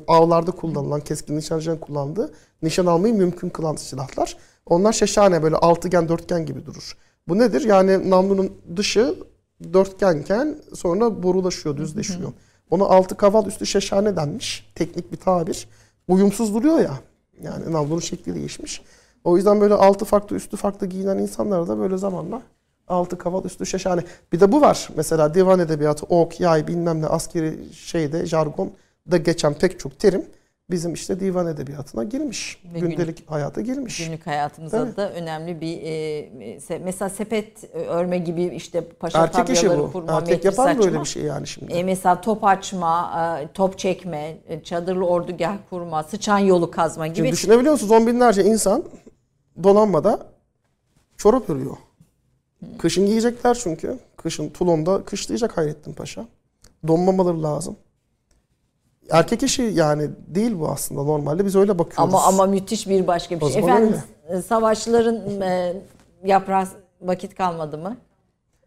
avlarda 0.07 0.51
kullanılan, 0.51 1.01
keskin 1.01 1.37
nişancının 1.37 1.77
kullandığı, 1.77 2.33
nişan 2.63 2.85
almayı 2.85 3.13
mümkün 3.13 3.49
kılan 3.49 3.75
silahlar. 3.75 4.37
Onlar 4.65 4.93
şeşhane 4.93 5.43
böyle 5.43 5.55
altıgen, 5.55 6.09
dörtgen 6.09 6.45
gibi 6.45 6.65
durur. 6.65 6.97
Bu 7.27 7.39
nedir? 7.39 7.61
Yani 7.61 8.09
namlunun 8.09 8.51
dışı 8.77 9.15
dörtgenken 9.73 10.57
sonra 10.73 11.23
borulaşıyor, 11.23 11.77
düzleşiyor. 11.77 12.33
Ona 12.69 12.83
altı 12.83 13.17
kaval 13.17 13.45
üstü 13.45 13.65
şeşhane 13.65 14.15
denmiş. 14.15 14.71
Teknik 14.75 15.11
bir 15.11 15.17
tabir. 15.17 15.67
Uyumsuz 16.07 16.53
duruyor 16.53 16.79
ya. 16.79 16.99
Yani 17.41 17.71
namlunun 17.73 17.99
şekli 17.99 18.35
değişmiş. 18.35 18.81
O 19.23 19.37
yüzden 19.37 19.61
böyle 19.61 19.73
altı 19.73 20.05
farklı 20.05 20.35
üstü 20.35 20.57
farklı 20.57 20.87
giyinen 20.87 21.17
insanlar 21.17 21.67
da 21.67 21.79
böyle 21.79 21.97
zamanla 21.97 22.41
altı 22.87 23.17
kaval 23.17 23.45
üstü 23.45 23.65
şeşhane. 23.65 24.03
Bir 24.33 24.39
de 24.39 24.51
bu 24.51 24.61
var. 24.61 24.89
Mesela 24.95 25.33
divan 25.33 25.59
edebiyatı, 25.59 26.05
ok, 26.05 26.39
yay 26.39 26.67
bilmem 26.67 27.01
ne 27.01 27.07
askeri 27.07 27.73
şeyde 27.73 28.25
jargon 28.25 28.71
da 29.11 29.17
geçen 29.17 29.53
pek 29.53 29.79
çok 29.79 29.99
terim 29.99 30.25
bizim 30.71 30.93
işte 30.93 31.19
divan 31.19 31.47
edebiyatına 31.47 32.03
girmiş. 32.03 32.63
Ve 32.73 32.79
Gündelik 32.79 33.31
hayata 33.31 33.61
girmiş. 33.61 34.05
Günlük 34.07 34.27
hayatımızda 34.27 34.85
Tabii. 34.85 34.97
da 34.97 35.11
önemli 35.13 35.61
bir 35.61 35.81
e, 35.81 36.57
se- 36.57 36.79
mesela 36.83 37.09
sepet 37.09 37.75
örme 37.75 38.17
gibi 38.17 38.43
işte 38.43 38.89
paşa 38.89 39.23
Erkek 39.23 39.49
işi 39.57 39.69
bu. 39.69 39.91
kurma, 39.91 40.17
Erkek 40.17 40.45
yapar 40.45 40.65
saçma. 40.67 40.83
böyle 40.83 40.99
bir 40.99 41.05
şey 41.05 41.23
yani 41.23 41.47
şimdi. 41.47 41.73
E, 41.73 41.83
mesela 41.83 42.21
top 42.21 42.43
açma, 42.43 43.13
e, 43.43 43.47
top 43.53 43.77
çekme, 43.79 44.37
e, 44.47 44.63
çadırlı 44.63 45.05
ordugah 45.05 45.57
kurma, 45.69 46.03
sıçan 46.03 46.39
yolu 46.39 46.71
kazma 46.71 47.07
gibi. 47.07 47.15
Şimdi 47.17 47.31
düşünebiliyor 47.31 47.71
musunuz? 47.73 47.91
On 47.91 48.07
binlerce 48.07 48.43
insan 48.43 48.83
donanmada 49.63 50.19
çorap 51.17 51.49
örüyor. 51.49 51.77
Kışın 52.77 53.05
giyecekler 53.05 53.53
çünkü. 53.63 53.99
Kışın 54.17 54.49
Tulon'da 54.49 55.03
kışlayacak 55.05 55.57
Hayrettin 55.57 55.93
Paşa. 55.93 56.25
Donmamaları 56.87 57.43
lazım. 57.43 57.75
Erkek 59.09 59.43
işi 59.43 59.61
yani 59.61 60.09
değil 60.27 60.59
bu 60.59 60.69
aslında 60.69 61.03
normalde. 61.03 61.45
Biz 61.45 61.55
öyle 61.55 61.79
bakıyoruz. 61.79 62.13
Ama 62.13 62.23
ama 62.23 62.45
müthiş 62.45 62.87
bir 62.89 63.07
başka 63.07 63.39
bir 63.39 63.45
O 63.45 63.49
şey. 63.49 63.61
Efendim 63.61 63.95
e, 64.29 64.41
savaşların 64.41 65.41
e, 65.41 65.73
yaprağı 66.23 66.67
vakit 67.01 67.35
kalmadı 67.35 67.77
mı? 67.77 67.97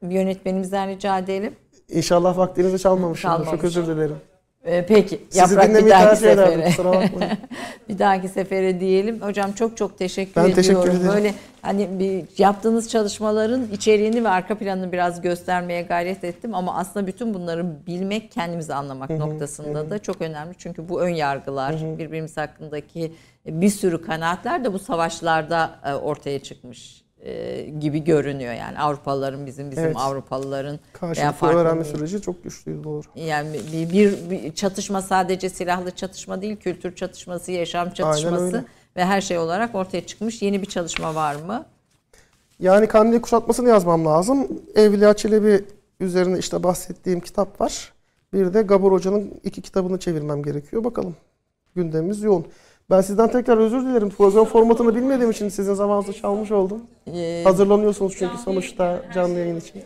Yönetmenimizden 0.03 0.89
rica 0.89 1.19
edelim. 1.19 1.57
İnşallah 1.89 2.39
vaktinizi 2.39 2.79
çalmamışımdır. 2.79 3.45
Çok 3.45 3.65
özür 3.65 3.87
dilerim. 3.87 4.17
Ee, 4.67 4.87
peki 4.89 5.21
Sizi 5.31 5.39
yaprak 5.39 5.85
bir 5.85 5.91
dahaki 5.91 6.21
sefere. 6.21 6.71
Bir 7.89 7.99
dahaki 7.99 8.29
sefere 8.29 8.81
diyelim. 8.81 9.21
Hocam 9.21 9.53
çok 9.53 9.77
çok 9.77 9.99
teşekkür 9.99 10.37
Ben 10.37 10.41
ediyorum. 10.41 10.63
teşekkür 10.63 10.89
ederim. 11.01 11.09
Böyle 11.15 11.35
hani 11.63 11.89
bir 11.99 12.43
yaptığınız 12.43 12.89
çalışmaların 12.89 13.69
içeriğini 13.73 14.25
ve 14.25 14.29
arka 14.29 14.59
planını 14.59 14.93
biraz 14.93 15.21
göstermeye 15.21 15.83
gayret 15.83 16.25
ettim 16.25 16.55
ama 16.55 16.77
aslında 16.79 17.07
bütün 17.07 17.35
bunları 17.35 17.87
bilmek, 17.87 18.33
kendimizi 18.33 18.75
anlamak 18.75 19.11
noktasında 19.11 19.91
da 19.91 19.99
çok 19.99 20.21
önemli. 20.21 20.55
Çünkü 20.59 20.89
bu 20.89 21.01
ön 21.01 21.09
yargılar, 21.09 21.77
birbirimiz 21.99 22.37
hakkındaki 22.37 23.13
bir 23.47 23.71
sürü 23.71 24.03
kanaatler 24.03 24.65
de 24.65 24.73
bu 24.73 24.79
savaşlarda 24.79 25.71
e, 25.85 25.95
ortaya 25.95 26.39
çıkmış 26.43 27.04
e, 27.25 27.63
gibi 27.81 28.05
görünüyor 28.05 28.55
yani 28.55 28.79
Avrupalıların 28.79 29.47
bizim 29.47 29.71
bizim 29.71 29.85
Evet. 29.85 29.97
Avrupalıların 29.97 30.81
Karşılıklı 30.93 31.47
öğrenme 31.49 31.85
süreci 31.85 32.23
çok 32.23 32.45
güçlüydü 32.45 32.85
doğru. 32.85 33.03
yani 33.17 33.61
bir, 33.73 33.93
bir, 33.93 34.31
bir 34.31 34.55
çatışma 34.55 35.03
sadece 35.03 35.49
silahlı 35.49 35.91
çatışma 35.91 36.43
değil, 36.43 36.57
kültür 36.57 36.97
çatışması, 36.97 37.53
yaşam 37.53 37.91
çatışması 37.91 38.65
ve 38.97 39.05
her 39.05 39.21
şey 39.21 39.39
olarak 39.39 39.75
ortaya 39.75 40.07
çıkmış. 40.07 40.43
Yeni 40.43 40.63
bir 40.63 40.67
çalışma 40.67 41.15
var 41.15 41.35
mı? 41.35 41.67
Yani 42.61 42.87
Kandil 42.87 43.21
kuşatmasını 43.21 43.69
yazmam 43.69 44.05
lazım. 44.07 44.49
Evliya 44.75 45.15
Çelebi 45.15 45.65
üzerine 46.01 46.39
işte 46.39 46.63
bahsettiğim 46.63 47.21
kitap 47.21 47.61
var. 47.61 47.93
Bir 48.33 48.55
de 48.55 48.63
Gabor 48.63 48.93
Hoca'nın 48.93 49.41
iki 49.45 49.63
kitabını 49.63 49.99
çevirmem 49.99 50.43
gerekiyor. 50.43 50.85
Bakalım. 50.85 51.17
Gündemimiz 51.77 52.23
yoğun. 52.23 52.47
Ben 52.91 53.01
sizden 53.01 53.31
tekrar 53.31 53.59
özür 53.59 53.81
dilerim. 53.87 54.11
Program 54.11 54.45
formatını 54.45 54.95
bilmediğim 54.97 55.31
için 55.31 55.49
sizin 55.49 55.75
zamanınızı 55.75 56.13
çalmış 56.13 56.51
oldum. 56.51 56.81
Ee, 57.15 57.41
Hazırlanıyorsunuz 57.45 58.15
çünkü 58.19 58.39
sonuçta 58.45 59.03
canlı 59.15 59.39
yayın 59.39 59.61
için. 59.61 59.83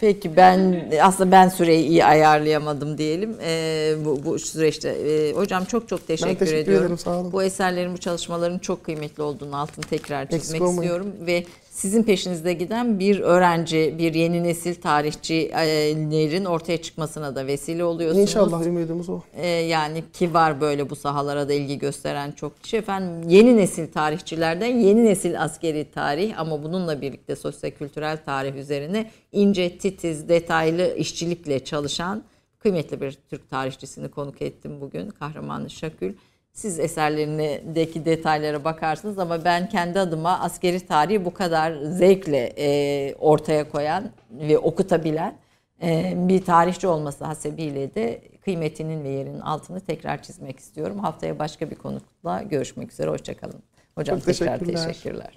Peki 0.00 0.36
ben 0.36 0.90
aslında 1.02 1.32
ben 1.32 1.48
süreyi 1.48 1.86
iyi 1.86 2.04
ayarlayamadım 2.04 2.98
diyelim 2.98 3.36
Ee, 3.44 3.94
bu, 4.04 4.24
bu 4.24 4.38
süreçte. 4.38 4.88
Ee, 4.88 5.32
hocam 5.32 5.64
çok 5.64 5.88
çok 5.88 6.06
teşekkür, 6.06 6.38
teşekkür 6.38 6.60
ediyorum. 6.62 6.84
ederim, 6.86 6.98
sağ 6.98 7.20
olun. 7.20 7.32
Bu 7.32 7.42
eserlerin, 7.42 7.92
bu 7.92 7.98
çalışmaların 7.98 8.58
çok 8.58 8.84
kıymetli 8.84 9.22
olduğunu 9.22 9.56
altını 9.56 9.84
tekrar 9.84 10.28
çizmek 10.30 10.62
istiyorum 10.62 11.06
ve 11.26 11.44
sizin 11.72 12.02
peşinizde 12.02 12.52
giden 12.52 12.98
bir 12.98 13.20
öğrenci, 13.20 13.94
bir 13.98 14.14
yeni 14.14 14.42
nesil 14.42 14.74
tarihçilerin 14.74 16.44
ortaya 16.44 16.82
çıkmasına 16.82 17.36
da 17.36 17.46
vesile 17.46 17.84
oluyorsunuz. 17.84 18.22
İnşallah 18.22 18.66
ümidimiz 18.66 19.08
o. 19.08 19.20
Ee, 19.36 19.46
yani 19.46 20.04
ki 20.12 20.34
var 20.34 20.60
böyle 20.60 20.90
bu 20.90 20.96
sahalara 20.96 21.48
da 21.48 21.52
ilgi 21.52 21.78
gösteren 21.78 22.32
çok 22.32 22.62
kişi. 22.62 22.76
Efendim 22.76 23.28
yeni 23.28 23.56
nesil 23.56 23.92
tarihçilerden 23.92 24.66
yeni 24.66 25.04
nesil 25.04 25.42
askeri 25.42 25.90
tarih 25.90 26.40
ama 26.40 26.62
bununla 26.62 27.00
birlikte 27.00 27.36
sosyokültürel 27.36 28.18
tarih 28.24 28.54
üzerine 28.54 29.10
ince, 29.32 29.78
titiz, 29.78 30.28
detaylı 30.28 30.94
işçilikle 30.96 31.64
çalışan 31.64 32.22
kıymetli 32.58 33.00
bir 33.00 33.18
Türk 33.30 33.50
tarihçisini 33.50 34.08
konuk 34.08 34.42
ettim 34.42 34.80
bugün. 34.80 35.10
Kahraman 35.10 35.66
Şakül. 35.66 36.14
Siz 36.52 36.78
eserlerindeki 36.78 38.04
detaylara 38.04 38.64
bakarsınız 38.64 39.18
ama 39.18 39.44
ben 39.44 39.68
kendi 39.68 40.00
adıma 40.00 40.40
askeri 40.40 40.86
tarihi 40.86 41.24
bu 41.24 41.34
kadar 41.34 41.76
zevkle 41.82 42.52
e, 42.58 43.14
ortaya 43.14 43.68
koyan 43.68 44.10
ve 44.30 44.58
okutabilen 44.58 45.34
ee, 45.82 46.12
bir 46.16 46.44
tarihçi 46.44 46.88
olması 46.88 47.24
hasebiyle 47.24 47.94
de 47.94 48.22
kıymetinin 48.44 49.04
ve 49.04 49.08
yerinin 49.08 49.40
altını 49.40 49.80
tekrar 49.80 50.22
çizmek 50.22 50.58
istiyorum. 50.58 50.98
Haftaya 50.98 51.38
başka 51.38 51.70
bir 51.70 51.76
konukla 51.76 52.42
görüşmek 52.42 52.92
üzere. 52.92 53.10
Hoşçakalın. 53.10 53.62
Hocam 53.94 54.18
Çok 54.18 54.26
tekrar 54.26 54.58
teşekkürler. 54.58 54.86
teşekkürler. 54.86 55.36